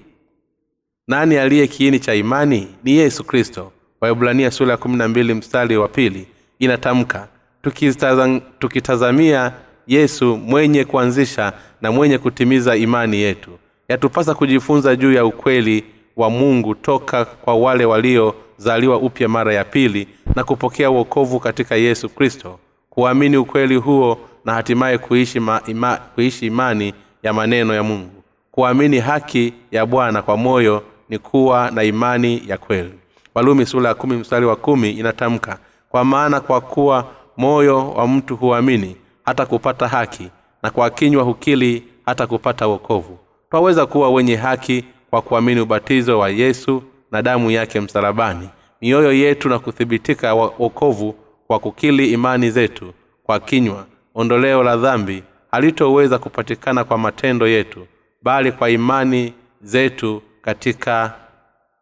nani 1.08 1.38
aliye 1.38 1.68
kiini 1.68 1.99
cha 1.99 2.14
imani? 2.16 2.68
Ni 2.84 2.91
yesu 2.91 3.24
kristo. 3.24 3.72
Waibrania 4.01 4.51
sura 4.51 4.72
ya 4.72 4.78
kumi 4.78 4.95
na 4.97 5.08
mbili 5.08 5.34
mstari 5.34 5.78
wa 5.78 5.88
pili. 5.88 6.28
Inatamka 6.60 7.28
tukitaza, 7.62 8.41
tukitazamia 8.60 9.51
yesu 9.88 10.38
mwenye 10.38 10.86
kuanzisha 10.86 11.53
na 11.82 11.91
mwenye 11.91 12.18
kutimiza 12.18 12.76
imani 12.76 13.18
yetu. 13.18 13.51
Yatupasa 13.89 14.34
kujifunza 14.36 14.95
juu 14.95 15.14
ya 15.14 15.26
ukweli 15.26 15.84
wa 16.18 16.30
mungu 16.30 16.76
toka 16.76 17.26
kwa 17.26 17.55
wale 17.55 17.86
waliozaliwa 17.86 18.97
upya 18.97 19.28
mara 19.30 19.53
ya 19.53 19.64
pili 19.64 20.08
na 20.36 20.43
kupokea 20.43 20.91
uokovu 20.91 21.39
katika 21.39 21.76
yesu 21.76 22.10
kristo. 22.10 22.60
Kuamini 22.89 23.38
ukweli 23.38 23.76
huo 23.76 24.20
na 24.45 24.53
hatimaye 24.53 24.97
kuishi, 24.97 25.39
ma, 25.39 25.62
ima, 25.68 25.97
kuishi 26.16 26.45
imani 26.45 26.93
ya 27.24 27.34
maneno 27.34 27.74
ya 27.74 27.84
mungu. 27.84 28.12
Kuamini 28.51 28.99
haki 28.99 29.53
ya 29.72 29.86
bwana 29.86 30.22
kwa 30.22 30.38
moyo 30.38 30.84
ni 31.10 31.18
kuwa 31.20 31.72
na 31.72 31.84
imani 31.84 32.43
ya 32.47 32.58
kweli. 32.58 32.93
Walumi 33.36 33.66
sura 33.66 33.89
ya 33.89 33.95
kumi 33.95 34.16
mstari 34.18 34.45
wa 34.45 34.55
kumi 34.55 34.91
inatamka 34.91 35.58
kwa 35.89 36.03
maana 36.05 36.39
kwa 36.39 36.62
kuwa 36.62 37.05
moyo 37.38 37.91
wa 37.91 38.08
mtu 38.08 38.36
huamini 38.36 38.95
hata 39.26 39.45
kupata 39.45 39.88
haki 39.88 40.30
na 40.64 40.70
kwa 40.70 40.89
kinywa 40.89 41.24
hukili 41.24 41.84
hata 42.05 42.28
kupata 42.28 42.68
wokovu. 42.68 43.18
Twaweza 43.51 43.86
kuwa 43.86 44.10
wenye 44.10 44.36
haki 44.36 44.86
kwa 45.10 45.22
kuamini 45.22 45.62
ubatizo 45.62 46.20
wa 46.20 46.30
yesu 46.30 46.84
na 47.12 47.22
damu 47.22 47.51
yake 47.51 47.80
msalabani 47.82 48.49
mioyo 48.82 49.14
yetu 49.14 49.49
na 49.49 49.60
kuthibitika 49.60 50.34
wokovu 50.34 51.16
kwa 51.47 51.60
kukili 51.60 52.12
imani 52.14 52.51
zetu 52.51 52.93
kwa 53.24 53.39
kinywa. 53.39 53.86
Ondoleo 54.16 54.64
la 54.64 54.78
dhambi 54.78 55.24
halitoweza 55.51 56.20
kupatikana 56.20 56.84
kwa 56.84 56.97
matendo 56.97 57.47
yetu 57.47 57.88
bali 58.22 58.51
kwa 58.51 58.70
imani 58.70 59.34
zetu 59.62 60.22
katika 60.48 61.14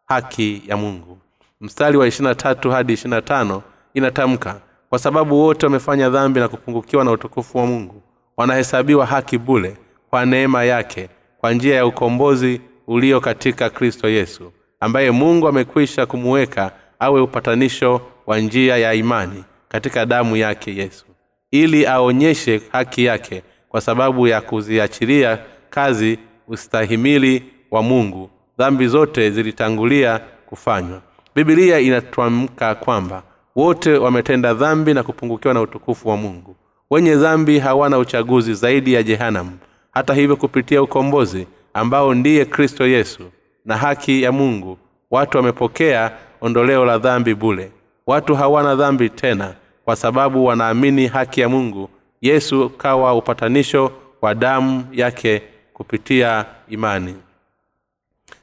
haki 0.06 0.62
ya 0.66 0.76
mungu. 0.76 1.18
Mstari 1.60 1.96
wa 1.96 2.06
ishirina 2.06 2.34
tatu 2.34 2.70
hadi 2.70 2.92
ishirina 2.92 3.22
tano 3.22 3.62
inatamka 3.94 4.60
kwa 4.90 4.98
sababu 4.98 5.40
wote 5.40 5.66
wamefanya 5.66 6.10
dhambi 6.10 6.40
na 6.40 6.48
kupungukiwa 6.48 7.04
na 7.04 7.10
utukufu 7.10 7.58
wa 7.58 7.66
mungu 7.66 8.02
wanahesabiwa 8.36 9.06
haki 9.06 9.38
bule 9.38 9.76
kwa 10.10 10.26
neema 10.26 10.64
yake 10.64 11.08
kwa 11.38 11.52
njia 11.52 11.76
ya 11.76 11.86
ukombozi 11.86 12.60
ulio 12.86 13.20
katika 13.20 13.70
kristo 13.70 14.08
yesu 14.08 14.52
ambaye 14.80 15.10
mungu 15.10 15.48
amekwisha 15.48 16.06
kumuweka 16.06 16.72
awe 16.98 17.20
upatanisho 17.20 18.00
wa 18.26 18.38
njia 18.38 18.76
ya 18.76 18.94
imani 18.94 19.44
katika 19.68 20.06
damu 20.06 20.36
yake 20.36 20.76
yesu 20.76 21.06
ili 21.50 21.86
aonyeshe 21.86 22.62
haki 22.72 23.04
yake 23.04 23.42
kwa 23.68 23.80
sababu 23.80 24.26
ya 24.28 24.40
kuziachilia 24.40 25.38
kazi 25.70 26.18
ustahimili 26.48 27.44
wa 27.70 27.82
mungu 27.82 28.30
dhambi 28.58 28.86
zote 28.88 29.30
zilitangulia 29.30 30.20
kufanywa. 30.46 31.00
Bibilia 31.34 31.80
inatwamka 31.80 32.74
kwamba 32.74 33.22
wote 33.56 33.92
wametenda 33.98 34.54
dhambi 34.54 34.94
na 34.94 35.02
kupungukiwa 35.02 35.54
na 35.54 35.60
utukufu 35.60 36.08
wa 36.08 36.16
mungu. 36.16 36.56
Wenye 36.90 37.16
dhambi 37.16 37.58
hawana 37.58 37.98
uchaguzi 37.98 38.54
zaidi 38.54 38.92
ya 38.92 39.02
jehanamu. 39.02 39.58
Hata 39.90 40.14
hivyo 40.14 40.36
kupitia 40.36 40.82
ukombozi 40.82 41.46
ambao 41.74 42.14
ndiye 42.14 42.44
kristo 42.44 42.86
yesu 42.86 43.22
na 43.64 43.76
haki 43.76 44.22
ya 44.22 44.32
mungu 44.32 44.78
watu 45.10 45.36
wamepokea 45.36 46.12
ondoleo 46.40 46.84
la 46.84 46.98
dhambi 46.98 47.34
bule. 47.34 47.70
Watu 48.06 48.34
hawana 48.34 48.74
dhambi 48.74 49.10
tena 49.10 49.54
kwa 49.84 49.96
sababu 49.96 50.44
wanaamini 50.44 51.06
haki 51.06 51.40
ya 51.40 51.48
mungu. 51.48 51.88
Yesu 52.20 52.70
kawa 52.70 53.14
upatanisho 53.14 53.92
wa 54.22 54.34
damu 54.34 54.84
yake 54.92 55.42
kupitia 55.72 56.44
imani 56.68 57.14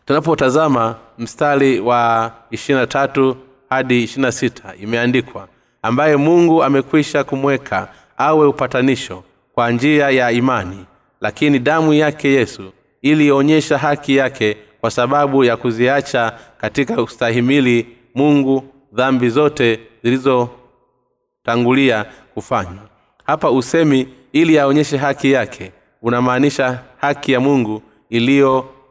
tunapotazama 0.06 0.96
mstari 1.18 1.80
wa 1.80 2.32
ishirina 2.52 2.88
tatu 2.88 3.38
hadi 3.70 4.04
ishirina 4.04 4.32
sita 4.32 4.76
imeandikwa 4.76 5.48
ambaye 5.82 6.16
mungu 6.16 6.64
amekwisha 6.64 7.24
kumweka 7.24 7.88
awe 8.18 8.48
upatanisho 8.48 9.24
kwa 9.54 9.72
njia 9.72 10.10
ya 10.10 10.32
imani 10.32 10.86
lakini 11.22 11.60
damu 11.60 11.94
yake 11.94 12.30
yesu 12.30 12.72
ilionyesha 13.02 13.78
haki 13.78 14.16
yake 14.16 14.58
kwa 14.82 14.92
sababu 14.92 15.44
ya 15.44 15.58
kuziacha 15.58 16.40
katika 16.58 17.02
ustahimili 17.02 17.88
mungu 18.16 18.64
dhambi 18.94 19.30
zote 19.30 19.80
zilizotangulia 20.04 22.06
kufanywa. 22.34 22.84
Hapa 23.24 23.52
usemi 23.52 24.08
ili 24.32 24.60
aonyeshe 24.60 24.98
haki 24.98 25.32
yake 25.32 25.72
unamaanisha 26.02 26.80
haki 26.98 27.32
ya 27.32 27.40
mungu 27.40 27.82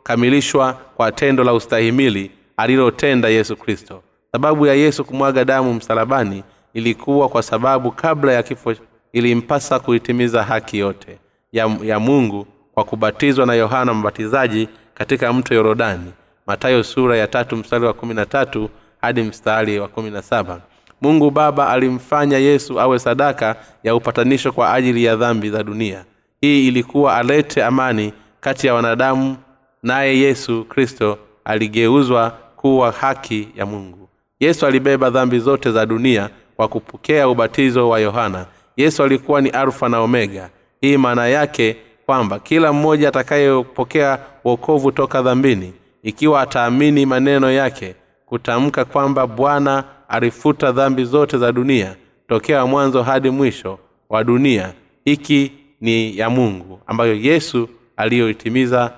iliyokamilishwa 0.07 0.73
kwa 0.97 1.13
tendo 1.13 1.45
la 1.45 1.55
ustahimili 1.55 2.31
alilotenda 2.57 3.29
yesu 3.29 3.57
kristo. 3.57 4.03
Sababu 4.33 4.67
ya 4.67 4.75
yesu 4.75 5.05
kumwaga 5.05 5.45
damu 5.45 5.75
msalabani 5.75 6.43
ilikuwa 6.75 7.29
kwa 7.29 7.43
sababu 7.43 7.91
kabla 7.93 8.33
ya 8.33 8.43
kifo 8.43 8.75
ilimpasa 9.13 9.79
kuitimiza 9.81 10.43
haki 10.43 10.79
yote 10.79 11.19
ya, 11.53 11.77
ya 11.83 12.01
mungu 12.01 12.47
kwa 12.75 12.85
kubatizwa 12.85 13.47
na 13.47 13.55
yohana 13.55 13.95
mbatizaji 13.95 14.69
katika 14.95 15.33
mto 15.33 15.55
yorodani. 15.55 16.13
Matayo 16.47 16.83
sura 16.85 17.17
ya 17.17 17.27
tatu 17.27 17.57
mstari 17.57 17.85
wa 17.85 17.93
kumi 17.93 18.15
na 18.15 18.27
tatu 18.27 18.71
hadi 19.01 19.23
mstari 19.23 19.79
wa 19.79 19.89
kumi 19.89 20.11
na 20.11 20.23
saba. 20.23 20.61
Mungu 21.01 21.31
baba 21.31 21.69
alimfanya 21.69 22.39
yesu 22.39 22.81
awe 22.81 22.99
sadaka 22.99 23.57
ya 23.83 23.95
upatanisho 23.95 24.53
kwa 24.53 24.73
ajili 24.75 25.05
ya 25.05 25.17
dhambi 25.17 25.51
za 25.51 25.63
dunia. 25.63 26.05
Hii 26.41 26.69
ilikuwa 26.69 27.17
alete 27.17 27.65
amani 27.65 28.13
kati 28.41 28.67
ya 28.67 28.75
wanadamu 28.75 29.37
naye 29.83 30.19
yesu 30.19 30.65
kristo 30.65 31.19
aligeuzwa 31.45 32.31
kuwa 32.57 32.91
haki 32.93 33.49
ya 33.57 33.67
mungu. 33.67 34.09
Yesu 34.41 34.67
alibeba 34.67 35.11
dhambi 35.11 35.39
zote 35.39 35.73
za 35.73 35.87
dunia 35.87 36.31
kwa 36.57 36.69
kupokea 36.69 37.29
ubatizo 37.29 37.89
wa 37.89 38.01
yohana. 38.01 38.47
Yesu 38.77 39.03
alikuwa 39.03 39.41
ni 39.41 39.49
alfa 39.49 39.89
na 39.89 40.01
omega. 40.01 40.51
Hii 40.81 40.97
maana 40.97 41.27
yake 41.29 41.77
kwamba 42.07 42.39
kila 42.39 42.73
mmoja 42.73 43.09
atakayepokea 43.09 44.19
uokovu 44.45 44.93
toka 44.93 45.23
dhambini 45.23 45.73
ikiwa 46.03 46.41
ataamini 46.41 47.07
maneno 47.07 47.51
yake 47.51 47.95
kutamka 48.27 48.85
kwamba 48.85 49.27
bwana 49.27 49.85
alifuta 50.09 50.73
dhambi 50.73 51.05
zote 51.05 51.39
za 51.39 51.53
dunia 51.53 51.97
tokea 52.29 52.67
mwanzo 52.67 53.03
hadi 53.03 53.31
mwisho 53.31 53.79
wa 54.09 54.25
dunia. 54.25 54.73
Hiki 55.05 55.53
ni 55.81 56.19
ya 56.19 56.31
mungu 56.31 56.81
ambayo 56.87 57.15
yesu 57.15 57.69
aliyoitimiza 57.97 58.93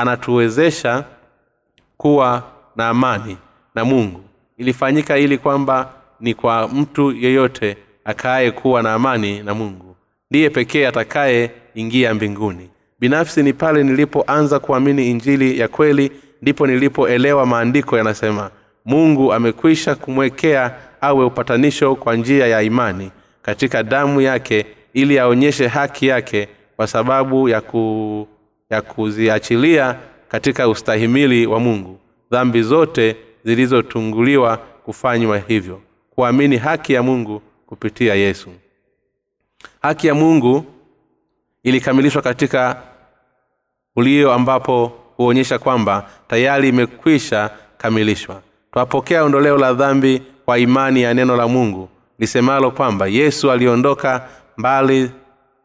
anatuwezesha 0.00 1.04
kuwa 1.96 2.42
na 2.76 2.88
amani 2.88 3.36
na 3.74 3.84
mungu. 3.84 4.20
Ilifanyika 4.58 5.18
ili 5.18 5.38
kwamba 5.38 5.92
ni 6.20 6.34
kwa 6.34 6.68
mtu 6.68 7.12
yeyote 7.12 7.76
akaaye 8.04 8.50
kuwa 8.50 8.82
na 8.82 8.94
amani 8.94 9.42
na 9.42 9.54
mungu. 9.54 9.96
Ndiye 10.30 10.50
pekee 10.50 10.86
atakayeingia 10.86 12.14
mbinguni. 12.14 12.70
Binafsi 13.00 13.42
ni 13.42 13.52
pale 13.52 13.82
nilipoanza 13.84 14.58
kuamini 14.58 15.10
injili 15.10 15.58
ya 15.58 15.68
kweli 15.68 16.12
ndipo 16.42 16.66
nilipoelewa 16.66 17.46
maandiko 17.46 17.98
yanasema 17.98 18.50
mungu 18.84 19.32
amekwisha 19.32 19.94
kumwekea 19.94 20.74
awe 21.00 21.24
upatanisho 21.24 21.94
kwa 21.94 22.16
njia 22.16 22.46
ya 22.46 22.62
imani 22.62 23.10
katika 23.42 23.82
damu 23.82 24.20
yake 24.20 24.66
ili 24.94 25.18
aonyeshe 25.18 25.66
haki 25.68 26.06
yake 26.06 26.48
kwa 26.76 26.86
sababu 26.86 27.48
ya, 27.48 27.60
ku, 27.60 28.28
ya 28.70 28.82
kuziachilia 28.82 29.96
katika 30.28 30.68
ustahimili 30.68 31.46
wa 31.46 31.60
mungu. 31.60 31.98
Dhambi 32.30 32.62
zote 32.62 33.16
zilizotunguliwa 33.44 34.56
kufanywa 34.56 35.38
hivyo. 35.38 35.80
Kuamini 36.10 36.56
haki 36.56 36.92
ya 36.92 37.02
mungu 37.02 37.42
kupitia 37.66 38.14
yesu. 38.14 38.50
Haki 39.82 40.06
ya 40.06 40.14
mungu 40.14 40.64
ilikamilishwa 41.62 42.22
katika 42.22 42.82
ulio 43.96 44.32
ambapo 44.32 44.92
huonyesha 45.16 45.58
kwamba 45.58 46.10
tayari 46.28 46.68
imekwisha 46.68 47.50
kamilishwa. 47.78 48.42
Twapokea 48.72 49.24
ondoleo 49.24 49.58
la 49.58 49.72
dhambi 49.72 50.22
kwa 50.44 50.58
imani 50.58 51.02
ya 51.02 51.14
neno 51.14 51.36
la 51.36 51.48
mungu 51.48 51.88
lisemalo 52.18 52.70
kwamba 52.70 53.06
yesu 53.06 53.50
aliondoka 53.50 54.28
mbali 54.56 55.10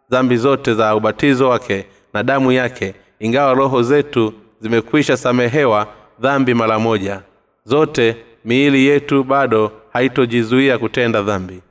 dhambi 0.09 0.37
zote 0.37 0.73
za 0.73 0.95
ubatizo 0.95 1.49
wake 1.49 1.85
na 2.13 2.23
damu 2.23 2.51
yake 2.51 2.93
ingawa 3.19 3.53
roho 3.53 3.81
zetu 3.83 4.33
zimekwisha 4.59 5.17
samehewa 5.17 5.87
dhambi 6.19 6.53
mara 6.53 6.79
moja. 6.79 7.21
Zote 7.65 8.15
miili 8.45 8.85
yetu 8.85 9.23
bado 9.23 9.71
haitojizuia 9.93 10.77
kutenda 10.77 11.21
dhambi. 11.21 11.61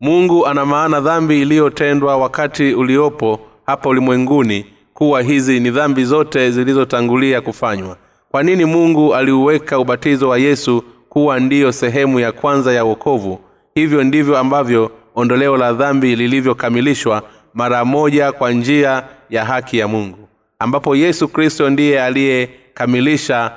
Mungu 0.00 0.46
ana 0.46 0.66
maana 0.66 1.00
dhambi 1.00 1.42
iliyotendwa 1.42 2.16
wakati 2.16 2.74
uliopo 2.74 3.40
hapa 3.66 3.88
ulimwenguni 3.88 4.66
kuwa 4.94 5.22
hizi 5.22 5.60
ni 5.60 5.70
dhambi 5.70 6.04
zote 6.04 6.50
zilizotangulia 6.50 7.40
kufanywa. 7.40 7.96
Kwa 8.30 8.42
nini 8.42 8.64
mungu 8.64 9.14
aliuweka 9.14 9.78
ubatizo 9.78 10.28
wa 10.28 10.38
yesu 10.38 10.84
kuwa 11.08 11.40
ndiyo 11.40 11.72
sehemu 11.72 12.20
ya 12.20 12.32
kwanza 12.32 12.72
ya 12.72 12.84
wokovu? 12.84 13.40
Hivyo 13.74 14.04
ndivyo 14.04 14.38
ambavyo 14.38 14.90
ondoleo 15.14 15.56
la 15.56 15.72
dhambi 15.72 16.16
lilivyokamilishwa 16.16 17.22
mara 17.54 17.84
moja 17.84 18.32
kwa 18.32 18.50
njia 18.52 19.02
ya 19.30 19.44
haki 19.44 19.78
ya 19.78 19.88
mungu 19.88 20.28
ambapo 20.58 20.96
yesu 20.96 21.28
kristo 21.28 21.70
ndiye 21.70 22.02
aliyekamilisha 22.02 23.52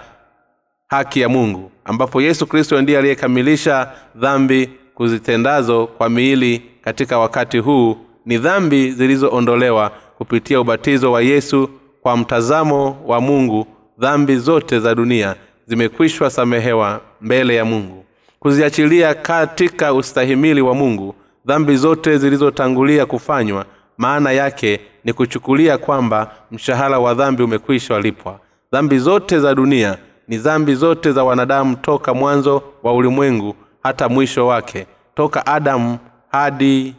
haki 0.88 1.22
ya 1.22 1.30
mungu 1.30 1.72
ambapo 1.86 2.22
yesu 2.22 2.48
kristo 2.48 2.82
ndiye 2.82 2.98
aliyekamilisha 2.98 3.92
dhambi 4.16 4.70
kuzitendazo 4.96 5.88
kwa 5.88 6.10
miili 6.10 6.62
katika 6.82 7.20
wakati 7.20 7.58
huu 7.58 7.98
ni 8.26 8.38
dhambi 8.38 8.92
zilizoondolewa 8.92 9.92
kupitia 10.18 10.62
ubatizo 10.62 11.12
wa 11.12 11.22
yesu 11.22 11.70
kwa 12.02 12.18
mtazamo 12.18 12.98
wa 13.08 13.22
mungu. 13.22 13.68
Dhambi 14.00 14.36
zote 14.38 14.80
za 14.80 14.96
dunia 14.96 15.36
zimekwishwa 15.68 16.30
samehewa 16.30 17.02
mbele 17.22 17.56
ya 17.56 17.66
mungu. 17.66 18.06
Kuziachilia 18.40 19.14
katika 19.14 19.94
ustahimili 19.94 20.62
wa 20.62 20.76
mungu 20.76 21.16
dhambi 21.46 21.78
zote 21.78 22.18
zilizotangulia 22.18 23.06
kufanywa 23.06 23.66
maana 23.98 24.32
yake 24.32 24.80
ni 25.04 25.14
kuchukulia 25.14 25.78
kwamba 25.78 26.32
mshahara 26.52 27.00
wa 27.00 27.14
dhambi 27.14 27.44
umekwisha 27.44 28.00
lipwa. 28.00 28.40
Dhambi 28.72 29.00
zote 29.00 29.40
za 29.40 29.56
dunia 29.56 29.98
ni 30.28 30.38
dhambi 30.38 30.76
zote 30.76 31.12
za 31.12 31.24
wanadamu 31.24 31.76
toka 31.76 32.14
mwanzo 32.14 32.64
wa 32.84 32.94
ulimwengu 32.94 33.56
hata 33.84 34.10
mwisho 34.10 34.48
wake 34.48 34.88
toka 35.16 35.46
adamu 35.46 35.98
hadi 36.32 36.96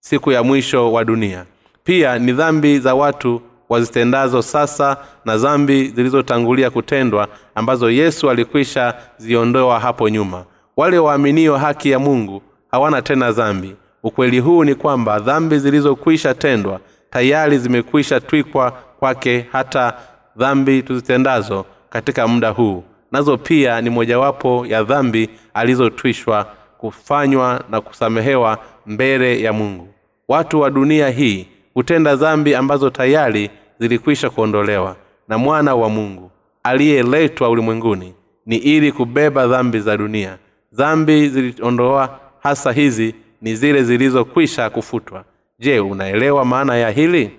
siku 0.00 0.32
ya 0.32 0.42
mwisho 0.42 0.92
wa 0.92 1.04
dunia. 1.04 1.44
Pia 1.84 2.18
ni 2.18 2.32
dhambi 2.32 2.78
za 2.78 2.94
watu 2.94 3.42
wazitendazo 3.68 4.42
sasa 4.42 4.96
na 5.24 5.36
dhambi 5.38 5.88
zilizotangulia 5.88 6.70
kutendwa 6.70 7.28
ambazo 7.54 7.90
yesu 7.90 8.30
alikwisha 8.30 8.94
ziondoa 9.18 9.80
hapo 9.80 10.08
nyuma. 10.08 10.44
Wale 10.76 10.98
waaminio 10.98 11.56
haki 11.56 11.90
ya 11.90 11.98
mungu 11.98 12.42
hawana 12.70 13.02
tena 13.02 13.32
dhambi 13.32 13.76
ukweli 14.02 14.38
huu 14.38 14.64
ni 14.64 14.74
kwamba 14.74 15.18
dhambi 15.18 15.58
zilizokwisha 15.58 16.34
tendwa 16.34 16.80
tayari 17.10 17.58
zimekwisha 17.58 18.20
twikwa 18.20 18.70
kwake 18.70 19.46
hata 19.52 19.94
dhambi 20.36 20.82
tuzitendazo 20.82 21.64
katika 21.90 22.28
muda 22.28 22.50
huu. 22.50 22.84
Nazo 23.12 23.36
pia 23.38 23.80
ni 23.80 23.90
mojawapo 23.90 24.66
ya 24.66 24.82
dhambi 24.82 25.28
alizotwishwa 25.54 26.46
kufanywa 26.78 27.64
na 27.70 27.80
kusamehewa 27.80 28.58
mbele 28.86 29.40
ya 29.42 29.52
mungu. 29.52 29.88
Watu 30.28 30.60
wa 30.60 30.70
dunia 30.70 31.08
hii 31.08 31.46
hutenda 31.74 32.16
dhambi 32.16 32.54
ambazo 32.54 32.90
tayari 32.90 33.50
zilikwisha 33.80 34.30
kuondolewa 34.30 34.96
na 35.28 35.38
mwana 35.38 35.74
wa 35.74 35.88
mungu 35.88 36.30
aliyeletwa 36.62 37.48
ulimwenguni 37.50 38.14
ni 38.46 38.56
ili 38.56 38.92
kubeba 38.92 39.46
dhambi 39.46 39.80
za 39.80 39.96
dunia. 39.96 40.38
Dhambi 40.72 41.28
ziliondoa 41.28 42.20
hasa 42.42 42.72
hizi 42.72 43.14
ni 43.40 43.56
zile 43.56 43.82
zilizokwisha 43.82 44.70
kufutwa. 44.70 45.24
Je 45.58 45.80
unaelewa 45.80 46.44
maana 46.44 46.76
ya 46.76 46.90
hili? 46.90 47.30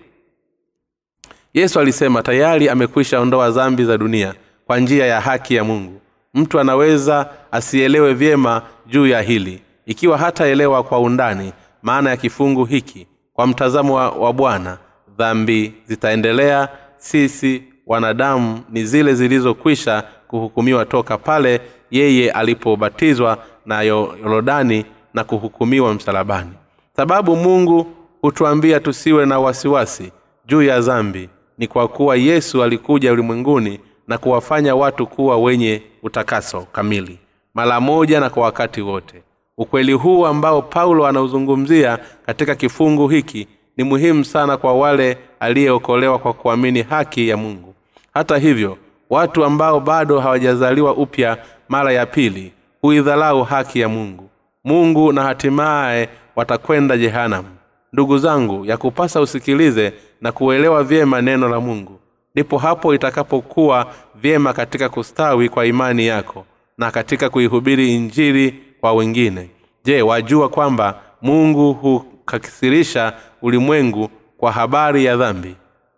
Yesu 1.54 1.80
alisema 1.80 2.24
tayari 2.24 2.70
amekwisha 2.70 3.20
ondoa 3.20 3.52
dhambi 3.52 3.86
za 3.86 3.97
dunia 3.97 4.34
kwa 4.66 4.80
njia 4.80 5.06
ya 5.06 5.22
haki 5.22 5.56
ya 5.56 5.64
mungu. 5.64 6.02
Mtu 6.34 6.60
anaweza 6.60 7.30
asielewe 7.52 8.14
vyema 8.14 8.62
juu 8.88 9.08
ya 9.08 9.22
hili 9.22 9.62
ikiwa 9.86 10.18
hataelewa 10.18 10.84
kwa 10.84 10.99
undani 10.99 11.54
maana 11.82 12.10
ya 12.10 12.18
kifungu 12.18 12.66
hiki. 12.66 13.08
Kwa 13.34 13.47
mtazamo 13.47 13.93
wa, 13.95 14.10
wa 14.10 14.34
bwana 14.34 14.78
dhambi 15.18 15.74
zitaendelea. 15.86 16.70
Sisi 16.97 17.64
wanadamu 17.88 18.62
ni 18.70 18.86
zile 18.86 19.14
zilizokwisha 19.14 20.04
kuhukumiwa 20.28 20.86
toka 20.86 21.18
pale 21.18 21.62
yeye 21.91 22.32
alipobatizwa 22.32 23.38
na 23.66 23.82
yorodani 23.82 24.86
na 25.14 25.24
kuhukumiwa 25.24 25.93
msalabani. 25.93 26.51
Sababu 26.95 27.36
mungu 27.36 27.88
hutuambia 28.22 28.80
tusiwe 28.80 29.26
na 29.26 29.39
wasiwasi 29.39 30.12
juu 30.45 30.62
ya 30.62 30.82
dhambi 30.82 31.30
ni 31.57 31.68
kwa 31.68 31.88
kuwa 31.88 32.16
yesu 32.16 32.64
alikuja 32.64 33.12
ulimwenguni 33.14 33.80
na 34.07 34.18
kuwafanya 34.18 34.76
watu 34.76 35.07
kuwa 35.07 35.38
wenye 35.38 35.82
utakaso 36.03 36.62
kamili 36.72 37.20
mara 37.53 37.80
moja 37.82 38.20
na 38.20 38.30
kwa 38.30 38.43
wakati 38.43 38.82
wote. 38.82 39.24
Ukweli 39.57 39.93
huu 39.93 40.26
ambao 40.26 40.62
paulo 40.62 41.07
anauzungumzia 41.07 41.99
katika 42.26 42.55
kifungu 42.55 43.07
hiki 43.07 43.47
ni 43.78 43.84
muhimu 43.84 44.26
sana 44.26 44.57
kwa 44.57 44.74
wale 44.74 45.18
aliyeokolewa 45.39 46.20
kwa 46.20 46.34
kuamini 46.34 46.82
haki 46.82 47.30
ya 47.30 47.38
mungu. 47.38 47.74
Hata 48.14 48.38
hivyo 48.38 48.78
watu 49.09 49.45
ambao 49.45 49.80
bado 49.80 50.20
hawajazaliwa 50.20 50.93
upya 50.95 51.38
mara 51.70 51.91
ya 51.93 52.05
pili 52.05 52.53
huidhalau 52.82 53.43
haki 53.43 53.80
ya 53.80 53.89
mungu 53.89 54.20
mungu 54.64 55.14
na 55.14 55.24
hatimaye 55.24 56.09
watakwenda 56.36 56.97
jehanamu 56.97 57.47
ndugu 57.93 58.18
zangu 58.18 58.66
ya 58.66 58.78
kupasa 58.78 59.22
usikilize 59.22 59.93
na 60.22 60.32
kuelewa 60.32 60.84
vyema 60.84 61.22
neno 61.22 61.49
la 61.49 61.59
mungu. 61.59 61.99
Ndipo 62.36 62.57
hapo 62.57 62.95
itakapokuwa 62.95 63.93
vyema 64.16 64.53
katika 64.53 64.89
kustawi 64.89 65.49
kwa 65.49 65.66
imani 65.66 66.07
yako 66.07 66.45
na 66.78 66.91
katika 66.91 67.30
kuihubiri 67.30 67.95
injili 67.95 68.64
kwa 68.82 68.93
wengine. 68.93 69.49
Je 69.84 70.01
wajua 70.01 70.49
kwamba 70.49 71.01
mungu 71.22 71.74
hukasirisha 71.74 73.14
ulimwengu 73.41 74.09
kwa 74.38 74.51
habari 74.51 75.05
ya 75.05 75.18
dhambi 75.18 75.55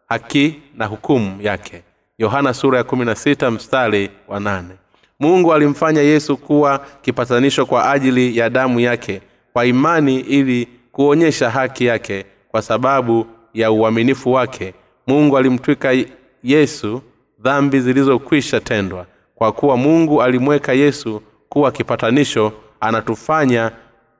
haki 0.09 0.59
na 0.75 0.85
hukumu 0.85 1.41
yake? 1.41 1.83
Yohana 2.17 2.53
sura 2.53 2.77
ya 2.77 2.83
16 2.83 3.51
mstari 3.51 4.09
wa 4.27 4.39
nane 4.39 4.75
mungu 5.23 5.53
alimfanya 5.53 6.01
yesu 6.01 6.37
kuwa 6.37 6.85
kipatanisho 7.01 7.65
kwa 7.65 7.91
ajili 7.91 8.37
ya 8.37 8.49
damu 8.49 8.79
yake 8.79 9.21
kwa 9.53 9.65
imani 9.65 10.19
ili 10.19 10.67
kuonyesha 10.91 11.49
haki 11.49 11.85
yake 11.85 12.25
kwa 12.51 12.61
sababu 12.61 13.25
ya 13.53 13.71
uaminifu 13.71 14.31
wake. 14.33 14.73
Mungu 15.07 15.37
alimtwika 15.37 15.95
yesu 16.43 17.01
dhambi 17.39 17.79
zilizokwisha 17.79 18.59
tendwa. 18.59 19.05
Kwa 19.35 19.51
kuwa 19.51 19.77
mungu 19.77 20.21
alimweka 20.23 20.73
yesu 20.73 21.21
kuwa 21.49 21.71
kipatanisho 21.71 22.53
anatufanya 22.79 23.71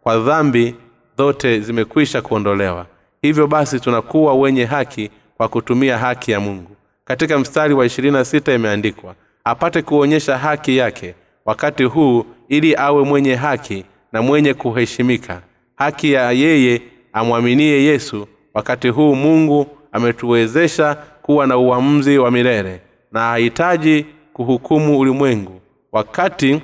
kwa 0.01 0.19
dhambi 0.19 0.75
zote 1.17 1.59
zimekwisha 1.59 2.21
kuondolewa. 2.21 2.85
Hivyo 3.21 3.47
basi 3.47 3.79
tunakuwa 3.79 4.33
wenye 4.35 4.65
haki 4.65 5.09
kwa 5.37 5.47
kutumia 5.47 5.97
haki 5.97 6.31
ya 6.31 6.39
mungu. 6.39 6.75
Katika 7.05 7.39
mstari 7.39 7.73
wa 7.73 7.85
26 7.85 8.55
imeandikwa 8.55 9.15
apate 9.43 9.81
kuonyesha 9.81 10.37
haki 10.37 10.77
yake 10.77 11.15
wakati 11.45 11.83
huu 11.83 12.25
ili 12.49 12.75
awe 12.75 13.03
mwenye 13.03 13.35
haki 13.35 13.85
na 14.11 14.21
mwenye 14.21 14.53
kuheshimika. 14.53 15.41
Haki 15.75 16.11
ya 16.11 16.31
yeye 16.31 16.81
amwaminie 17.13 17.83
yesu 17.83 18.27
wakati 18.53 18.89
huu 18.89 19.15
mungu 19.15 19.67
ametuwezesha 19.91 20.95
kuwa 21.21 21.47
na 21.47 21.57
uamuzi 21.57 22.17
wa 22.17 22.31
milele 22.31 22.81
na 23.11 23.19
hahitaji 23.19 24.05
kuhukumu 24.33 24.99
ulimwengu 24.99 25.61
wakati 25.91 26.61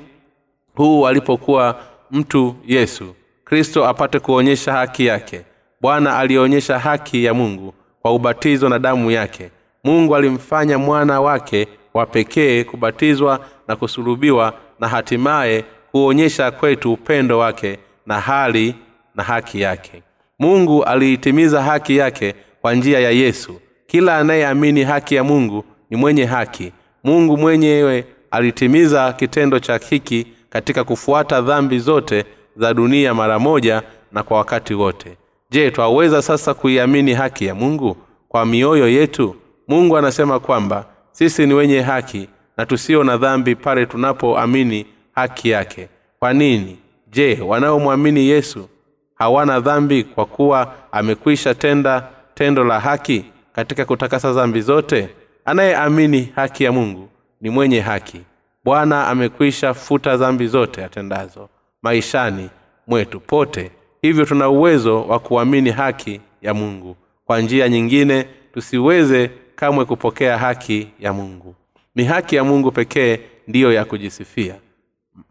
huu 0.76 1.08
alipokuwa 1.08 1.80
mtu 2.12 2.56
yesu. 2.68 3.16
Kristo 3.46 3.88
apate 3.88 4.20
kuonyesha 4.20 4.74
haki 4.74 5.06
yake. 5.06 5.42
Bwana 5.82 6.18
alionyesha 6.18 6.80
haki 6.80 7.24
ya 7.24 7.34
mungu 7.34 7.74
kwa 8.02 8.14
ubatizo 8.14 8.70
na 8.70 8.80
damu 8.80 9.12
yake. 9.12 9.50
Mungu 9.84 10.16
alimfanya 10.16 10.78
mwana 10.78 11.22
wake 11.22 11.68
wa 11.94 12.06
pekee 12.06 12.64
kubatizwa 12.64 13.40
na 13.68 13.76
kusulubiwa 13.76 14.54
na 14.80 14.88
hatimaye 14.88 15.66
kuonyesha 15.92 16.52
kwetu 16.52 16.94
upendo 16.94 17.38
wake 17.40 17.80
na 18.06 18.20
hali 18.20 18.76
na 19.16 19.24
haki 19.24 19.62
yake. 19.62 20.04
Mungu 20.40 20.84
aliitimiza 20.84 21.62
haki 21.64 21.98
yake 21.98 22.36
kwa 22.62 22.74
njia 22.74 23.00
ya 23.00 23.12
yesu. 23.12 23.62
Kila 23.88 24.18
anayeamini 24.18 24.84
haki 24.84 25.16
ya 25.16 25.24
mungu 25.24 25.64
ni 25.90 25.98
mwenye 25.98 26.26
haki. 26.26 26.72
Mungu 27.04 27.38
mwenyewe 27.38 28.06
alitimiza 28.32 29.14
kitendo 29.14 29.60
cha 29.60 29.78
hiki 29.90 30.28
katika 30.50 30.84
kufuata 30.84 31.42
dhambi 31.42 31.80
zote 31.80 32.26
za 32.56 32.74
dunia 32.74 33.14
mara 33.14 33.40
moja 33.40 33.84
na 34.12 34.24
kwa 34.24 34.38
wakati 34.38 34.74
wote. 34.74 35.18
Je 35.52 35.72
twaweza 35.72 36.22
sasa 36.22 36.54
kuiamini 36.54 37.14
haki 37.14 37.46
ya 37.46 37.56
mungu 37.56 37.98
kwa 38.30 38.46
mioyo 38.46 38.90
yetu? 38.90 39.36
Mungu 39.68 39.98
anasema 39.98 40.40
kwamba 40.40 40.86
sisi 41.12 41.46
ni 41.46 41.54
wenye 41.54 41.82
haki 41.82 42.28
na 42.58 42.66
tusio 42.66 43.04
na 43.04 43.18
dhambi 43.18 43.56
pale 43.56 43.86
tunapoamini 43.86 44.86
haki 45.16 45.50
yake. 45.50 45.90
Kwa 46.20 46.34
nini? 46.34 46.78
Je 47.12 47.42
wanaomwamini 47.42 48.28
yesu 48.28 48.70
hawana 49.16 49.60
dhambi 49.60 50.04
kwa 50.04 50.26
kuwa 50.26 50.74
amekwisha 50.92 51.56
tenda 51.56 52.08
tendo 52.34 52.64
la 52.64 52.80
haki 52.80 53.26
katika 53.54 53.86
kutakasa 53.86 54.34
dhambi 54.34 54.62
zote? 54.62 55.10
Anayeamini 55.46 56.32
haki 56.36 56.64
ya 56.64 56.72
mungu 56.72 57.10
ni 57.42 57.50
mwenye 57.50 57.80
haki. 57.80 58.22
Bwana 58.64 59.08
amekwisha 59.08 59.74
futa 59.74 60.18
dhambi 60.18 60.48
zote 60.48 60.84
atendazo 60.86 61.50
maishani 61.82 62.50
mwetu 62.88 63.20
pote. 63.20 63.72
Hivyo 64.02 64.26
tuna 64.26 64.50
uwezo 64.50 65.04
wa 65.04 65.20
kuamini 65.20 65.70
haki 65.72 66.22
ya 66.42 66.54
mungu. 66.54 66.96
Kwa 67.26 67.42
njia 67.42 67.70
nyingine 67.70 68.26
tusiweze 68.54 69.32
kamwe 69.60 69.86
kupokea 69.86 70.38
haki 70.38 70.88
ya 71.00 71.14
mungu. 71.14 71.56
Ni 71.96 72.04
haki 72.04 72.36
ya 72.36 72.44
mungu 72.44 72.72
pekee 72.72 73.20
ndiyo 73.48 73.74
ya 73.74 73.86
kujisifia. 73.86 74.56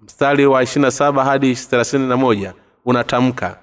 Mstari 0.02 0.46
wa 0.46 0.62
27 0.62 1.24
hadi 1.24 1.52
31 1.52 2.52
unatamka 2.84 3.58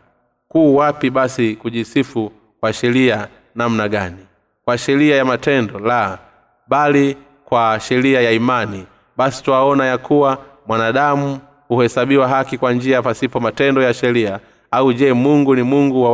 kuu 0.47 0.75
wapi 0.75 1.09
basi 1.09 1.55
kujisifu 1.55 2.31
kwa 2.59 2.73
sheria 2.73 3.27
namna 3.55 3.87
gani? 3.89 4.17
Kwa 4.65 4.77
sheria 4.77 5.15
ya 5.15 5.25
matendo 5.25 5.79
la 5.79 6.19
bali 6.67 7.17
kwa 7.45 7.79
sheria 7.79 8.21
ya 8.21 8.31
imani. 8.31 8.85
Basi 9.17 9.43
twaona 9.43 9.85
ya 9.85 9.97
kuwa 9.97 10.37
mwanadamu 10.67 11.39
huhesabiwa 11.67 12.27
haki 12.27 12.57
kwa 12.57 12.73
njia 12.73 13.01
pasipo 13.01 13.39
matendo 13.39 13.81
ya 13.81 13.93
sheria. 13.93 14.39
Au 14.71 14.93
je 14.93 15.13
mungu 15.13 15.55
ni 15.55 15.63
mungu 15.63 16.03
wa 16.03 16.11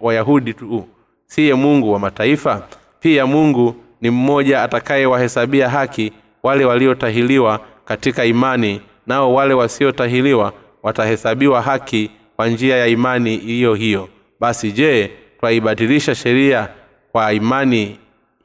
wayahudi 0.00 0.50
wa, 0.50 0.56
wa 0.56 0.80
tu? 0.80 0.88
Siye 1.26 1.54
mungu 1.54 1.92
wa 1.92 1.98
mataifa 1.98 2.62
pia 3.00 3.26
mungu 3.26 3.74
ni 4.00 4.10
mmoja 4.10 4.62
atakayewahesabia 4.62 5.68
haki 5.68 6.12
wale 6.42 6.64
waliotahiliwa 6.64 7.60
katika 7.84 8.24
imani 8.24 8.80
nao 9.06 9.34
wale 9.34 9.54
wasiotahiliwa 9.54 10.52
watahesabiwa 10.82 11.62
haki 11.62 12.10
kwa 12.36 12.48
njia 12.48 12.76
ya 12.76 12.86
imani 12.86 13.34
iliyo 13.34 13.74
hiyo. 13.74 14.08
Basi 14.40 14.72
je 14.72 15.10
twaibatilisha 15.40 16.14
sheria 16.14 16.68
kwa 17.12 17.32
imani 17.32 17.98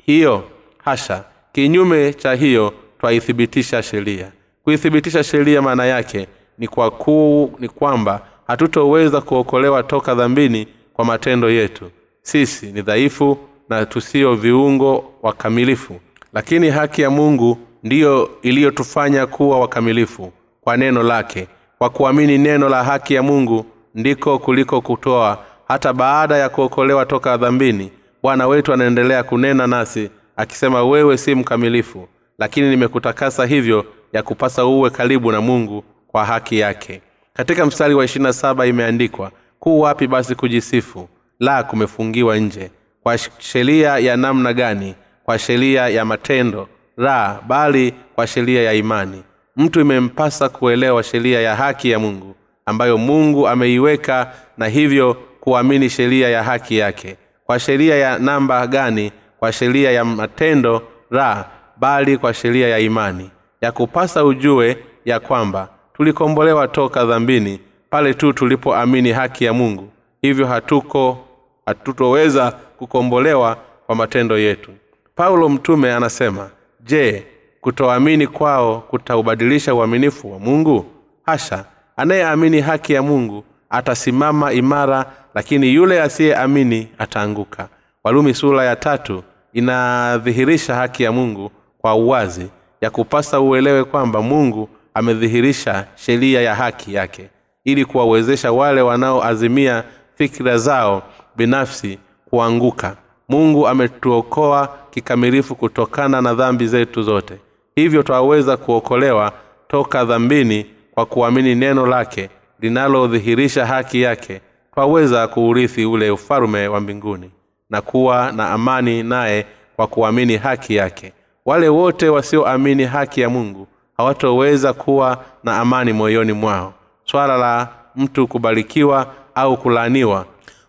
hiyo? 0.06 0.44
Hasha. 0.86 1.24
Kinyume 1.52 2.14
cha 2.14 2.34
hiyo 2.34 2.74
twaithibitisha 3.00 3.84
sheria. 3.84 4.32
Kuithibitisha 4.64 5.24
sheria 5.24 5.62
maana 5.62 5.86
yake 5.86 6.28
ni 6.58 6.68
kwa 6.68 6.92
kuu 6.92 7.54
ni 7.60 7.68
kwamba 7.68 8.22
hatutoweza 8.48 9.22
kuokolewa 9.22 9.84
toka 9.84 10.16
dhambini 10.16 10.68
kwa 10.94 11.06
matendo 11.06 11.50
yetu. 11.50 11.92
Sisi 12.22 12.66
ni 12.72 12.82
dhaifu 12.82 13.38
na 13.72 13.86
tusio 13.86 14.36
viungo 14.36 15.06
wakamilifu. 15.24 16.00
Lakini 16.34 16.70
haki 16.70 17.02
ya 17.02 17.10
mungu 17.10 17.58
ndiyo 17.84 18.30
iliyotufanya 18.42 19.26
kuwa 19.28 19.60
wakamilifu 19.60 20.32
kwa 20.62 20.78
neno 20.78 21.04
lake. 21.04 21.48
Kwa 21.78 21.90
kuamini 21.90 22.38
neno 22.38 22.70
la 22.70 22.84
haki 22.84 23.14
ya 23.14 23.24
mungu 23.24 23.66
ndiko 23.96 24.40
kuliko 24.40 24.82
kutoa 24.82 25.38
hata 25.68 25.94
baada 25.94 26.38
ya 26.38 26.50
kuokolewa 26.50 27.06
toka 27.06 27.38
dhambini. 27.38 27.92
Bwana 28.24 28.48
wetu 28.48 28.74
anaendelea 28.74 29.24
kunena 29.24 29.68
nasi 29.68 30.10
akisema 30.36 30.84
wewe 30.84 31.18
si 31.18 31.36
mkamilifu 31.36 32.08
lakini 32.40 32.70
nimekutakasa 32.70 33.46
hivyo 33.46 33.86
ya 34.14 34.24
kupasa 34.24 34.66
uwe 34.66 34.90
karibu 34.90 35.32
na 35.32 35.42
mungu 35.42 35.84
kwa 36.08 36.26
haki 36.26 36.60
yake. 36.60 37.02
Katika 37.34 37.66
mstari 37.66 37.94
wa 37.94 38.06
ishirina 38.06 38.34
saba 38.34 38.66
imeandikwa 38.66 39.32
kuu 39.60 39.80
wapi 39.80 40.08
basi 40.08 40.36
kujisifu? 40.36 41.10
La 41.40 41.64
kumefungiwa 41.64 42.38
nje 42.38 42.72
kwa 43.04 43.18
sheria 43.38 43.98
ya 43.98 44.18
namna 44.18 44.54
gani? 44.54 44.96
Kwa 45.24 45.40
sheria 45.40 45.88
ya 45.90 46.06
matendo 46.06 46.68
la 46.98 47.40
bali 47.48 47.94
kwa 48.16 48.28
sheria 48.28 48.64
ya 48.64 48.74
imani. 48.74 49.24
Mtu 49.58 49.82
imempasa 49.82 50.50
kuelewa 50.50 51.04
sheria 51.04 51.42
ya 51.42 51.56
haki 51.56 51.92
ya 51.92 52.00
mungu 52.00 52.36
ambayo 52.66 52.98
mungu 52.98 53.48
ameiweka 53.48 54.32
na 54.58 54.68
hivyo 54.68 55.14
kuamini 55.40 55.90
sheria 55.90 56.30
ya 56.30 56.44
haki 56.44 56.78
yake. 56.78 57.18
Kwa 57.46 57.60
sheria 57.60 57.96
ya 57.96 58.20
namba 58.20 58.68
gani? 58.68 59.12
Kwa 59.40 59.52
sheria 59.54 59.92
ya 59.92 60.06
matendo 60.06 60.82
la 61.12 61.46
bali 61.78 62.18
kwa 62.18 62.34
sheria 62.34 62.68
ya 62.68 62.80
imani. 62.80 63.32
Ya 63.62 63.72
kupasa 63.72 64.26
ujue 64.26 64.78
ya 65.06 65.20
kwamba 65.20 65.70
tulikombolewa 65.94 66.68
toka 66.68 67.06
dhambini 67.06 67.60
pale 67.90 68.14
tu 68.14 68.34
tulipoamini 68.34 69.12
haki 69.12 69.46
ya 69.46 69.54
mungu. 69.54 69.90
Hivyo 70.22 70.48
hatuko 70.48 71.28
hatutoweza 71.66 72.52
kukombolewa 72.52 73.58
kwa 73.86 73.96
matendo 73.96 74.38
yetu. 74.38 74.72
Paulo 75.16 75.50
mtume 75.50 75.94
anasema 75.94 76.50
je 76.84 77.26
kutoamini 77.62 78.28
kwao 78.28 78.80
kutaubadilisha 78.82 79.76
uaminifu 79.76 80.32
wa 80.34 80.40
mungu? 80.40 80.86
Hasha 81.26 81.66
anayeamini 81.98 82.62
haki 82.62 82.94
ya 82.94 83.02
mungu 83.02 83.44
atasimama 83.70 84.54
imara 84.54 85.06
lakini 85.36 85.74
yule 85.74 86.02
asiyeamini 86.02 86.88
ataanguka. 86.98 87.68
Walumi 88.04 88.34
sura 88.34 88.66
ya 88.66 88.76
tatu 88.76 89.24
inadhihirisha 89.54 90.76
haki 90.76 91.04
ya 91.04 91.12
mungu 91.12 91.52
kwa 91.78 91.96
uwazi 91.96 92.48
ya 92.82 92.90
kupasa 92.90 93.40
uelewe 93.40 93.84
kwamba 93.84 94.22
mungu 94.22 94.70
amedhihirisha 94.94 95.88
sheria 95.96 96.42
ya 96.42 96.56
haki 96.56 96.94
yake 96.94 97.30
ili 97.64 97.86
kuwawezesha 97.86 98.52
wale 98.52 98.82
wanaoazimia 98.82 99.84
fikira 100.16 100.58
zao 100.58 101.04
binafsi 101.36 102.00
kuanguka. 102.30 102.96
Mungu 103.30 103.68
ametuokoa 103.68 104.70
kikamilifu 104.90 105.56
kutokana 105.56 106.22
na 106.22 106.34
dhambi 106.34 106.68
zetu 106.68 107.02
zote. 107.04 107.38
Hivyo 107.76 108.04
twaweza 108.04 108.58
kuokolewa 108.58 109.32
toka 109.68 110.06
dhambini 110.06 110.66
kwa 110.92 111.06
kuamini 111.06 111.56
neno 111.56 111.86
lake 111.88 112.30
linalodhihirisha 112.60 113.66
haki 113.66 114.02
yake. 114.02 114.42
Twaweza 114.74 115.28
kuurithi 115.28 115.86
ule 115.86 116.12
ufalume 116.12 116.68
wa 116.68 116.80
mbinguni 116.82 117.32
na 117.70 117.82
kuwa 117.82 118.32
na 118.32 118.50
amani 118.50 119.04
naye 119.04 119.46
kwa 119.76 119.88
kuamini 119.88 120.38
haki 120.38 120.76
yake. 120.76 121.14
Wale 121.46 121.70
wote 121.70 122.10
wasioamini 122.10 122.86
haki 122.86 123.22
ya 123.22 123.30
mungu 123.30 123.68
hawatoweza 123.98 124.74
kuwa 124.74 125.24
na 125.44 125.58
amani 125.60 125.94
moyoni 125.94 126.34
mwao. 126.34 126.74
Swala 127.06 127.38
la 127.38 127.68
mtu 127.96 128.28
kubarikiwa 128.28 129.08
au 129.36 129.58
kulaaniwa 129.58 130.26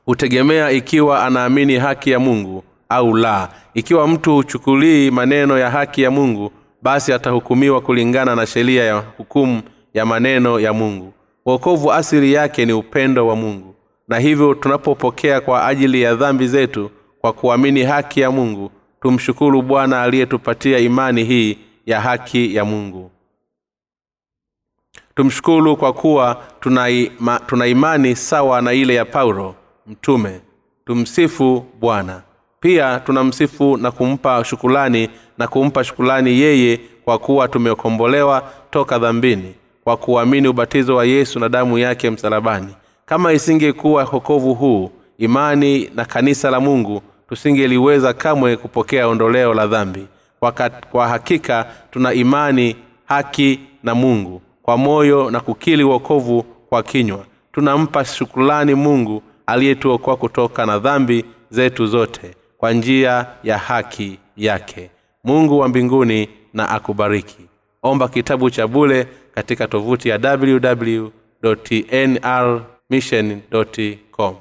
hutegemea 0.07 0.71
ikiwa 0.71 1.27
anaamini 1.27 1.77
haki 1.77 2.11
ya 2.11 2.19
mungu 2.19 2.65
au 2.89 3.17
la. 3.17 3.49
Ikiwa 3.75 4.09
mtu 4.09 4.35
huchukulii 4.35 5.11
maneno 5.11 5.59
ya 5.59 5.71
haki 5.71 6.03
ya 6.03 6.11
mungu 6.11 6.53
basi 6.83 7.13
atahukumiwa 7.13 7.81
kulingana 7.81 8.37
na 8.37 8.47
sheria 8.47 8.85
ya 8.85 8.95
hukumu 9.17 9.63
ya 9.95 10.07
maneno 10.07 10.61
ya 10.61 10.73
mungu. 10.73 11.13
Wokovu 11.47 11.93
asili 11.93 12.33
yake 12.33 12.67
ni 12.67 12.73
upendo 12.73 13.27
wa 13.27 13.37
mungu. 13.37 13.75
Na 14.09 14.19
hivyo 14.19 14.55
tunapopokea 14.55 15.41
kwa 15.41 15.67
ajili 15.67 16.03
ya 16.03 16.15
dhambi 16.15 16.47
zetu 16.49 16.91
kwa 17.21 17.33
kuamini 17.33 17.83
haki 17.83 18.21
ya 18.21 18.31
mungu 18.31 18.71
tumshukuru 19.03 19.63
bwana 19.63 20.03
aliyetupatia 20.03 20.79
imani 20.79 21.25
hii 21.25 21.59
ya 21.87 22.01
haki 22.01 22.55
ya 22.55 22.65
mungu. 22.65 23.11
Tumshukuru 25.15 25.77
kwa 25.77 25.93
kuwa 25.93 26.43
tuna, 26.61 26.89
ima, 26.91 27.41
tuna 27.47 27.67
imani 27.67 28.17
sawa 28.17 28.63
na 28.63 28.73
ile 28.73 28.95
ya 28.95 29.05
paulo 29.05 29.55
mtume. 29.87 30.41
Tumsifu 30.87 31.65
bwana. 31.81 32.23
Pia 32.61 33.01
tunamsifu 33.01 33.77
na 33.77 33.91
kumpa 33.91 34.45
shukulani 34.45 35.09
na 35.39 35.49
kumpa 35.49 35.85
shukulani 35.85 36.41
yeye 36.41 36.81
kwa 37.05 37.19
kuwa 37.19 37.49
tumekombolewa 37.49 38.43
toka 38.71 38.99
dhambini 38.99 39.55
kwa 39.85 39.97
kuamini 39.97 40.49
ubatizo 40.49 40.97
wa 40.97 41.05
yesu 41.05 41.41
na 41.41 41.49
damu 41.49 41.79
yake 41.79 42.11
msalabani. 42.11 42.75
Kama 43.07 43.33
isingekuwa 43.33 44.05
hokovu 44.05 44.55
huu 44.55 44.91
imani 45.19 45.91
na 45.95 46.05
kanisa 46.05 46.51
la 46.51 46.61
mungu 46.61 47.03
tusingeliweza 47.29 48.13
kamwe 48.13 48.57
kupokea 48.57 49.09
ondoleo 49.09 49.55
la 49.55 49.67
dhambi. 49.67 50.07
Kwa, 50.41 50.53
kwa 50.91 51.09
hakika 51.09 51.67
tuna 51.91 52.13
imani 52.13 52.77
haki 53.05 53.61
na 53.83 53.95
mungu. 53.95 54.43
Kwa 54.63 54.77
moyo 54.77 55.31
na 55.31 55.41
kukili 55.41 55.85
uokovu 55.85 56.43
kwa 56.69 56.83
kinywa 56.83 57.25
tunampa 57.53 58.05
shukulani 58.05 58.75
mungu 58.75 59.23
aliyetuokoa 59.47 60.17
kutoka 60.17 60.67
na 60.67 60.79
dhambi 60.79 61.25
zetu 61.51 61.87
zote 61.87 62.35
kwa 62.59 62.73
njia 62.73 63.27
ya 63.43 63.59
haki 63.59 64.19
yake. 64.37 64.91
Mungu 65.25 65.59
wa 65.59 65.69
mbinguni 65.69 66.29
na 66.55 66.69
akubariki. 66.69 67.49
Omba 67.83 68.09
kitabu 68.09 68.51
cha 68.51 68.67
bule 68.67 69.09
katika 69.35 69.69
tovuti 69.69 70.09
ya 70.09 70.19
www 70.43 71.09
nrmission 72.91 73.41
com 74.11 74.35